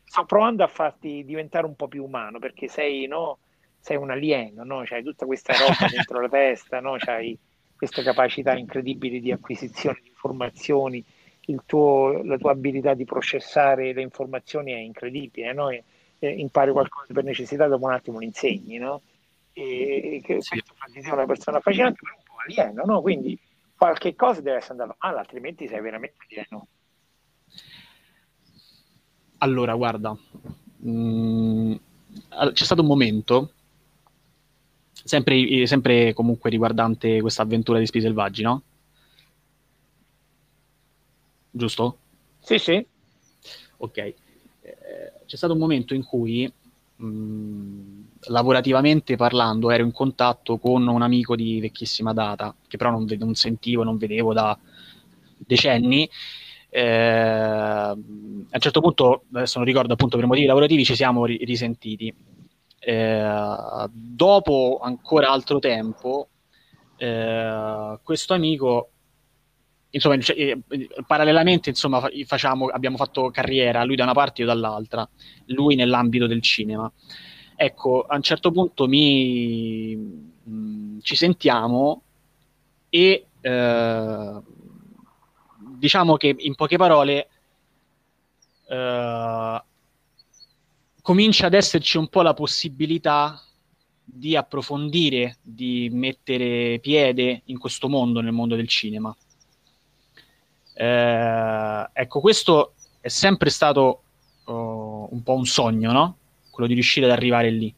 sto 0.05 0.25
provando 0.25 0.63
a 0.63 0.67
farti 0.67 1.25
diventare 1.25 1.65
un 1.65 1.75
po' 1.75 1.87
più 1.87 2.03
umano 2.03 2.37
perché 2.37 2.67
sei, 2.67 3.07
no, 3.07 3.39
sei 3.79 3.97
un 3.97 4.11
alieno, 4.11 4.63
no? 4.63 4.83
C'hai 4.85 5.03
tutta 5.03 5.25
questa 5.25 5.53
roba 5.57 5.87
dentro 5.89 6.21
la 6.21 6.29
testa, 6.29 6.79
no? 6.79 6.95
C'hai 6.97 7.37
queste 7.75 8.03
capacità 8.03 8.55
incredibili 8.55 9.19
di 9.19 9.31
acquisizione 9.31 9.99
di 10.03 10.09
informazioni, 10.09 11.03
tuo, 11.65 12.21
la 12.23 12.37
tua 12.37 12.51
abilità 12.51 12.93
di 12.93 13.05
processare 13.05 13.93
le 13.93 14.01
informazioni 14.01 14.71
è 14.71 14.77
incredibile, 14.77 15.53
no? 15.53 15.69
E, 15.69 15.83
e 16.19 16.29
impari 16.29 16.71
qualcosa 16.71 17.13
per 17.13 17.23
necessità, 17.23 17.67
dopo 17.67 17.85
un 17.85 17.93
attimo 17.93 18.19
lo 18.19 18.25
insegni, 18.25 18.77
no? 18.77 19.01
E, 19.53 20.21
che 20.23 20.41
sì. 20.41 20.49
questo 20.49 20.73
fa 20.75 20.85
di 20.91 21.01
te 21.01 21.11
una 21.11 21.25
persona 21.25 21.57
affascinante, 21.57 21.99
però 22.01 22.15
un 22.15 22.23
po' 22.23 22.41
alieno, 22.45 22.83
no? 22.85 23.01
Quindi 23.01 23.37
qualche 23.75 24.15
cosa 24.15 24.41
deve 24.41 24.57
essere 24.57 24.73
andata 24.73 24.95
male, 24.99 25.19
altrimenti 25.19 25.67
sei 25.67 25.81
veramente 25.81 26.15
alieno. 26.27 26.67
Allora, 29.39 29.73
guarda, 29.73 30.15
mh, 30.77 30.91
mm, 30.91 31.73
c'è 32.53 32.63
stato 32.63 32.81
un 32.81 32.87
momento 32.87 33.53
Sempre, 35.03 35.65
sempre 35.65 36.13
comunque 36.13 36.49
riguardante 36.49 37.21
questa 37.21 37.41
avventura 37.41 37.79
di 37.79 37.87
Spii 37.87 38.01
Selvaggi, 38.01 38.43
no? 38.43 38.61
Giusto? 41.51 41.97
Sì, 42.39 42.57
sì. 42.57 42.85
Ok. 43.77 43.97
Eh, 43.97 44.15
c'è 45.25 45.35
stato 45.35 45.53
un 45.53 45.59
momento 45.59 45.93
in 45.93 46.03
cui, 46.03 46.51
mh, 46.95 48.01
lavorativamente 48.27 49.15
parlando, 49.15 49.69
ero 49.71 49.83
in 49.83 49.91
contatto 49.91 50.57
con 50.57 50.87
un 50.87 51.01
amico 51.01 51.35
di 51.35 51.59
vecchissima 51.59 52.13
data, 52.13 52.55
che 52.67 52.77
però 52.77 52.91
non, 52.91 53.05
non 53.17 53.35
sentivo, 53.35 53.83
non 53.83 53.97
vedevo 53.97 54.33
da 54.33 54.57
decenni. 55.37 56.09
Eh, 56.69 56.81
a 56.81 57.91
un 57.93 58.45
certo 58.59 58.79
punto, 58.81 59.25
adesso 59.33 59.57
non 59.57 59.67
ricordo 59.67 59.93
appunto 59.93 60.17
per 60.17 60.25
motivi 60.25 60.45
lavorativi, 60.47 60.85
ci 60.85 60.95
siamo 60.95 61.25
ri- 61.25 61.43
risentiti 61.43 62.13
eh, 62.79 63.87
dopo 63.91 64.79
ancora 64.81 65.29
altro 65.31 65.59
tempo, 65.59 66.29
eh, 66.97 67.99
questo 68.03 68.33
amico, 68.33 68.90
insomma, 69.91 70.19
cioè, 70.19 70.35
eh, 70.37 70.59
parallelamente, 71.05 71.69
insomma, 71.69 72.07
facciamo, 72.25 72.67
abbiamo 72.67 72.97
fatto 72.97 73.29
carriera, 73.29 73.83
lui 73.83 73.95
da 73.95 74.03
una 74.03 74.13
parte 74.13 74.41
e 74.41 74.45
io 74.45 74.51
dall'altra, 74.51 75.07
lui 75.47 75.75
nell'ambito 75.75 76.27
del 76.27 76.41
cinema. 76.41 76.91
Ecco, 77.55 78.03
a 78.03 78.15
un 78.15 78.21
certo 78.21 78.51
punto 78.51 78.87
mi, 78.87 79.95
mh, 79.95 80.51
mm, 80.51 80.99
ci 81.01 81.15
sentiamo 81.15 82.01
e 82.89 83.25
eh, 83.39 84.41
diciamo 85.77 86.17
che 86.17 86.35
in 86.37 86.55
poche 86.55 86.77
parole 86.77 87.27
Uh, 88.71 89.61
comincia 91.01 91.47
ad 91.47 91.53
esserci 91.53 91.97
un 91.97 92.07
po' 92.07 92.21
la 92.21 92.33
possibilità 92.33 93.37
di 94.01 94.37
approfondire, 94.37 95.37
di 95.41 95.89
mettere 95.91 96.79
piede 96.79 97.41
in 97.45 97.57
questo 97.57 97.89
mondo, 97.89 98.21
nel 98.21 98.31
mondo 98.31 98.55
del 98.55 98.69
cinema. 98.69 99.13
Eh, 100.81 101.89
ecco, 101.93 102.19
questo 102.21 102.73
è 103.01 103.07
sempre 103.07 103.51
stato 103.51 104.01
oh, 104.45 105.07
un 105.11 105.21
po' 105.21 105.35
un 105.35 105.45
sogno, 105.45 105.91
no? 105.91 106.17
Quello 106.49 106.67
di 106.67 106.73
riuscire 106.73 107.05
ad 107.05 107.11
arrivare 107.11 107.51
lì. 107.51 107.71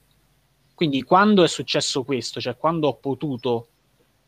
Quindi 0.74 1.04
quando 1.04 1.43
è 1.43 1.49
successo 1.49 2.04
questo, 2.04 2.39
cioè 2.39 2.56
quando 2.56 2.88
ho 2.88 2.93
potuto 2.95 3.68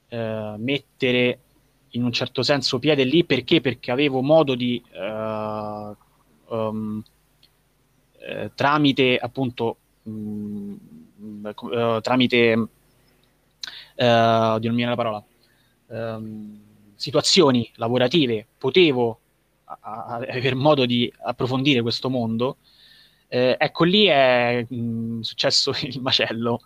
eh, 0.10 0.56
mettere 0.58 1.40
in 1.92 2.04
un 2.04 2.12
certo 2.12 2.44
senso 2.44 2.78
piede 2.78 3.06
lì, 3.06 3.24
perché? 3.24 3.62
Perché 3.62 3.92
avevo 3.92 4.22
modo 4.22 4.56
di 4.56 4.84
uh, 4.92 5.96
um, 6.54 7.02
eh, 8.20 8.52
tramite 8.56 9.18
appunto 9.18 9.78
mh, 10.04 10.74
mm, 11.22 11.46
uh, 11.46 12.02
tramite 12.02 12.54
uh, 12.54 12.68
non 13.96 14.60
mi 14.60 14.76
viene 14.76 14.90
la 14.90 14.96
parola 14.96 15.24
um, 15.88 16.64
situazioni 16.96 17.72
lavorative 17.76 18.46
potevo 18.58 19.20
avere 19.82 20.56
modo 20.56 20.86
di 20.86 21.12
approfondire 21.24 21.82
questo 21.82 22.10
mondo 22.10 22.58
eh, 23.28 23.56
ecco 23.60 23.84
lì 23.84 24.06
è 24.06 24.66
mh, 24.68 24.76
mm, 24.76 25.20
successo 25.22 25.72
il 25.82 26.02
macello 26.02 26.62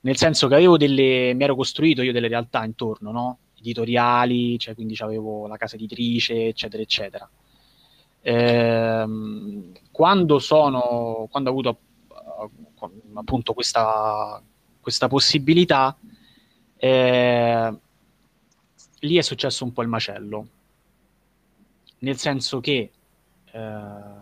nel 0.00 0.16
senso 0.16 0.48
che 0.48 0.54
avevo 0.54 0.76
delle 0.76 1.34
mi 1.34 1.44
ero 1.44 1.54
costruito 1.54 2.02
io 2.02 2.12
delle 2.12 2.28
realtà 2.28 2.64
intorno 2.64 3.10
no? 3.10 3.38
editoriali 3.58 4.58
cioè 4.58 4.74
quindi 4.74 4.94
avevo 4.98 5.46
la 5.46 5.56
casa 5.56 5.76
editrice 5.76 6.48
eccetera 6.48 6.82
eccetera 6.82 7.30
Ehm, 8.28 9.70
quando, 9.92 10.40
sono, 10.40 11.28
quando 11.30 11.48
ho 11.48 11.52
avuto 11.52 11.78
uh, 12.08 12.90
appunto 13.14 13.52
questa, 13.54 14.42
questa 14.80 15.06
possibilità, 15.06 15.96
eh, 16.76 17.74
lì 19.06 19.16
è 19.16 19.22
successo 19.22 19.64
un 19.64 19.72
po' 19.72 19.82
il 19.82 19.88
macello, 19.88 20.48
nel 21.98 22.16
senso 22.16 22.60
che 22.60 22.90
eh, 23.50 23.60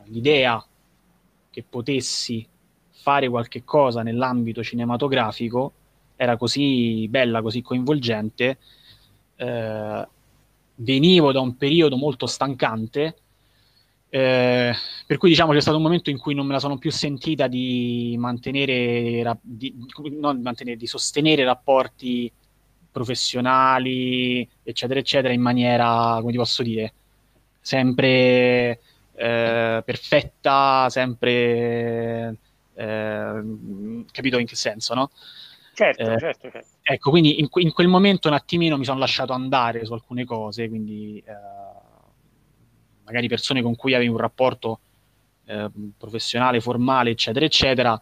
l'idea 0.05 0.65
che 1.51 1.65
potessi 1.69 2.47
fare 2.91 3.29
qualche 3.29 3.65
cosa 3.65 4.03
nell'ambito 4.03 4.63
cinematografico 4.63 5.73
era 6.17 6.37
così 6.37 7.07
bella, 7.09 7.43
così 7.43 7.63
coinvolgente, 7.63 8.59
eh, 9.37 10.09
venivo 10.77 11.33
da 11.33 11.41
un 11.41 11.57
periodo 11.57 11.97
molto 11.97 12.27
stancante 12.27 13.17
eh, 14.15 14.73
per 15.09 15.17
cui 15.17 15.29
diciamo 15.29 15.53
c'è 15.53 15.61
stato 15.61 15.77
un 15.77 15.83
momento 15.83 16.09
in 16.09 16.19
cui 16.19 16.35
non 16.35 16.47
me 16.47 16.53
la 16.53 16.61
sono 16.61 16.79
più 16.79 16.93
sentita 16.93 17.49
di 17.49 18.15
mantenere, 18.17 19.41
di, 19.43 19.75
non 20.21 20.41
mantenere, 20.41 20.77
di 20.77 20.87
sostenere 20.87 21.43
rapporti 21.43 22.31
professionali, 22.95 24.49
eccetera, 24.63 25.01
eccetera, 25.01 25.35
in 25.35 25.41
maniera, 25.41 26.19
come 26.21 26.31
ti 26.31 26.39
posso 26.39 26.63
dire, 26.63 26.93
sempre 27.61 28.79
eh, 29.17 29.83
perfetta, 29.85 30.87
sempre 30.91 32.37
eh, 32.73 33.43
capito 34.13 34.39
in 34.39 34.47
che 34.47 34.55
senso, 34.55 34.95
no? 34.95 35.11
Certo, 35.73 36.03
eh, 36.09 36.19
certo, 36.21 36.51
certo. 36.53 36.69
Ecco, 36.83 37.11
quindi 37.11 37.41
in, 37.41 37.49
in, 37.53 37.73
quel 37.73 37.89
momento 37.89 38.29
un 38.29 38.35
attimino 38.35 38.79
mi 38.79 38.85
sono 38.85 39.01
lasciato 39.01 39.33
andare 39.33 39.85
su 39.85 39.93
alcune 39.93 40.25
cose, 40.25 40.69
quindi 40.69 41.21
eh, 41.27 41.33
magari 43.03 43.27
persone 43.27 43.61
con 43.61 43.75
cui 43.75 43.93
avevi 43.95 44.09
un 44.09 44.19
rapporto 44.19 44.79
eh, 45.47 45.69
professionale, 45.99 46.61
formale, 46.61 47.11
eccetera, 47.11 47.45
eccetera, 47.45 48.01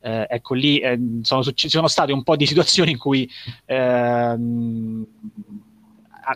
eh, 0.00 0.26
ecco 0.28 0.54
lì 0.54 0.78
eh, 0.78 0.98
sono, 1.22 1.42
ci 1.42 1.68
sono 1.68 1.88
state 1.88 2.12
un 2.12 2.22
po' 2.22 2.36
di 2.36 2.46
situazioni 2.46 2.92
in 2.92 2.98
cui 2.98 3.28
ehm, 3.64 5.06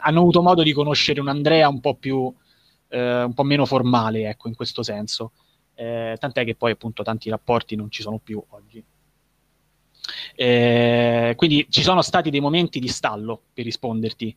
hanno 0.00 0.20
avuto 0.20 0.42
modo 0.42 0.62
di 0.62 0.72
conoscere 0.72 1.20
un 1.20 1.28
Andrea 1.28 1.68
un 1.68 1.80
po' 1.80 1.94
più 1.94 2.32
eh, 2.92 3.22
un 3.22 3.34
po' 3.34 3.42
meno 3.42 3.66
formale, 3.66 4.28
ecco, 4.28 4.48
in 4.48 4.54
questo 4.54 4.82
senso. 4.82 5.32
Eh, 5.74 6.16
tant'è 6.18 6.44
che 6.44 6.54
poi 6.54 6.72
appunto 6.72 7.02
tanti 7.02 7.30
rapporti 7.30 7.74
non 7.74 7.90
ci 7.90 8.02
sono 8.02 8.18
più 8.18 8.42
oggi. 8.50 8.84
Eh, 10.34 11.32
quindi 11.36 11.66
ci 11.70 11.82
sono 11.82 12.02
stati 12.02 12.30
dei 12.30 12.40
momenti 12.40 12.80
di 12.80 12.88
stallo 12.88 13.40
per 13.52 13.64
risponderti 13.64 14.36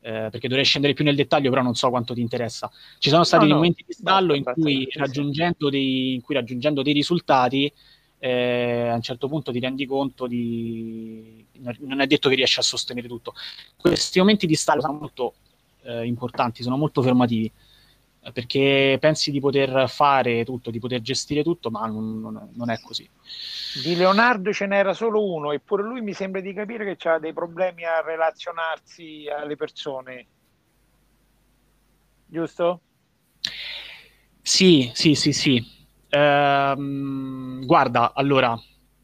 eh, 0.00 0.28
perché 0.30 0.46
dovrei 0.46 0.64
scendere 0.64 0.92
più 0.92 1.04
nel 1.04 1.16
dettaglio, 1.16 1.50
però 1.50 1.62
non 1.62 1.74
so 1.74 1.90
quanto 1.90 2.14
ti 2.14 2.20
interessa. 2.20 2.70
Ci 2.98 3.10
sono 3.10 3.24
stati 3.24 3.42
no, 3.42 3.48
dei 3.48 3.54
no, 3.54 3.60
momenti 3.60 3.84
di 3.86 3.92
stallo 3.92 4.34
in, 4.34 4.44
cui 4.44 4.86
raggiungendo 4.92 5.68
dei, 5.68 6.14
in 6.14 6.20
cui 6.20 6.36
raggiungendo 6.36 6.82
dei 6.82 6.92
risultati 6.92 7.72
eh, 8.18 8.88
a 8.88 8.94
un 8.94 9.02
certo 9.02 9.28
punto 9.28 9.52
ti 9.52 9.60
rendi 9.60 9.86
conto 9.86 10.26
di... 10.26 11.44
non 11.80 12.00
è 12.00 12.06
detto 12.06 12.28
che 12.28 12.34
riesci 12.34 12.58
a 12.58 12.62
sostenere 12.62 13.08
tutto. 13.08 13.34
Questi 13.76 14.18
momenti 14.18 14.46
di 14.46 14.54
stallo 14.54 14.80
sono 14.80 14.98
molto 14.98 15.34
eh, 15.82 16.04
importanti, 16.06 16.62
sono 16.62 16.76
molto 16.76 17.02
fermativi 17.02 17.52
perché 18.32 18.98
pensi 19.00 19.30
di 19.30 19.40
poter 19.40 19.88
fare 19.88 20.44
tutto, 20.44 20.70
di 20.70 20.78
poter 20.78 21.00
gestire 21.00 21.42
tutto, 21.42 21.70
ma 21.70 21.86
non, 21.86 22.20
non, 22.20 22.48
non 22.54 22.70
è 22.70 22.80
così. 22.80 23.08
Di 23.82 23.94
Leonardo 23.94 24.52
ce 24.52 24.66
n'era 24.66 24.94
solo 24.94 25.24
uno, 25.24 25.52
eppure 25.52 25.82
lui 25.82 26.00
mi 26.00 26.12
sembra 26.12 26.40
di 26.40 26.52
capire 26.52 26.96
che 26.96 27.08
ha 27.08 27.18
dei 27.18 27.32
problemi 27.32 27.84
a 27.84 28.00
relazionarsi 28.00 29.26
alle 29.28 29.56
persone. 29.56 30.26
Giusto? 32.26 32.80
Sì, 34.42 34.90
sì, 34.92 35.14
sì, 35.14 35.32
sì. 35.32 35.75
Ehm, 36.16 37.66
guarda, 37.66 38.14
allora, 38.14 38.58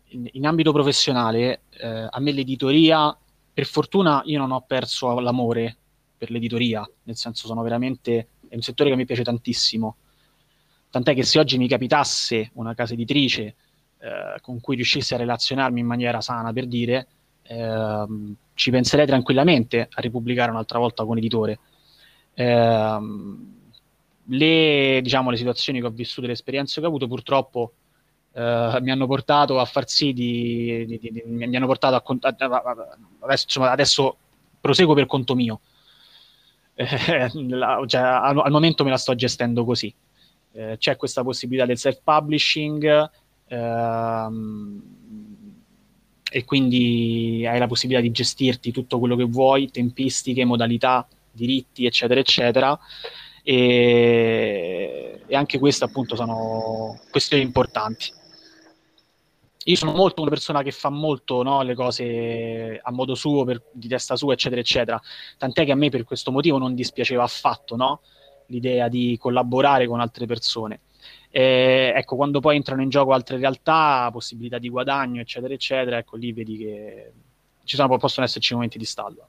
in, 0.09 0.29
in 0.33 0.47
ambito 0.47 0.73
professionale, 0.73 1.63
eh, 1.71 2.07
a 2.11 2.21
me 2.21 2.33
l'editoria, 2.33 3.17
per 3.53 3.67
fortuna 3.67 4.23
io 4.25 4.39
non 4.39 4.51
ho 4.51 4.63
perso 4.67 5.19
l'amore 5.21 5.77
per 6.17 6.31
l'editoria, 6.31 6.89
nel 7.03 7.17
senso 7.17 7.47
sono 7.47 7.63
veramente 7.63 8.29
è 8.49 8.55
un 8.55 8.63
settore 8.63 8.91
che 8.91 8.97
mi 8.97 9.05
piace 9.05 9.25
tantissimo. 9.25 9.97
Tant'è 10.91 11.15
che 11.15 11.23
se 11.23 11.39
oggi 11.39 11.57
mi 11.57 11.69
capitasse 11.69 12.51
una 12.55 12.75
casa 12.75 12.93
editrice 12.93 13.43
eh, 13.99 14.41
con 14.43 14.61
cui 14.61 14.77
riuscissi 14.77 15.15
a 15.15 15.17
relazionarmi 15.17 15.81
in 15.81 15.87
maniera 15.87 16.21
sana, 16.21 16.53
per 16.53 16.67
dire, 16.67 17.07
eh, 17.43 18.05
ci 18.55 18.71
penserei 18.71 19.07
tranquillamente 19.07 19.89
a 19.91 20.01
ripubblicare 20.01 20.51
un'altra 20.51 20.79
volta 20.79 21.05
con 21.05 21.17
editore. 21.17 21.59
Eh, 22.35 22.99
le, 24.33 25.01
diciamo, 25.03 25.31
le 25.31 25.37
situazioni 25.37 25.81
che 25.81 25.87
ho 25.87 25.91
vissuto, 25.91 26.27
le 26.27 26.33
esperienze 26.33 26.81
che 26.81 26.87
ho 26.87 26.89
avuto, 26.89 27.07
purtroppo 27.07 27.73
eh, 28.33 28.79
mi 28.81 28.91
hanno 28.91 29.07
portato 29.07 29.59
a 29.59 29.65
far 29.65 29.89
sì 29.89 30.13
di, 30.13 30.87
di, 30.87 30.99
di, 30.99 31.11
di 31.11 31.23
mi 31.27 31.57
hanno 31.57 31.67
portato 31.67 31.97
a, 31.97 32.03
a 32.03 32.99
adesso, 33.21 33.45
insomma, 33.45 33.71
adesso 33.71 34.17
proseguo 34.61 34.95
per 34.95 35.07
conto 35.07 35.35
mio. 35.35 35.61
La, 37.35 37.83
cioè, 37.87 38.01
al, 38.01 38.39
al, 38.39 38.51
momento 38.51 38.83
me 38.85 38.91
la 38.91 38.97
sto 38.97 39.15
gestendo 39.15 39.65
così. 39.65 39.93
Eh, 40.53 40.77
c'è 40.79 40.97
questa 40.97 41.23
possibilità 41.23 41.67
del 41.67 41.79
self-publishing 41.79 43.11
ehm, 43.49 44.83
e 46.31 46.45
quindi 46.45 47.47
hai 47.47 47.59
la 47.59 47.67
possibilità 47.67 48.03
di 48.03 48.11
gestirti 48.11 48.73
tutto 48.73 48.99
quello 48.99 49.17
che 49.17 49.25
vuoi, 49.25 49.71
tempistiche, 49.71 50.47
modalità, 50.47 51.07
diritti, 51.31 51.85
eccetera, 51.85 52.21
eccetera. 52.21 52.79
E, 53.43 55.21
e 55.27 55.35
anche 55.35 55.59
queste 55.59 55.85
appunto 55.85 56.15
sono 56.15 57.01
questioni 57.11 57.43
importanti 57.43 58.21
io 59.65 59.77
sono 59.77 59.93
molto 59.93 60.23
una 60.23 60.31
persona 60.31 60.63
che 60.63 60.73
fa 60.73 60.89
molto 60.89 61.43
no, 61.43 61.63
le 61.63 61.75
cose 61.75 62.81
a 62.83 62.91
modo 62.91 63.15
suo, 63.15 63.45
per, 63.45 63.63
di 63.73 63.87
testa 63.87 64.17
sua, 64.17 64.33
eccetera, 64.33 64.61
eccetera. 64.61 65.01
Tant'è 65.39 65.65
che 65.65 65.73
a 65.73 65.77
me 65.77 65.89
per 65.89 66.05
questo 66.05 66.33
motivo 66.33 66.59
non 66.59 66.75
dispiaceva 66.75 67.23
affatto 67.23 67.77
no? 67.77 68.01
l'idea 68.47 68.89
di 68.89 69.17
collaborare 69.21 69.87
con 69.87 70.01
altre 70.01 70.27
persone. 70.27 70.81
E, 71.31 71.93
ecco, 71.95 72.17
quando 72.17 72.41
poi 72.41 72.57
entrano 72.57 72.83
in 72.83 72.89
gioco 72.89 73.13
altre 73.13 73.37
realtà, 73.39 74.09
possibilità 74.13 74.59
di 74.59 74.69
guadagno, 74.69 75.21
eccetera, 75.21 75.55
eccetera, 75.55 75.99
ecco 75.99 76.17
lì 76.17 76.33
vedi 76.33 76.57
che 76.57 77.13
ci 77.65 77.77
sono, 77.77 77.97
possono 77.99 78.27
esserci 78.27 78.55
momenti 78.55 78.79
di 78.79 78.85
stallo. 78.85 79.29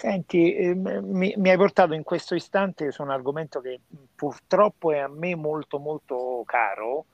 Senti, 0.00 0.54
eh, 0.54 0.74
mi, 0.74 1.34
mi, 1.36 1.50
hai 1.50 1.58
portato 1.58 1.92
in 1.92 2.04
questo 2.04 2.34
istante 2.34 2.90
su 2.90 3.02
un 3.02 3.10
argomento 3.10 3.60
che 3.60 3.80
purtroppo 4.14 4.92
è 4.92 4.98
a 4.98 5.08
me 5.08 5.34
molto 5.34 5.78
molto 5.78 6.42
caro, 6.46 7.04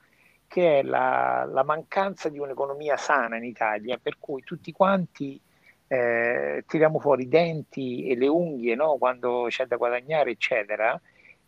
che 0.47 0.79
è 0.79 0.83
la, 0.83 1.45
la, 1.51 1.63
mancanza 1.63 2.29
di 2.29 2.39
un'economia 2.39 2.95
sana 2.95 3.35
in 3.35 3.43
Italia, 3.43 3.99
per 4.01 4.17
cui 4.17 4.41
tutti 4.41 4.71
quanti 4.71 5.37
eh, 5.87 6.63
tiriamo 6.65 6.97
fuori 6.99 7.23
i 7.23 7.27
denti 7.27 8.07
e 8.07 8.15
le 8.15 8.29
unghie 8.29 8.73
no? 8.75 8.95
quando 8.95 9.47
c'è 9.49 9.65
da 9.65 9.75
guadagnare, 9.75 10.31
eccetera. 10.31 10.97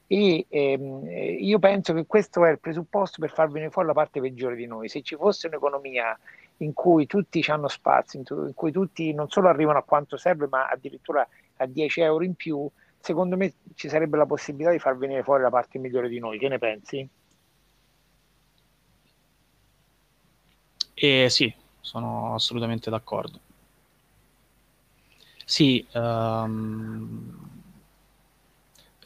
E 0.07 0.45
ehm, 0.49 1.07
io 1.39 1.59
penso 1.59 1.93
che 1.93 2.05
questo 2.05 2.43
è 2.43 2.51
il 2.51 2.59
presupposto 2.59 3.21
per 3.21 3.31
far 3.31 3.47
venire 3.49 3.71
fuori 3.71 3.87
la 3.87 3.93
parte 3.93 4.19
peggiore 4.19 4.57
di 4.57 4.65
noi. 4.65 4.89
Se 4.89 5.01
ci 5.03 5.15
fosse 5.15 5.47
un'economia 5.47 6.19
in 6.59 6.73
cui 6.73 7.05
tutti 7.05 7.43
hanno 7.47 7.67
spazio, 7.67 8.19
in 8.19 8.53
cui 8.53 8.71
tutti 8.71 9.13
non 9.13 9.29
solo 9.29 9.49
arrivano 9.49 9.79
a 9.79 9.83
quanto 9.83 10.17
serve, 10.17 10.47
ma 10.49 10.67
addirittura 10.67 11.27
a 11.57 11.65
10 11.65 12.01
euro 12.01 12.23
in 12.23 12.35
più, 12.35 12.69
secondo 12.99 13.37
me 13.37 13.53
ci 13.75 13.89
sarebbe 13.89 14.17
la 14.17 14.25
possibilità 14.25 14.71
di 14.71 14.79
far 14.79 14.97
venire 14.97 15.23
fuori 15.23 15.43
la 15.43 15.49
parte 15.49 15.79
migliore 15.79 16.09
di 16.09 16.19
noi. 16.19 16.37
Che 16.37 16.47
ne 16.47 16.57
pensi? 16.57 17.09
E 20.93 21.29
sì, 21.29 21.53
sono 21.79 22.33
assolutamente 22.35 22.89
d'accordo. 22.89 23.39
Sì, 25.45 25.85
um, 25.93 27.49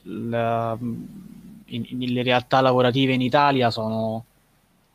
la, 0.04 0.76
in, 0.80 1.86
in, 1.88 2.14
le 2.14 2.24
realtà 2.24 2.60
lavorative 2.62 3.14
in 3.14 3.22
Italia 3.22 3.70
sono, 3.70 4.26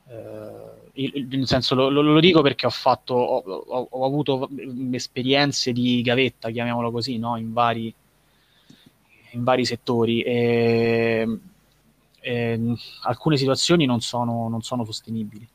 eh, 0.09 0.68
nel 0.99 1.47
senso 1.47 1.77
lo, 1.77 1.89
lo, 1.89 2.03
lo, 2.03 2.19
dico 2.19 2.43
perché 2.43 2.67
ho 2.67 2.71
fatto, 2.71 3.15
ho, 3.15 3.39
ho, 3.39 3.89
ho, 3.89 4.05
avuto 4.05 4.49
esperienze 4.91 5.73
di 5.73 6.03
gavetta, 6.03 6.51
chiamiamolo 6.51 6.91
così, 6.91 7.19
no? 7.19 7.37
in, 7.37 7.53
vari, 7.53 7.95
in 9.31 9.45
vari 9.45 9.65
settori 9.65 10.23
e, 10.23 11.39
e 12.21 12.61
alcune 13.03 13.37
situazioni 13.37 13.87
non 13.87 14.01
sono, 14.01 14.49
non 14.49 14.63
sono 14.63 14.85
sostenibili. 14.85 15.47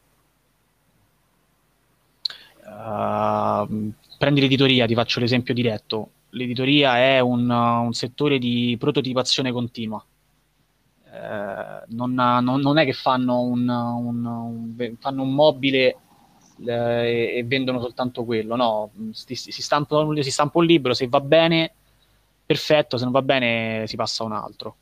Uh, 2.66 3.91
prendi 4.18 4.39
l'editoria, 4.39 4.86
ti 4.86 4.96
faccio 4.96 5.20
l'esempio 5.20 5.54
diretto. 5.54 6.10
L'editoria 6.30 6.98
è 6.98 7.20
un, 7.20 7.50
un 7.50 7.94
settore 7.94 8.39
di 8.39 8.78
prototipazione 8.80 9.52
continua. 9.52 10.04
Uh, 11.14 11.86
non, 11.89 12.14
non, 12.14 12.59
non, 12.59 12.78
è 12.80 12.86
che 12.86 12.93
fanno 12.93 13.41
un, 13.41 13.70
un, 13.70 14.95
fanno 14.99 15.22
un 15.22 15.32
mobile 15.32 15.95
uh, 16.55 16.68
e, 16.68 17.43
vendono 17.45 17.80
soltanto 17.80 18.24
quello, 18.26 18.55
no, 18.55 18.89
si, 19.11 19.36
si, 19.36 19.51
stampa, 19.51 20.07
si 20.22 20.32
stampa 20.32 20.57
un 20.57 20.66
libro, 20.66 20.95
se 20.95 21.07
va 21.07 21.20
bene, 21.20 21.72
perfetto, 22.43 22.97
se 22.97 23.03
non 23.03 23.14
va 23.14 23.22
bene 23.22 23.86
si 23.86 23.95
passa 23.95 24.24
a 24.24 24.26
un 24.26 24.32
altro. 24.32 24.76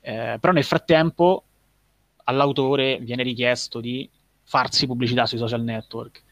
Eh, 0.00 0.38
però 0.40 0.52
nel 0.54 0.64
frattempo 0.64 1.42
all'autore 2.24 2.98
viene 2.98 3.22
richiesto 3.22 3.80
di 3.80 4.08
farsi 4.44 4.86
pubblicità 4.86 5.26
sui 5.26 5.36
social 5.36 5.62
network 5.62 6.22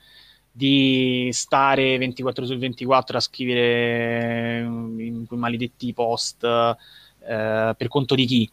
di 0.51 1.29
stare 1.33 1.99
24 1.99 2.43
ore 2.45 2.53
su 2.55 2.59
24 2.59 3.19
a 3.19 3.21
scrivere 3.21 4.61
in 4.61 5.25
quei 5.27 5.39
maledetti 5.39 5.93
post 5.93 6.45
eh, 6.45 7.75
per 7.77 7.89
conto 7.89 8.15
di 8.15 8.25
chi, 8.25 8.51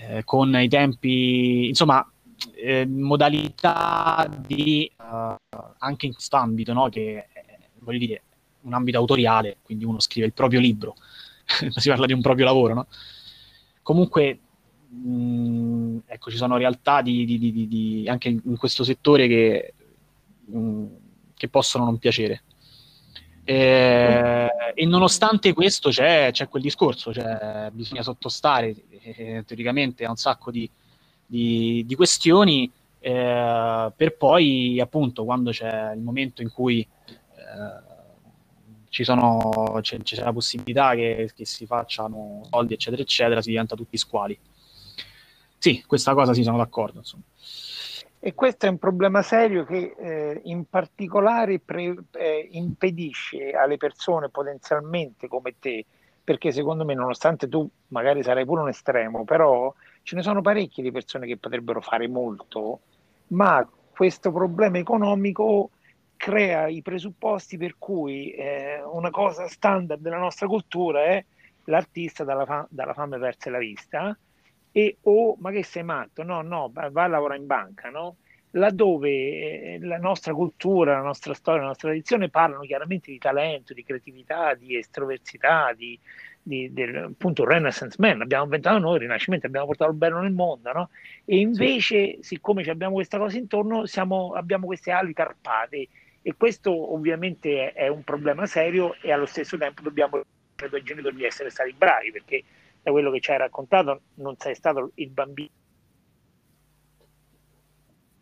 eh, 0.00 0.24
con 0.24 0.54
i 0.56 0.68
tempi, 0.68 1.68
insomma, 1.68 2.06
eh, 2.54 2.86
modalità 2.86 4.28
di 4.46 4.90
uh, 4.98 5.34
anche 5.78 6.06
in 6.06 6.12
questo 6.12 6.36
ambito, 6.36 6.72
no? 6.72 6.88
che 6.88 7.26
voglio 7.80 7.98
dire, 7.98 8.22
un 8.62 8.74
ambito 8.74 8.98
autoriale, 8.98 9.58
quindi 9.62 9.84
uno 9.84 10.00
scrive 10.00 10.26
il 10.26 10.32
proprio 10.32 10.60
libro, 10.60 10.94
si 11.76 11.88
parla 11.88 12.06
di 12.06 12.12
un 12.12 12.20
proprio 12.20 12.44
lavoro, 12.44 12.74
no? 12.74 12.86
Comunque, 13.82 14.38
mh, 14.88 15.98
ecco, 16.06 16.30
ci 16.30 16.36
sono 16.36 16.58
realtà 16.58 17.00
di, 17.00 17.24
di, 17.24 17.68
di, 17.68 18.04
anche 18.08 18.28
in 18.28 18.56
questo 18.56 18.84
settore 18.84 19.26
che 19.26 19.72
mh, 20.44 20.86
che 21.38 21.48
possono 21.48 21.84
non 21.84 21.98
piacere. 21.98 22.42
E, 23.44 24.48
e 24.74 24.86
nonostante 24.86 25.54
questo 25.54 25.88
c'è, 25.88 26.30
c'è, 26.32 26.48
quel 26.48 26.62
discorso, 26.62 27.14
cioè 27.14 27.70
bisogna 27.72 28.02
sottostare 28.02 28.74
eh, 29.02 29.44
teoricamente 29.46 30.04
a 30.04 30.10
un 30.10 30.16
sacco 30.16 30.50
di, 30.50 30.68
di, 31.26 31.84
di 31.86 31.94
questioni 31.94 32.70
eh, 33.00 33.92
per 33.94 34.16
poi 34.16 34.80
appunto 34.80 35.24
quando 35.24 35.50
c'è 35.50 35.92
il 35.92 36.00
momento 36.00 36.42
in 36.42 36.50
cui 36.50 36.80
eh, 36.80 37.96
ci 38.88 39.04
sono, 39.04 39.78
c'è, 39.80 39.98
c'è, 39.98 40.22
la 40.22 40.32
possibilità 40.32 40.94
che, 40.94 41.30
che, 41.34 41.44
si 41.44 41.66
facciano 41.66 42.46
soldi 42.50 42.74
eccetera 42.74 43.02
eccetera 43.02 43.42
si 43.42 43.50
diventa 43.50 43.76
tutti 43.76 43.96
squali. 43.96 44.38
Sì 45.58 45.84
questa 45.86 46.14
cosa 46.14 46.34
sì 46.34 46.42
sono 46.42 46.56
d'accordo 46.56 46.98
insomma. 46.98 47.22
E 48.20 48.34
questo 48.34 48.66
è 48.66 48.68
un 48.68 48.78
problema 48.78 49.22
serio 49.22 49.64
che 49.64 49.94
eh, 49.96 50.40
in 50.44 50.64
particolare 50.64 51.60
pre- 51.60 52.02
eh, 52.14 52.48
impedisce 52.50 53.52
alle 53.52 53.76
persone 53.76 54.28
potenzialmente 54.28 55.28
come 55.28 55.54
te, 55.60 55.84
perché 56.28 56.52
secondo 56.52 56.84
me, 56.84 56.92
nonostante 56.92 57.48
tu 57.48 57.66
magari 57.86 58.22
sarai 58.22 58.44
pure 58.44 58.60
un 58.60 58.68
estremo, 58.68 59.24
però 59.24 59.72
ce 60.02 60.14
ne 60.14 60.20
sono 60.20 60.42
parecchie 60.42 60.82
di 60.82 60.92
persone 60.92 61.26
che 61.26 61.38
potrebbero 61.38 61.80
fare 61.80 62.06
molto, 62.06 62.80
ma 63.28 63.66
questo 63.90 64.30
problema 64.30 64.76
economico 64.76 65.70
crea 66.18 66.66
i 66.66 66.82
presupposti 66.82 67.56
per 67.56 67.76
cui 67.78 68.32
eh, 68.32 68.82
una 68.82 69.08
cosa 69.08 69.48
standard 69.48 70.02
della 70.02 70.18
nostra 70.18 70.46
cultura 70.46 71.02
è 71.04 71.24
l'artista 71.64 72.24
dalla, 72.24 72.44
fa- 72.44 72.66
dalla 72.68 72.92
fame 72.92 73.16
verso 73.16 73.48
la 73.48 73.56
vista 73.56 74.14
e 74.70 74.98
o 75.04 75.34
ma 75.38 75.50
che 75.50 75.64
sei 75.64 75.82
matto? 75.82 76.22
No, 76.24 76.42
no, 76.42 76.70
va 76.70 77.04
a 77.04 77.06
lavorare 77.06 77.40
in 77.40 77.46
banca, 77.46 77.88
no? 77.88 78.18
Laddove 78.58 79.10
eh, 79.10 79.78
la 79.80 79.98
nostra 79.98 80.34
cultura, 80.34 80.94
la 80.94 81.02
nostra 81.02 81.32
storia, 81.34 81.62
la 81.62 81.68
nostra 81.68 81.88
tradizione 81.88 82.28
parlano 82.28 82.62
chiaramente 82.62 83.10
di 83.10 83.18
talento, 83.18 83.72
di 83.72 83.84
creatività, 83.84 84.54
di 84.54 84.76
estroversità, 84.76 85.72
di, 85.74 85.98
di, 86.42 86.72
del 86.72 86.96
appunto 86.96 87.44
Renaissance 87.44 87.96
Man, 87.98 88.20
abbiamo 88.20 88.44
inventato 88.44 88.78
noi 88.78 88.94
il 88.96 89.00
Rinascimento, 89.00 89.46
abbiamo 89.46 89.66
portato 89.66 89.90
il 89.90 89.96
bello 89.96 90.20
nel 90.20 90.32
mondo, 90.32 90.72
no? 90.72 90.90
E 91.24 91.38
invece, 91.38 92.16
sì. 92.16 92.18
siccome 92.20 92.62
abbiamo 92.64 92.94
questa 92.94 93.18
cosa 93.18 93.38
intorno, 93.38 93.86
siamo, 93.86 94.32
abbiamo 94.32 94.66
queste 94.66 94.90
ali 94.90 95.12
carpate 95.12 95.88
e 96.20 96.34
questo 96.36 96.92
ovviamente 96.92 97.72
è, 97.72 97.84
è 97.84 97.88
un 97.88 98.02
problema 98.02 98.46
serio 98.46 98.94
e 99.00 99.12
allo 99.12 99.26
stesso 99.26 99.56
tempo 99.56 99.82
dobbiamo 99.82 100.20
ai 100.60 100.68
tuoi 100.68 100.82
genitori 100.82 101.16
di 101.16 101.24
essere 101.24 101.50
stati 101.50 101.72
bravi 101.72 102.10
perché 102.10 102.42
da 102.82 102.90
quello 102.90 103.10
che 103.10 103.20
ci 103.20 103.30
hai 103.30 103.38
raccontato, 103.38 104.00
non 104.14 104.36
sei 104.38 104.54
stato 104.54 104.90
il 104.94 105.10
bambino 105.10 105.50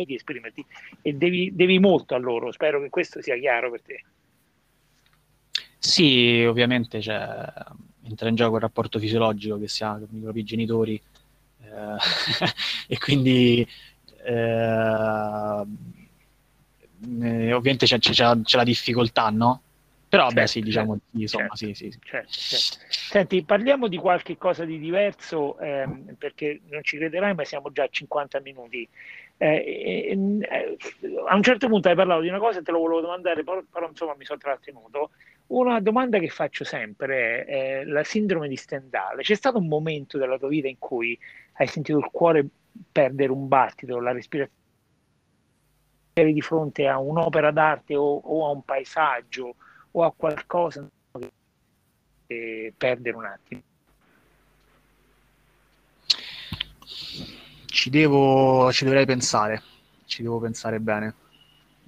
di 0.05 0.14
esprimerti 0.14 0.64
e 1.03 1.12
devi, 1.14 1.55
devi 1.55 1.78
molto 1.78 2.14
a 2.14 2.18
loro. 2.18 2.53
Spero 2.53 2.80
che 2.80 2.88
questo 2.88 3.22
sia 3.22 3.36
chiaro 3.38 3.70
per 3.70 3.82
te. 3.82 4.05
Sì, 5.78 6.44
ovviamente 6.44 7.01
cioè, 7.01 7.53
entra 8.05 8.28
in 8.28 8.34
gioco 8.34 8.57
il 8.57 8.62
rapporto 8.62 8.99
fisiologico 8.99 9.59
che 9.59 9.68
si 9.68 9.84
ha 9.84 9.92
con 9.92 10.09
i 10.16 10.20
propri 10.20 10.42
genitori 10.42 11.01
eh, 11.62 11.97
e 12.88 12.99
quindi 12.99 13.66
eh, 14.24 15.64
eh, 17.20 17.53
ovviamente 17.53 17.86
c'è, 17.86 17.99
c'è, 17.99 18.12
c'è, 18.12 18.57
la 18.57 18.64
difficoltà, 18.64 19.30
no? 19.30 19.62
Però 20.09 20.24
certo, 20.24 20.40
beh, 20.40 20.47
sì, 20.47 20.61
diciamo, 20.61 20.92
certo, 20.92 21.18
insomma, 21.18 21.55
certo, 21.55 21.57
sì, 21.57 21.74
sì, 21.74 21.90
sì. 21.90 21.99
Certo, 22.03 22.30
certo. 22.30 22.86
Senti, 22.88 23.44
parliamo 23.44 23.88
di 23.88 23.97
qualche 23.97 24.36
cosa 24.36 24.64
di 24.64 24.78
diverso, 24.78 25.59
ehm, 25.59 26.14
perché 26.16 26.61
non 26.70 26.82
ci 26.82 26.97
crederai, 26.97 27.34
ma 27.34 27.44
siamo 27.44 27.70
già 27.72 27.84
a 27.84 27.88
50 27.90 28.40
minuti. 28.40 28.88
Eh, 29.39 30.16
eh, 30.49 30.78
a 31.28 31.34
un 31.34 31.43
certo 31.43 31.68
punto 31.68 31.89
hai 31.89 31.95
parlato 31.95 32.22
di 32.22 32.28
una 32.28 32.39
cosa 32.39 32.61
e 32.61 32.62
te 32.62 32.70
lo 32.70 32.78
volevo 32.78 33.01
domandare, 33.03 33.45
però, 33.45 33.62
però 33.70 33.89
insomma 33.89 34.14
mi 34.16 34.24
sono 34.24 34.39
trattenuto. 34.39 35.11
Una 35.49 35.80
domanda 35.80 36.18
che 36.18 36.28
faccio 36.28 36.64
sempre 36.64 37.45
è, 37.45 37.84
la 37.84 38.03
sindrome 38.03 38.49
di 38.49 38.57
Stendhal. 38.57 39.18
C'è 39.20 39.34
stato 39.34 39.59
un 39.59 39.68
momento 39.68 40.18
della 40.18 40.39
tua 40.39 40.49
vita 40.49 40.68
in 40.68 40.78
cui 40.78 41.18
hai 41.55 41.66
sentito 41.66 41.99
il 41.99 42.09
cuore 42.11 42.47
perdere 42.91 43.30
un 43.30 43.47
battito, 43.47 44.01
la 44.01 44.12
respirazione 44.12 44.64
eri 46.18 46.32
di 46.32 46.41
fronte 46.41 46.87
a 46.87 46.99
un'opera 46.99 47.51
d'arte 47.51 47.95
o, 47.95 48.16
o, 48.16 48.47
a 48.47 48.51
un 48.51 48.62
paesaggio 48.64 49.55
o 49.91 50.03
a 50.03 50.12
qualcosa 50.16 50.89
che 52.26 52.72
perdere 52.76 53.16
un 53.16 53.24
attimo. 53.26 53.61
Ci 57.77 57.91
devo, 57.91 58.72
ci 58.72 58.87
dovrei 58.87 59.05
pensare, 59.05 59.61
ci 60.07 60.22
devo 60.22 60.41
pensare 60.41 60.81
bene. 60.81 61.14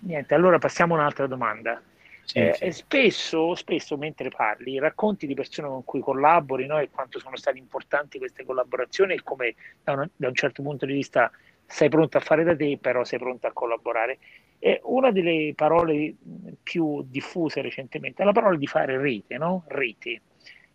Niente, 0.01 0.35
allora 0.35 0.59
passiamo 0.59 0.95
a 0.95 0.99
un'altra 0.99 1.27
domanda. 1.27 1.81
Sì, 2.25 2.41
eh, 2.41 2.53
sì. 2.53 2.73
Spesso, 2.73 3.55
spesso 3.55 3.97
mentre 3.97 4.29
parli 4.29 4.79
racconti 4.79 5.27
di 5.27 5.33
persone 5.33 5.67
con 5.67 5.85
cui 5.85 6.01
collabori 6.01 6.67
no? 6.67 6.79
e 6.79 6.91
quanto 6.91 7.19
sono 7.19 7.37
state 7.37 7.57
importanti 7.57 8.19
queste 8.19 8.45
collaborazioni 8.45 9.15
e 9.15 9.23
come 9.23 9.55
da, 9.83 9.93
una, 9.93 10.11
da 10.15 10.29
un 10.29 10.35
certo 10.35 10.63
punto 10.63 10.85
di 10.85 10.93
vista 10.93 11.31
sei 11.65 11.89
pronto 11.89 12.19
a 12.19 12.21
fare 12.21 12.45
da 12.45 12.55
te, 12.55 12.77
però 12.79 13.03
sei 13.03 13.19
pronto 13.19 13.47
a 13.47 13.53
collaborare. 13.55 14.19
E 14.59 14.83
una 14.85 15.11
delle 15.11 15.55
parole 15.57 16.17
più 16.63 17.03
diffuse 17.09 17.63
recentemente 17.63 18.21
è 18.21 18.27
la 18.27 18.33
parola 18.33 18.59
di 18.59 18.67
fare 18.67 18.99
rete, 18.99 19.39
no? 19.39 19.65
Rete. 19.69 20.21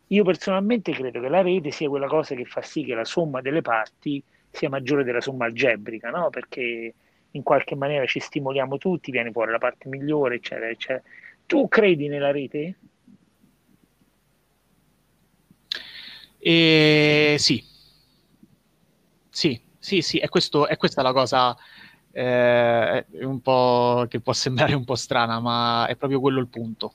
Io 0.08 0.24
personalmente 0.24 0.92
credo 0.92 1.22
che 1.22 1.30
la 1.30 1.44
rete 1.44 1.70
sia 1.70 1.88
quella 1.88 2.08
cosa 2.08 2.34
che 2.34 2.46
fa 2.46 2.64
sì 2.64 2.84
che 2.84 2.96
la 2.96 3.06
somma 3.06 3.42
delle 3.42 3.62
parti 3.62 4.24
sia 4.54 4.70
maggiore 4.70 5.04
della 5.04 5.20
somma 5.20 5.46
algebrica, 5.46 6.12
no? 6.12 6.30
Perché 6.30 6.94
in 7.32 7.42
qualche 7.44 7.76
maniera 7.76 8.06
ci 8.06 8.20
stimoliamo 8.20 8.78
tutti, 8.78 9.10
viene 9.10 9.32
fuori 9.32 9.52
la 9.52 9.58
parte 9.58 9.90
migliore, 9.90 10.36
eccetera, 10.36 10.70
eccetera. 10.70 11.02
Tu 11.48 11.68
credi 11.68 12.08
nella 12.08 12.32
rete? 12.32 12.76
Eh, 16.38 17.36
sì, 17.40 17.64
sì, 19.30 19.60
sì, 19.80 20.02
sì, 20.02 20.20
è, 20.20 20.30
questo, 20.30 20.68
è 20.68 20.78
questa 20.78 21.02
la 21.02 21.14
cosa 21.14 21.58
eh, 22.12 23.06
un 23.22 23.42
po' 23.42 24.06
che 24.08 24.20
può 24.20 24.34
sembrare 24.34 24.76
un 24.76 24.84
po' 24.86 24.96
strana, 24.96 25.40
ma 25.40 25.88
è 25.88 25.96
proprio 25.96 26.20
quello 26.20 26.40
il 26.40 26.48
punto. 26.48 26.94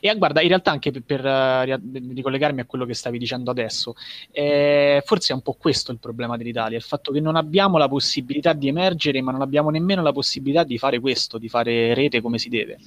E 0.00 0.14
guarda, 0.16 0.40
in 0.40 0.48
realtà 0.48 0.70
anche 0.70 0.90
per, 0.90 1.02
per 1.02 1.24
uh, 1.24 2.14
ricollegarmi 2.14 2.60
a 2.60 2.64
quello 2.64 2.84
che 2.84 2.94
stavi 2.94 3.18
dicendo 3.18 3.50
adesso, 3.50 3.94
eh, 4.30 5.02
forse 5.04 5.32
è 5.32 5.36
un 5.36 5.42
po' 5.42 5.54
questo 5.54 5.92
il 5.92 5.98
problema 5.98 6.36
dell'Italia, 6.36 6.76
il 6.76 6.82
fatto 6.82 7.12
che 7.12 7.20
non 7.20 7.36
abbiamo 7.36 7.76
la 7.76 7.88
possibilità 7.88 8.52
di 8.52 8.68
emergere, 8.68 9.20
ma 9.20 9.32
non 9.32 9.42
abbiamo 9.42 9.70
nemmeno 9.70 10.02
la 10.02 10.12
possibilità 10.12 10.64
di 10.64 10.78
fare 10.78 10.98
questo, 11.00 11.38
di 11.38 11.48
fare 11.48 11.94
rete 11.94 12.20
come 12.20 12.38
si 12.38 12.48
deve. 12.48 12.78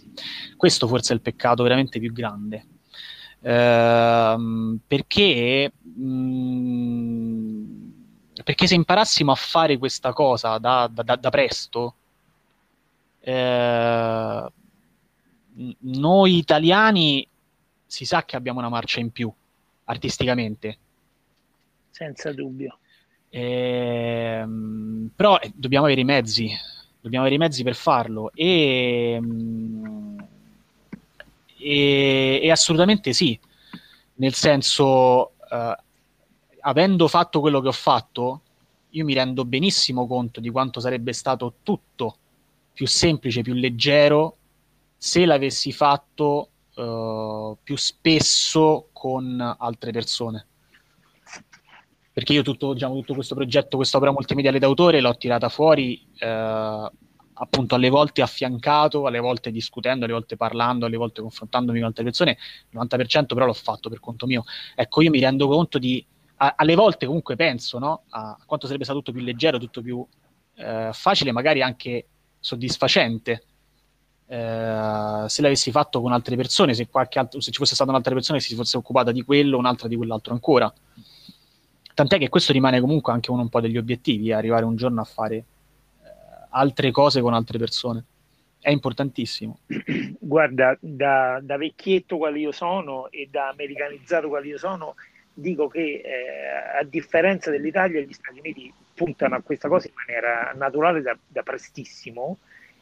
Questo 0.58 0.88
forse 0.88 1.14
è 1.14 1.16
il 1.16 1.22
peccato 1.22 1.64
veramente 1.64 2.00
più 2.00 2.12
grande. 2.12 2.66
Eh, 3.42 4.78
perché 4.88 5.72
mh, 5.82 6.04
mm, 6.04 7.90
perché 8.44 8.68
se 8.68 8.76
imparassimo 8.76 9.32
a 9.32 9.36
fare 9.36 9.78
questa 9.78 10.14
cosa 10.14 10.58
da, 10.58 10.90
da, 10.92 11.16
da 11.16 11.30
presto, 11.30 11.96
eh, 13.20 14.52
noi 15.80 16.38
italiani 16.38 17.28
si 17.86 18.06
sa 18.06 18.24
che 18.24 18.36
abbiamo 18.36 18.60
una 18.60 18.70
marcia 18.70 19.00
in 19.00 19.12
più 19.12 19.32
artisticamente. 19.86 20.78
Senza 21.90 22.32
dubbio. 22.32 22.78
Eh, 23.30 24.46
però 25.16 25.38
eh, 25.40 25.52
dobbiamo 25.54 25.86
avere 25.86 26.02
i 26.02 26.06
mezzi, 26.06 26.50
dobbiamo 27.00 27.26
avere 27.26 27.42
i 27.42 27.46
mezzi 27.46 27.64
per 27.64 27.76
farlo 27.76 28.32
e, 28.34 29.22
e, 31.58 32.40
e 32.42 32.52
assolutamente 32.52 33.14
sì, 33.14 33.40
nel 34.16 34.34
senso 34.34 35.32
eh, 35.52 35.78
avendo 36.62 37.08
fatto 37.08 37.40
quello 37.40 37.62
che 37.62 37.68
ho 37.68 37.74
fatto, 37.74 38.42
io 38.92 39.06
mi 39.06 39.14
rendo 39.14 39.46
benissimo 39.46 40.08
conto 40.08 40.40
di 40.40 40.50
quanto 40.50 40.80
sarebbe 40.80 41.14
stato 41.14 41.56
tutto 41.62 42.18
più 42.74 42.88
semplice, 42.88 43.42
più 43.44 43.54
leggero 43.54 44.38
se 45.02 45.26
l'avessi 45.26 45.72
fatto 45.72 46.50
uh, 46.76 47.58
più 47.64 47.78
spesso 47.78 48.90
con 48.92 49.40
altre 49.58 49.92
persone. 49.92 50.46
Perché 52.12 52.34
io 52.34 52.42
tutto, 52.42 52.74
diciamo, 52.74 52.96
tutto 52.96 53.14
questo 53.14 53.34
progetto, 53.34 53.78
questa 53.78 53.96
opera 53.96 54.12
multimediale 54.12 54.60
d'autore 54.60 55.00
l'ho 55.00 55.16
tirata 55.16 55.48
fuori 55.48 56.06
uh, 56.20 56.26
appunto 57.42 57.76
alle 57.76 57.88
volte 57.88 58.22
affiancato, 58.22 59.06
alle 59.06 59.20
volte 59.20 59.52
discutendo, 59.52 60.04
alle 60.04 60.14
volte 60.14 60.36
parlando, 60.36 60.86
alle 60.86 60.98
volte 60.98 61.22
confrontandomi 61.22 61.80
con 61.80 61.88
altre 61.88 62.04
persone, 62.04 62.38
il 62.72 62.78
90% 62.78 63.26
però 63.28 63.46
l'ho 63.46 63.54
fatto 63.54 63.88
per 63.88 64.02
conto 64.02 64.26
mio. 64.26 64.44
Ecco, 64.76 65.02
io 65.02 65.12
mi 65.12 65.22
rendo 65.22 65.48
conto 65.48 65.80
di 65.80 66.06
a, 66.42 66.56
alle 66.58 66.76
volte 66.76 67.06
comunque 67.06 67.38
penso 67.38 67.80
no? 67.80 68.04
a 68.10 68.38
quanto 68.46 68.66
sarebbe 68.66 68.84
stato 68.84 69.00
tutto 69.00 69.14
più 69.14 69.24
leggero, 69.24 69.58
tutto 69.58 69.82
più 69.82 70.06
eh, 70.56 70.90
facile, 70.92 71.32
magari 71.32 71.62
anche 71.62 72.08
soddisfacente. 72.40 73.44
Eh, 74.32 75.24
se 75.28 75.42
l'avessi 75.42 75.72
fatto 75.72 76.02
con 76.02 76.12
altre 76.12 76.36
persone, 76.36 76.76
se, 76.76 76.88
altro, 76.92 77.42
se 77.42 77.50
ci 77.50 77.58
fosse 77.58 77.74
stata 77.74 77.90
un'altra 77.90 78.14
persona 78.14 78.38
che 78.38 78.44
si 78.44 78.54
fosse 78.54 78.78
occupata 78.78 79.12
di 79.12 79.24
quello, 79.24 79.58
un'altra 79.58 79.88
di 79.88 79.96
quell'altro 79.96 80.34
ancora. 80.34 80.72
Tant'è 81.96 82.20
che 82.20 82.30
questo 82.30 82.54
rimane 82.54 82.80
comunque 82.80 83.12
anche 83.12 83.32
uno 83.32 83.42
un 83.42 83.50
po' 83.50 83.60
degli 83.60 83.78
obiettivi, 83.78 84.32
arrivare 84.32 84.66
un 84.66 84.76
giorno 84.76 85.02
a 85.02 85.04
fare 85.04 85.36
eh, 85.36 85.44
altre 86.52 86.92
cose 86.92 87.22
con 87.22 87.34
altre 87.34 87.58
persone. 87.58 88.04
È 88.60 88.70
importantissimo. 88.70 89.62
Guarda, 90.20 90.78
da, 90.80 91.40
da 91.42 91.58
vecchietto 91.58 92.18
quale 92.18 92.38
io 92.38 92.52
sono 92.52 93.10
e 93.10 93.30
da 93.32 93.50
americanizzato 93.50 94.28
quale 94.28 94.46
io 94.46 94.60
sono, 94.60 94.94
dico 95.34 95.68
che 95.68 96.04
eh, 96.06 96.80
a 96.80 96.84
differenza 96.84 97.50
dell'Italia 97.50 98.00
gli 98.02 98.14
Stati 98.14 98.38
Uniti 98.38 98.72
puntano 98.94 99.36
a 99.36 99.42
questa 99.42 99.68
cosa 99.68 99.88
in 99.88 99.94
maniera 99.96 100.54
naturale 100.56 101.02
da, 101.02 101.18
da 101.28 101.42
prestissimo 101.42 102.38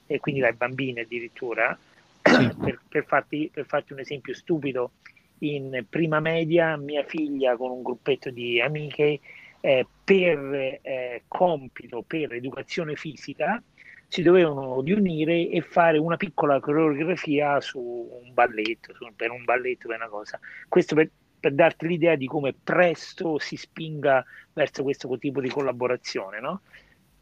e 0.08 0.20
quindi 0.20 0.42
dai 0.42 0.54
bambini 0.54 1.02
addirittura 1.02 1.78
sì. 2.24 2.50
per, 2.60 2.82
per, 2.88 3.06
farti, 3.06 3.50
per, 3.54 3.66
farti, 3.66 3.94
un 3.94 4.00
esempio 4.00 4.34
stupido 4.34 4.92
in 5.40 5.86
prima 5.88 6.20
media 6.20 6.76
mia 6.78 7.04
figlia 7.04 7.56
con 7.56 7.70
un 7.70 7.84
gruppetto 7.84 8.32
di 8.32 8.60
amiche 8.60 9.20
eh, 9.60 9.86
per 10.04 10.80
eh, 10.82 11.24
compito 11.28 12.04
per 12.06 12.34
educazione 12.34 12.96
fisica 12.96 13.62
si 14.08 14.22
dovevano 14.22 14.82
riunire 14.82 15.50
e 15.50 15.62
fare 15.62 15.98
una 15.98 16.16
piccola 16.16 16.60
coreografia 16.60 17.60
su 17.60 17.80
un 17.80 18.34
balletto, 18.34 18.94
su, 18.94 19.06
per 19.16 19.32
un 19.32 19.44
balletto, 19.44 19.88
per 19.88 19.98
una 19.98 20.08
cosa. 20.08 20.40
Questo 20.70 20.96
per, 20.96 21.10
per 21.40 21.54
darti 21.54 21.88
l'idea 21.88 22.16
di 22.16 22.26
come 22.26 22.54
presto 22.54 23.38
si 23.38 23.58
spinga 23.58 24.24
verso 24.54 24.84
questo 24.84 25.16
tipo 25.18 25.42
di 25.42 25.50
collaborazione, 25.50 26.40
no? 26.40 26.62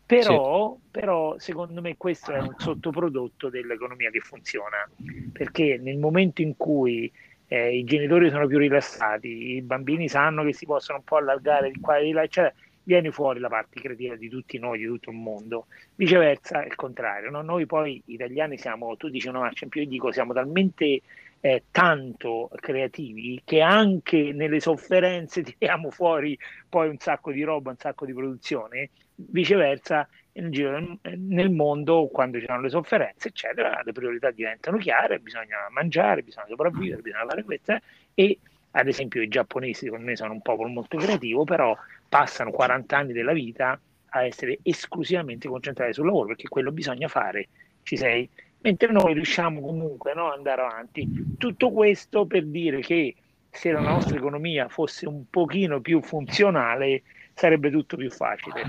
Però, 0.05 0.77
sì. 0.79 0.87
però, 0.91 1.35
secondo 1.39 1.81
me 1.81 1.97
questo 1.97 2.31
è 2.31 2.39
un 2.39 2.53
sottoprodotto 2.57 3.49
dell'economia 3.49 4.11
che 4.11 4.19
funziona, 4.19 4.87
perché 5.31 5.79
nel 5.81 5.97
momento 5.97 6.41
in 6.41 6.55
cui 6.55 7.11
eh, 7.47 7.77
i 7.77 7.83
genitori 7.83 8.29
sono 8.29 8.45
più 8.45 8.57
rilassati, 8.57 9.55
i 9.55 9.61
bambini 9.61 10.07
sanno 10.07 10.43
che 10.43 10.53
si 10.53 10.65
possono 10.65 10.99
un 10.99 11.03
po' 11.03 11.17
allargare 11.17 11.71
di 11.71 11.79
qua 11.79 11.97
e 11.97 12.03
di 12.03 12.11
là, 12.11 12.23
eccetera, 12.23 12.53
viene 12.83 13.11
fuori 13.11 13.39
la 13.39 13.49
parte 13.49 13.79
creativa 13.81 14.15
di 14.15 14.29
tutti 14.29 14.57
noi, 14.57 14.77
di 14.77 14.85
tutto 14.85 15.09
il 15.09 15.17
mondo. 15.17 15.67
Viceversa 15.95 16.61
è 16.61 16.67
il 16.67 16.75
contrario, 16.75 17.29
no? 17.29 17.41
noi 17.41 17.65
poi 17.65 18.01
italiani 18.05 18.57
siamo, 18.57 18.95
tu 18.95 19.09
dici 19.09 19.27
una 19.27 19.39
marcia 19.39 19.65
in 19.65 19.69
più, 19.69 19.81
io 19.81 19.87
dico 19.87 20.11
siamo 20.11 20.33
talmente 20.33 21.01
eh, 21.41 21.63
tanto 21.71 22.49
creativi 22.55 23.41
che 23.43 23.61
anche 23.61 24.31
nelle 24.33 24.59
sofferenze 24.59 25.41
tiriamo 25.43 25.89
fuori 25.91 26.37
poi 26.69 26.89
un 26.89 26.97
sacco 26.97 27.31
di 27.31 27.43
roba, 27.43 27.71
un 27.71 27.77
sacco 27.77 28.05
di 28.05 28.13
produzione, 28.13 28.89
viceversa 29.15 30.07
in 30.33 30.51
giro 30.51 30.97
nel, 31.01 31.49
mondo 31.49 32.07
quando 32.11 32.39
ci 32.39 32.45
sono 32.45 32.61
le 32.61 32.69
sofferenze 32.69 33.29
eccetera 33.29 33.81
le 33.83 33.93
priorità 33.93 34.31
diventano 34.31 34.77
chiare, 34.77 35.19
bisogna 35.19 35.57
mangiare, 35.71 36.23
bisogna 36.23 36.47
sopravvivere, 36.47 37.01
bisogna 37.01 37.25
fare 37.25 37.43
questo 37.43 37.77
e 38.13 38.37
ad 38.71 38.87
esempio 38.87 39.21
i 39.21 39.29
giapponesi 39.29 39.87
con 39.87 40.03
me 40.03 40.15
sono 40.17 40.33
un 40.33 40.41
popolo 40.41 40.67
molto 40.67 40.97
creativo 40.97 41.45
però 41.45 41.75
passano 42.09 42.51
40 42.51 42.97
anni 42.97 43.13
della 43.13 43.33
vita 43.33 43.79
a 44.09 44.23
essere 44.23 44.59
esclusivamente 44.63 45.47
concentrati 45.47 45.93
sul 45.93 46.05
lavoro 46.05 46.27
perché 46.27 46.47
quello 46.47 46.71
bisogna 46.71 47.07
fare, 47.07 47.47
ci 47.83 47.95
sei 47.95 48.29
mentre 48.65 48.91
noi 48.91 49.13
riusciamo 49.13 49.61
comunque 49.61 50.11
ad 50.11 50.17
andare 50.17 50.61
avanti. 50.61 51.35
Tutto 51.37 51.71
questo 51.71 52.25
per 52.25 52.45
dire 52.45 52.79
che 52.79 53.15
se 53.51 53.71
la 53.71 53.79
nostra 53.79 54.17
economia 54.17 54.67
fosse 54.67 55.07
un 55.07 55.29
pochino 55.29 55.79
più 55.81 56.01
funzionale 56.01 57.03
sarebbe 57.35 57.69
tutto 57.69 57.95
più 57.95 58.09
facile. 58.09 58.63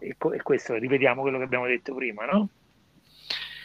E, 0.00 0.16
questo 0.42 0.74
ripetiamo 0.74 1.22
quello 1.22 1.38
che 1.38 1.44
abbiamo 1.44 1.66
detto 1.66 1.94
prima, 1.94 2.24
no? 2.24 2.48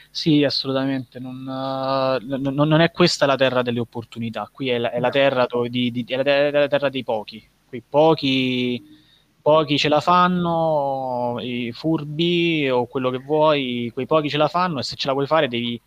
Sì, 0.10 0.44
assolutamente. 0.44 1.20
Non, 1.20 1.40
uh, 1.42 2.38
non, 2.38 2.54
non, 2.54 2.82
è 2.82 2.92
questa 2.92 3.26
la 3.26 3.36
terra 3.36 3.62
delle 3.62 3.80
opportunità, 3.80 4.50
qui 4.52 4.70
è 4.70 4.78
la, 4.78 4.92
è 4.92 5.00
la, 5.00 5.10
terra, 5.10 5.48
di, 5.68 5.92
di, 5.92 6.06
è 6.08 6.16
la, 6.16 6.52
la 6.52 6.68
terra 6.68 6.90
dei 6.90 7.04
pochi. 7.04 7.48
Qui 7.68 7.84
pochi 7.88 9.02
pochi 9.44 9.78
ce 9.78 9.90
la 9.90 10.00
fanno, 10.00 11.36
i 11.42 11.72
furbi 11.74 12.70
o 12.70 12.88
quello 12.88 13.10
che 13.10 13.18
vuoi, 13.18 13.92
quei 13.94 14.06
pochi 14.06 14.30
ce 14.30 14.38
la 14.38 14.48
fanno 14.48 14.80
e 14.80 14.84
se 14.84 14.96
ce 14.96 15.06
la 15.06 15.14
vuoi 15.14 15.28
fare 15.28 15.50
devi 15.50 15.80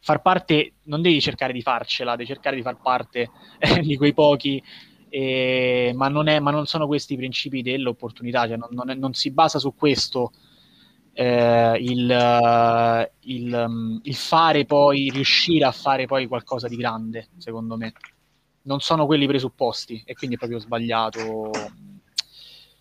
far 0.00 0.20
parte, 0.20 0.74
non 0.84 1.00
devi 1.00 1.18
cercare 1.20 1.54
di 1.54 1.62
farcela, 1.62 2.14
devi 2.14 2.28
cercare 2.28 2.56
di 2.56 2.62
far 2.62 2.76
parte 2.76 3.30
eh, 3.58 3.80
di 3.80 3.96
quei 3.96 4.12
pochi, 4.12 4.62
eh, 5.10 5.92
ma, 5.94 6.08
non 6.08 6.28
è, 6.28 6.38
ma, 6.40 6.50
non 6.50 6.66
sono 6.66 6.86
questi 6.86 7.14
i 7.14 7.16
principi 7.16 7.62
dell'opportunità, 7.62 8.46
cioè 8.46 8.56
non, 8.56 8.68
non, 8.72 8.90
è, 8.90 8.94
non 8.94 9.12
si 9.12 9.30
basa 9.30 9.58
su 9.58 9.74
questo 9.74 10.32
eh, 11.12 11.76
il, 11.80 13.10
il, 13.20 14.00
il 14.02 14.14
fare 14.14 14.64
poi, 14.64 15.10
riuscire 15.10 15.64
a 15.64 15.72
fare 15.72 16.06
poi 16.06 16.26
qualcosa 16.26 16.68
di 16.68 16.76
grande, 16.76 17.28
secondo 17.36 17.76
me. 17.76 17.92
Non 18.62 18.80
sono 18.80 19.06
quelli 19.06 19.26
presupposti 19.26 20.02
e 20.04 20.14
quindi 20.14 20.36
è 20.36 20.38
proprio 20.38 20.58
sbagliato 20.58 21.50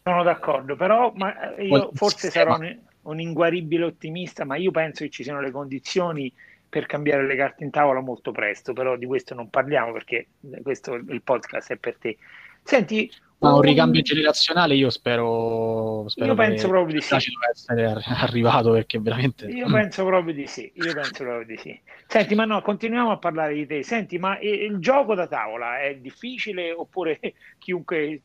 sono 0.10 0.24
d'accordo, 0.24 0.76
però 0.76 1.12
ma 1.16 1.56
eh, 1.56 1.68
io 1.68 1.92
forse 1.94 2.30
sarò 2.30 2.58
un, 2.58 2.80
un 3.04 3.20
inguaribile 3.20 3.86
ottimista, 3.86 4.46
ma 4.46 4.56
io 4.56 4.72
penso 4.72 5.04
che 5.04 5.10
ci 5.10 5.24
siano 5.24 5.42
le 5.42 5.52
condizioni 5.52 6.32
per 6.70 6.86
cambiare 6.86 7.26
le 7.26 7.36
carte 7.36 7.64
in 7.64 7.72
tavola 7.72 8.00
molto 8.00 8.32
presto, 8.32 8.74
però 8.74 8.96
di 8.96 9.08
questo 9.08 9.34
non 9.34 9.50
parliamo 9.50 9.92
perché 9.92 10.28
questo 10.62 10.94
il 10.94 11.22
podcast 11.24 11.72
è 11.72 11.78
per 11.78 11.98
te. 11.98 12.18
Senti, 12.64 13.12
ma 13.40 13.54
un 13.54 13.62
ricambio 13.62 14.02
generazionale 14.02 14.76
io 14.76 14.90
spero, 14.90 16.04
spero 16.10 16.28
io 16.28 16.36
penso 16.36 16.68
proprio 16.68 16.94
di 16.94 17.02
sì. 17.02 17.16
Essere 17.50 17.86
arrivato 17.86 18.72
perché 18.72 19.00
veramente 19.00 19.46
io 19.46 19.66
penso 19.72 20.04
proprio 20.04 20.34
di 20.34 20.46
sì 20.46 20.70
io 20.76 20.94
penso 20.94 21.24
proprio 21.24 21.46
di 21.46 21.58
sì. 21.58 21.80
Senti 22.06 22.36
ma 22.36 22.44
no 22.44 22.62
continuiamo 22.62 23.12
a 23.12 23.18
parlare 23.18 23.54
di 23.54 23.66
te. 23.66 23.82
Senti 23.82 24.20
ma 24.20 24.38
il 24.40 24.78
gioco 24.80 25.16
da 25.16 25.26
tavola 25.28 25.80
è 25.80 25.96
difficile 25.96 26.74
oppure 26.74 27.20
chiunque 27.58 28.22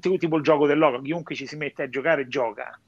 tipo 0.00 0.36
il 0.36 0.42
gioco 0.42 0.66
del 0.66 0.78
logo 0.78 1.00
chiunque 1.00 1.36
ci 1.36 1.46
si 1.46 1.56
mette 1.56 1.84
a 1.84 1.88
giocare 1.88 2.26
gioca? 2.26 2.78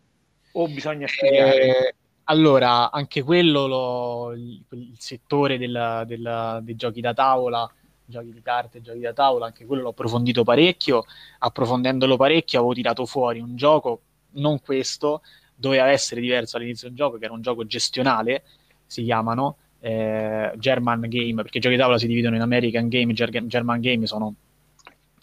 O 0.53 0.67
bisogna 0.67 1.07
studiare? 1.07 1.55
Eh, 1.55 1.95
allora 2.31 2.91
anche 2.91 3.23
quello 3.23 3.67
lo, 3.67 4.33
il, 4.33 4.63
il 4.71 4.95
settore 4.99 5.59
della, 5.59 6.05
della, 6.07 6.61
dei 6.63 6.77
giochi 6.77 7.01
da 7.01 7.13
tavola 7.15 7.71
giochi 8.09 8.33
di 8.33 8.41
carte, 8.43 8.81
giochi 8.81 9.01
da 9.01 9.13
tavola, 9.13 9.47
anche 9.47 9.67
quello 9.67 9.83
l'ho 9.83 9.89
approfondito 9.91 10.43
parecchio, 10.43 11.05
approfondendolo 11.39 12.17
parecchio 12.17 12.59
avevo 12.59 12.75
tirato 12.75 13.07
fuori 13.07 13.39
un 13.39 13.55
gioco, 13.55 14.01
non 14.33 14.61
questo, 14.61 15.23
doveva 15.55 15.89
essere 15.89 16.21
diverso 16.21 16.57
all'inizio 16.57 16.89
del 16.89 16.97
gioco, 16.97 17.19
che 17.19 17.27
era 17.27 17.35
un 17.35 17.43
gioco 17.43 17.67
gestionale, 17.67 18.45
si 18.87 19.05
chiamano, 19.05 19.57
eh, 19.81 20.53
German 20.57 21.01
Game, 21.01 21.43
perché 21.43 21.59
i 21.59 21.61
giochi 21.61 21.75
di 21.75 21.81
tavola 21.81 21.99
si 21.99 22.07
dividono 22.07 22.37
in 22.37 22.43
American 22.43 22.89
Game, 22.89 23.13
Ger- 23.13 23.47
German 23.47 23.81
Game 23.81 24.07
sono 24.07 24.35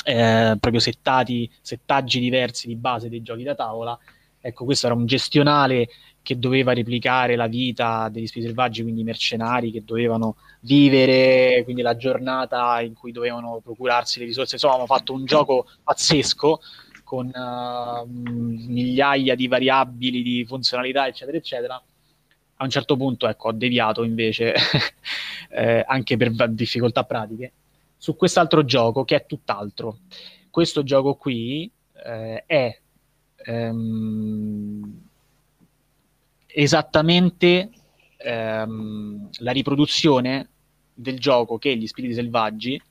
eh, 0.04 0.56
proprio 0.60 0.80
settati, 0.80 1.50
settaggi 1.62 2.20
diversi 2.20 2.68
di 2.68 2.76
base 2.76 3.10
dei 3.10 3.24
giochi 3.24 3.44
da 3.44 3.56
tavola. 3.56 3.98
Ecco, 4.40 4.64
questo 4.64 4.86
era 4.86 4.94
un 4.94 5.08
gestionale 5.08 5.90
che 6.26 6.40
doveva 6.40 6.74
replicare 6.74 7.36
la 7.36 7.46
vita 7.46 8.10
degli 8.10 8.26
spiriti 8.26 8.48
selvaggi, 8.48 8.82
quindi 8.82 9.04
mercenari 9.04 9.70
che 9.70 9.84
dovevano 9.86 10.38
vivere, 10.62 11.62
quindi 11.64 11.84
la 11.84 11.96
giornata 11.96 12.82
in 12.82 12.96
cui 12.96 13.12
dovevano 13.12 13.62
procurarsi 13.64 14.18
le 14.18 14.26
risorse. 14.26 14.56
Insomma, 14.56 14.74
abbiamo 14.74 14.92
fatto 14.92 15.14
un 15.14 15.24
gioco 15.26 15.68
pazzesco 15.84 16.60
con 17.04 17.28
uh, 17.28 18.10
migliaia 18.10 19.36
di 19.36 19.48
variabili, 19.48 20.24
di 20.24 20.44
funzionalità, 20.46 21.06
eccetera, 21.06 21.38
eccetera. 21.38 21.76
A 22.56 22.64
un 22.64 22.70
certo 22.72 22.98
punto, 22.98 23.28
ecco, 23.28 23.50
ho 23.50 23.52
deviato 23.52 24.02
invece, 24.02 24.56
eh, 25.52 25.86
anche 25.88 26.18
per 26.18 26.50
difficoltà 26.50 27.04
pratiche, 27.04 27.54
su 27.98 28.16
quest'altro 28.16 28.66
gioco 28.66 29.06
che 29.06 29.16
è 29.16 29.26
tutt'altro. 29.28 30.00
Questo 30.50 30.82
gioco 30.82 31.14
qui 31.14 31.72
eh, 32.04 32.44
è... 32.48 32.80
Um, 33.46 35.05
esattamente 36.58 37.70
ehm, 38.16 39.30
la 39.40 39.52
riproduzione 39.52 40.50
del 40.94 41.20
gioco 41.20 41.58
che 41.58 41.76
gli 41.76 41.86
spiriti 41.86 42.14
selvaggi, 42.14 42.82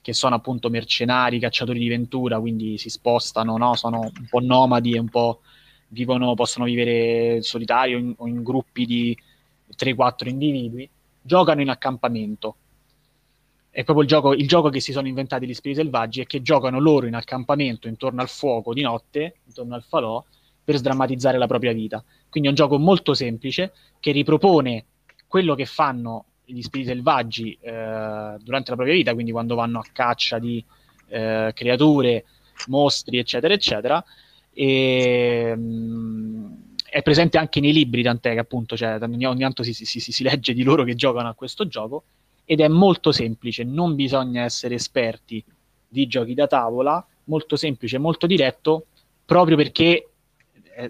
che 0.00 0.12
sono 0.12 0.36
appunto 0.36 0.70
mercenari, 0.70 1.40
cacciatori 1.40 1.80
di 1.80 1.88
ventura, 1.88 2.38
quindi 2.38 2.78
si 2.78 2.88
spostano, 2.88 3.56
no? 3.56 3.74
sono 3.74 3.98
un 4.00 4.26
po' 4.30 4.38
nomadi 4.38 4.94
e 4.94 5.00
un 5.00 5.08
po' 5.08 5.40
vivono, 5.88 6.34
possono 6.34 6.66
vivere 6.66 7.42
solitario 7.42 7.98
in, 7.98 8.14
o 8.16 8.28
in 8.28 8.44
gruppi 8.44 8.86
di 8.86 9.18
3-4 9.76 10.28
individui, 10.28 10.88
giocano 11.20 11.60
in 11.60 11.70
accampamento. 11.70 12.54
È 13.68 13.82
proprio 13.82 14.04
il 14.04 14.08
gioco, 14.08 14.32
il 14.32 14.46
gioco 14.46 14.68
che 14.68 14.78
si 14.78 14.92
sono 14.92 15.08
inventati 15.08 15.44
gli 15.44 15.54
spiriti 15.54 15.80
selvaggi 15.80 16.20
è 16.20 16.26
che 16.26 16.40
giocano 16.40 16.78
loro 16.78 17.06
in 17.06 17.16
accampamento 17.16 17.88
intorno 17.88 18.20
al 18.20 18.28
fuoco 18.28 18.72
di 18.72 18.82
notte, 18.82 19.38
intorno 19.44 19.74
al 19.74 19.82
falò, 19.82 20.24
per 20.68 20.76
sdrammatizzare 20.76 21.38
la 21.38 21.46
propria 21.46 21.72
vita. 21.72 22.04
Quindi 22.28 22.50
è 22.50 22.52
un 22.52 22.56
gioco 22.56 22.78
molto 22.78 23.14
semplice 23.14 23.72
che 23.98 24.12
ripropone 24.12 24.84
quello 25.26 25.54
che 25.54 25.64
fanno 25.64 26.26
gli 26.44 26.60
spiriti 26.60 26.90
selvaggi 26.90 27.56
eh, 27.58 28.36
durante 28.38 28.68
la 28.68 28.76
propria 28.76 28.92
vita, 28.92 29.14
quindi 29.14 29.32
quando 29.32 29.54
vanno 29.54 29.78
a 29.78 29.84
caccia 29.90 30.38
di 30.38 30.62
eh, 31.08 31.52
creature, 31.54 32.22
mostri, 32.66 33.16
eccetera, 33.16 33.54
eccetera. 33.54 34.04
E, 34.52 35.54
mh, 35.56 35.62
mm, 35.62 36.52
è 36.90 37.00
presente 37.00 37.38
anche 37.38 37.60
nei 37.60 37.72
libri, 37.72 38.02
tant'è 38.02 38.34
che 38.34 38.38
appunto 38.38 38.76
cioè, 38.76 38.98
ogni, 39.00 39.24
ogni 39.24 39.40
tanto 39.40 39.62
si, 39.62 39.72
si, 39.72 39.86
si, 39.86 40.12
si 40.12 40.22
legge 40.22 40.52
di 40.52 40.64
loro 40.64 40.84
che 40.84 40.94
giocano 40.94 41.30
a 41.30 41.34
questo 41.34 41.66
gioco 41.66 42.04
ed 42.44 42.60
è 42.60 42.68
molto 42.68 43.10
semplice, 43.10 43.64
non 43.64 43.94
bisogna 43.94 44.42
essere 44.42 44.74
esperti 44.74 45.42
di 45.88 46.06
giochi 46.06 46.34
da 46.34 46.46
tavola, 46.46 47.02
molto 47.24 47.56
semplice, 47.56 47.96
molto 47.96 48.26
diretto, 48.26 48.84
proprio 49.24 49.56
perché 49.56 50.08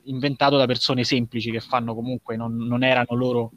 inventato 0.05 0.57
da 0.57 0.66
persone 0.66 1.05
semplici 1.05 1.51
che 1.51 1.61
fanno 1.61 1.95
comunque, 1.95 2.36
non, 2.36 2.57
non 2.57 2.82
erano 2.82 3.14
loro 3.14 3.53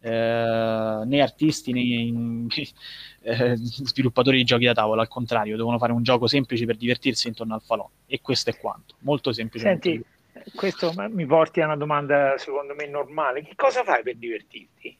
eh, 0.00 1.02
né 1.04 1.20
artisti 1.20 1.72
né 1.72 1.80
in, 1.80 2.46
eh, 3.22 3.56
sviluppatori 3.56 4.36
di 4.38 4.44
giochi 4.44 4.66
da 4.66 4.74
tavola, 4.74 5.02
al 5.02 5.08
contrario, 5.08 5.56
devono 5.56 5.78
fare 5.78 5.92
un 5.92 6.02
gioco 6.02 6.26
semplice 6.26 6.66
per 6.66 6.76
divertirsi 6.76 7.28
intorno 7.28 7.54
al 7.54 7.62
falò 7.62 7.88
e 8.06 8.20
questo 8.20 8.50
è 8.50 8.56
quanto, 8.58 8.96
molto 9.00 9.32
semplice. 9.32 9.66
Senti, 9.66 10.04
questo 10.54 10.92
mi 11.10 11.26
porti 11.26 11.60
a 11.60 11.66
una 11.66 11.76
domanda 11.76 12.36
secondo 12.36 12.74
me 12.74 12.86
normale, 12.86 13.42
che 13.42 13.54
cosa 13.54 13.82
fai 13.82 14.02
per 14.02 14.16
divertirti? 14.16 14.98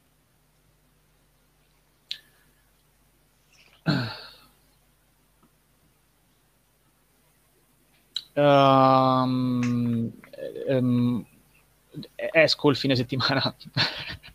Um, 8.36 10.10
um, 10.66 11.24
esco 12.14 12.70
il 12.70 12.76
fine 12.76 12.96
settimana. 12.96 13.54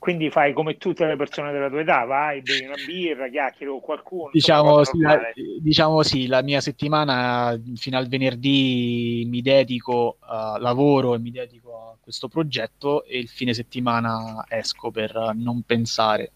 Quindi 0.00 0.30
fai 0.30 0.54
come 0.54 0.78
tutte 0.78 1.04
le 1.04 1.14
persone 1.16 1.52
della 1.52 1.68
tua 1.68 1.80
età, 1.80 2.04
vai, 2.06 2.40
bevi 2.40 2.64
una 2.64 2.74
birra, 2.86 3.28
chiacchieri 3.28 3.70
con 3.70 3.80
qualcuno. 3.80 4.30
Diciamo 4.32 4.82
sì, 4.82 4.98
la, 4.98 5.20
diciamo 5.60 6.02
sì, 6.02 6.26
la 6.26 6.42
mia 6.42 6.62
settimana 6.62 7.60
fino 7.74 7.98
al 7.98 8.08
venerdì 8.08 9.26
mi 9.28 9.42
dedico 9.42 10.16
a 10.20 10.56
lavoro 10.58 11.14
e 11.14 11.18
mi 11.18 11.30
dedico 11.30 11.90
a 11.90 11.96
questo 12.00 12.28
progetto 12.28 13.04
e 13.04 13.18
il 13.18 13.28
fine 13.28 13.52
settimana 13.52 14.42
esco 14.48 14.90
per 14.90 15.32
non 15.34 15.60
pensare 15.66 16.32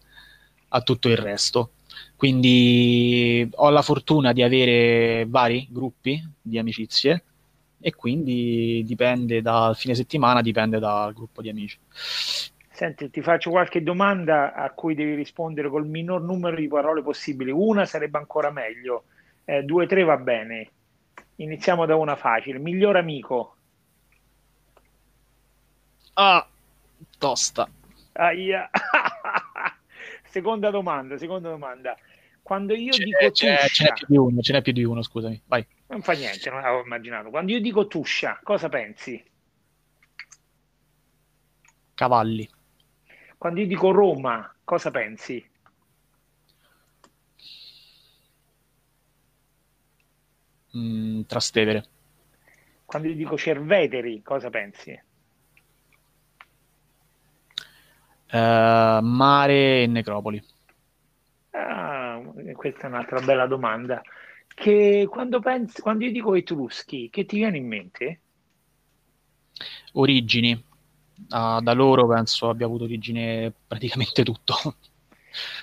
a 0.67 0.81
tutto 0.81 1.09
il 1.09 1.17
resto. 1.17 1.71
Quindi 2.15 3.49
ho 3.51 3.69
la 3.71 3.81
fortuna 3.81 4.31
di 4.31 4.43
avere 4.43 5.25
vari 5.27 5.67
gruppi 5.71 6.23
di 6.39 6.59
amicizie 6.59 7.23
e 7.79 7.93
quindi 7.93 8.83
dipende 8.85 9.41
dal 9.41 9.75
fine 9.75 9.95
settimana, 9.95 10.41
dipende 10.41 10.79
dal 10.79 11.13
gruppo 11.13 11.41
di 11.41 11.49
amici. 11.49 11.77
Senti, 12.75 13.09
ti 13.09 13.21
faccio 13.21 13.51
qualche 13.51 13.81
domanda 13.83 14.53
a 14.53 14.69
cui 14.71 14.95
devi 14.95 15.15
rispondere 15.15 15.69
col 15.69 15.87
minor 15.87 16.21
numero 16.21 16.57
di 16.57 16.67
parole 16.67 17.01
possibili. 17.01 17.51
Una 17.51 17.85
sarebbe 17.85 18.17
ancora 18.17 18.51
meglio, 18.51 19.05
eh, 19.45 19.63
due, 19.63 19.87
tre 19.87 20.03
va 20.03 20.17
bene. 20.17 20.69
Iniziamo 21.35 21.85
da 21.85 21.95
una 21.95 22.15
facile. 22.15 22.59
Miglior 22.59 22.97
amico? 22.97 23.55
Ah, 26.15 26.45
tosta. 27.17 27.69
Aia. 28.13 28.69
seconda 30.27 30.69
domanda, 30.69 31.17
seconda 31.17 31.49
domanda. 31.49 31.95
Quando 32.41 32.73
io 32.73 32.91
c'è, 32.91 33.03
dico 33.03 33.31
c'è, 33.31 33.57
tuscia... 33.57 33.67
ce 33.67 33.83
n'è 33.85 33.93
più 33.93 34.05
di 34.07 34.17
uno, 34.17 34.41
ce 34.41 34.53
n'è 34.53 34.61
più 34.61 34.73
di 34.73 34.83
uno, 34.83 35.01
scusami, 35.01 35.41
vai. 35.47 35.65
Non 35.87 36.01
fa 36.01 36.13
niente, 36.13 36.49
non 36.49 36.59
avevo 36.59 36.83
immaginato. 36.83 37.29
Quando 37.29 37.51
io 37.51 37.61
dico 37.61 37.87
tuscia, 37.87 38.39
cosa 38.43 38.69
pensi? 38.69 39.23
Cavalli. 41.95 42.49
Quando 43.37 43.59
io 43.61 43.67
dico 43.67 43.91
Roma, 43.91 44.53
cosa 44.63 44.91
pensi? 44.91 45.43
Mm, 50.75 51.21
Trastevere. 51.21 51.85
Quando 52.85 53.07
io 53.07 53.15
dico 53.15 53.37
Cerveteri, 53.37 54.21
cosa 54.21 54.49
pensi? 54.49 54.99
Uh, 58.31 58.99
mare 59.01 59.83
e 59.83 59.87
necropoli. 59.87 60.43
Ah, 61.51 62.21
questa 62.53 62.83
è 62.83 62.85
un'altra 62.87 63.21
bella 63.21 63.47
domanda. 63.47 64.01
Che 64.55 65.05
quando, 65.09 65.41
pensi, 65.41 65.81
quando 65.81 66.05
io 66.05 66.11
dico 66.11 66.33
Etruschi, 66.33 67.09
che 67.11 67.25
ti 67.25 67.35
viene 67.35 67.57
in 67.57 67.67
mente? 67.67 68.19
Origini. 69.93 70.53
Uh, 71.29 71.61
da 71.61 71.73
loro 71.73 72.07
penso 72.07 72.49
abbia 72.49 72.65
avuto 72.65 72.85
origine 72.85 73.53
praticamente 73.67 74.23
tutto. 74.23 74.55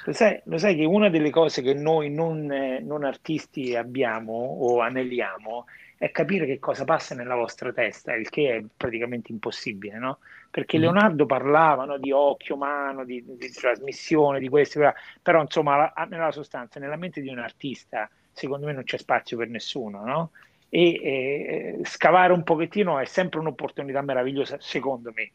Lo 0.04 0.12
sai, 0.12 0.38
lo 0.44 0.58
sai, 0.58 0.76
che 0.76 0.84
una 0.84 1.08
delle 1.08 1.30
cose 1.30 1.62
che 1.62 1.72
noi 1.72 2.10
non, 2.10 2.50
eh, 2.52 2.80
non, 2.80 3.04
artisti 3.04 3.74
abbiamo 3.74 4.32
o 4.34 4.80
aneliamo 4.80 5.64
è 5.96 6.10
capire 6.10 6.44
che 6.44 6.58
cosa 6.58 6.84
passa 6.84 7.14
nella 7.14 7.36
vostra 7.36 7.72
testa, 7.72 8.14
il 8.14 8.28
che 8.28 8.56
è 8.56 8.64
praticamente 8.76 9.32
impossibile, 9.32 9.98
no? 9.98 10.18
Perché 10.50 10.76
mm. 10.76 10.80
Leonardo 10.80 11.24
parlava 11.24 11.86
no, 11.86 11.96
di 11.96 12.12
occhio, 12.12 12.56
mano, 12.56 13.04
di, 13.04 13.24
di, 13.24 13.50
trasmissione, 13.50 14.40
di 14.40 14.48
questo, 14.48 14.80
però 15.22 15.40
insomma 15.40 15.76
la, 15.76 16.06
nella 16.10 16.32
sostanza, 16.32 16.78
nella 16.78 16.96
mente 16.96 17.22
di 17.22 17.30
un 17.30 17.38
artista, 17.38 18.10
secondo 18.32 18.66
me 18.66 18.72
non 18.72 18.84
c'è 18.84 18.98
spazio 18.98 19.36
per 19.36 19.48
nessuno, 19.48 20.04
no? 20.04 20.30
E 20.68 20.90
eh, 20.92 21.80
scavare 21.84 22.32
un 22.32 22.42
pochettino 22.44 22.98
è 22.98 23.04
sempre 23.04 23.40
un'opportunità 23.40 24.00
meravigliosa, 24.02 24.56
secondo 24.60 25.12
me. 25.14 25.30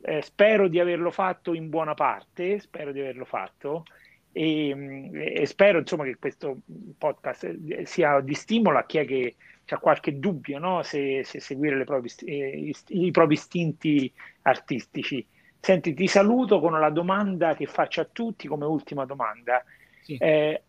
Eh, 0.00 0.22
spero 0.22 0.68
di 0.68 0.78
averlo 0.78 1.10
fatto 1.10 1.54
in 1.54 1.68
buona 1.68 1.94
parte, 1.94 2.58
spero 2.60 2.92
di 2.92 3.00
averlo 3.00 3.24
fatto 3.24 3.84
e, 4.32 5.10
e 5.12 5.46
spero 5.46 5.78
insomma 5.78 6.04
che 6.04 6.16
questo 6.18 6.58
podcast 6.96 7.82
sia 7.82 8.20
di 8.20 8.34
stimolo 8.34 8.78
a 8.78 8.84
chi 8.84 8.98
è 8.98 9.04
che 9.04 9.34
c'è 9.64 9.78
qualche 9.78 10.18
dubbio 10.18 10.58
no? 10.58 10.82
se, 10.82 11.22
se, 11.24 11.40
seguire 11.40 11.82
proprie, 11.84 12.12
eh, 12.24 12.72
i 12.88 13.10
propri 13.10 13.34
istinti 13.34 14.10
artistici. 14.42 15.26
Senti, 15.60 15.92
ti 15.92 16.06
saluto 16.06 16.60
con 16.60 16.78
la 16.78 16.90
domanda 16.90 17.54
che 17.54 17.66
faccio 17.66 18.00
a 18.00 18.08
tutti 18.10 18.48
come 18.48 18.64
ultima 18.64 19.04
domanda. 19.04 19.62
Sì. 20.02 20.16
Eh, 20.16 20.62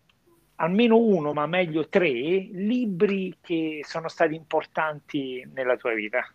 almeno 0.62 0.98
uno, 0.98 1.34
ma 1.34 1.46
meglio 1.46 1.88
tre, 1.88 2.12
libri 2.52 3.38
che 3.42 3.82
sono 3.84 4.08
stati 4.08 4.36
importanti 4.36 5.48
nella 5.54 5.76
tua 5.78 5.94
vita. 5.94 6.26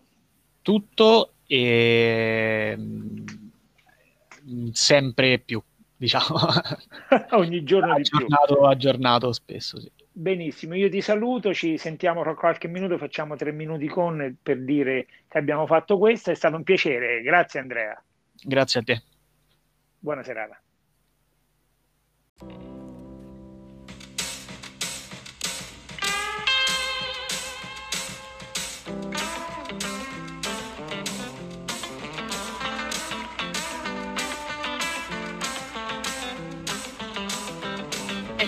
Tutto 0.62 1.34
e 1.46 2.78
sempre 4.72 5.40
più 5.40 5.62
diciamo. 5.98 6.26
Ogni 7.32 7.64
giorno 7.64 7.94
aggiornato, 7.94 8.54
di 8.54 8.60
più. 8.60 8.66
Aggiornato 8.66 9.34
spesso, 9.34 9.80
sì. 9.80 9.92
Benissimo, 10.20 10.74
io 10.74 10.90
ti 10.90 11.00
saluto, 11.00 11.54
ci 11.54 11.78
sentiamo 11.78 12.24
tra 12.24 12.34
qualche 12.34 12.68
minuto, 12.68 12.98
facciamo 12.98 13.36
tre 13.36 13.52
minuti 13.52 13.88
con 13.88 14.36
per 14.42 14.64
dire 14.64 15.06
che 15.28 15.38
abbiamo 15.38 15.68
fatto 15.68 16.00
questo, 16.00 16.32
è 16.32 16.34
stato 16.34 16.56
un 16.56 16.64
piacere, 16.64 17.22
grazie 17.22 17.60
Andrea. 17.60 18.04
Grazie 18.42 18.80
a 18.80 18.84
te. 18.84 19.04
Buona 20.00 20.24
serata. 20.24 20.60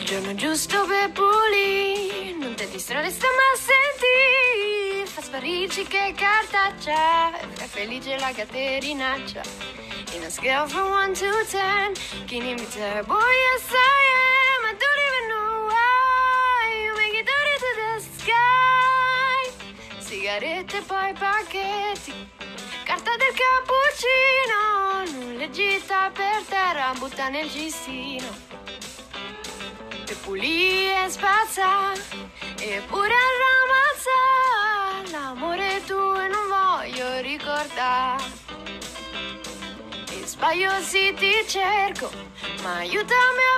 Giorno 0.09 0.33
giusto 0.33 0.87
per 0.87 1.11
pulire, 1.11 2.31
non 2.31 2.55
ti 2.55 2.67
distrarre, 2.69 3.11
sta 3.11 3.27
ma 3.27 3.55
senti, 3.55 5.05
fa 5.05 5.21
sparirci 5.21 5.83
che 5.83 6.15
cartaccia, 6.17 7.37
fa 7.53 7.65
felice 7.67 8.17
la 8.17 8.31
caterinaccia. 8.33 9.43
In 10.13 10.23
a 10.23 10.31
scale 10.31 10.67
from 10.67 10.89
1 10.89 11.13
to 11.13 11.29
10, 11.51 12.25
can 12.25 12.43
you 12.43 12.55
be 12.55 12.65
there? 12.73 13.03
Boy, 13.03 13.19
yes 13.19 13.69
I 13.69 13.75
am, 14.17 14.65
I 14.65 14.75
don't 14.81 14.99
even 15.05 15.27
know 15.29 15.67
why, 15.69 16.73
you 16.85 16.95
make 16.95 17.13
it 17.13 17.27
dirty 17.29 17.57
to 17.61 17.71
the 17.77 18.01
sky. 18.17 19.45
Sigarette 19.99 20.81
poi 20.87 21.13
pacchetti, 21.13 22.13
carta 22.83 23.15
del 23.15 23.35
cappuccino, 23.37 25.19
non 25.19 25.35
le 25.35 25.51
gita 25.51 26.09
per 26.11 26.41
terra, 26.47 26.93
butta 26.97 27.29
nel 27.29 27.47
cestino 27.51 28.57
e 28.88 28.88
pulì 30.29 30.85
e 30.85 31.09
spazza 31.09 31.91
e 32.59 32.81
pure 32.87 33.15
ramazza 33.43 35.11
l'amore 35.11 35.81
tuo 35.87 36.27
non 36.27 36.45
voglio 36.47 37.19
ricordare 37.21 38.23
e 40.11 40.27
sbaglio 40.27 40.79
sì 40.81 41.11
ti 41.15 41.33
cerco 41.47 42.11
ma 42.61 42.75
aiutami 42.75 43.43
a 43.55 43.57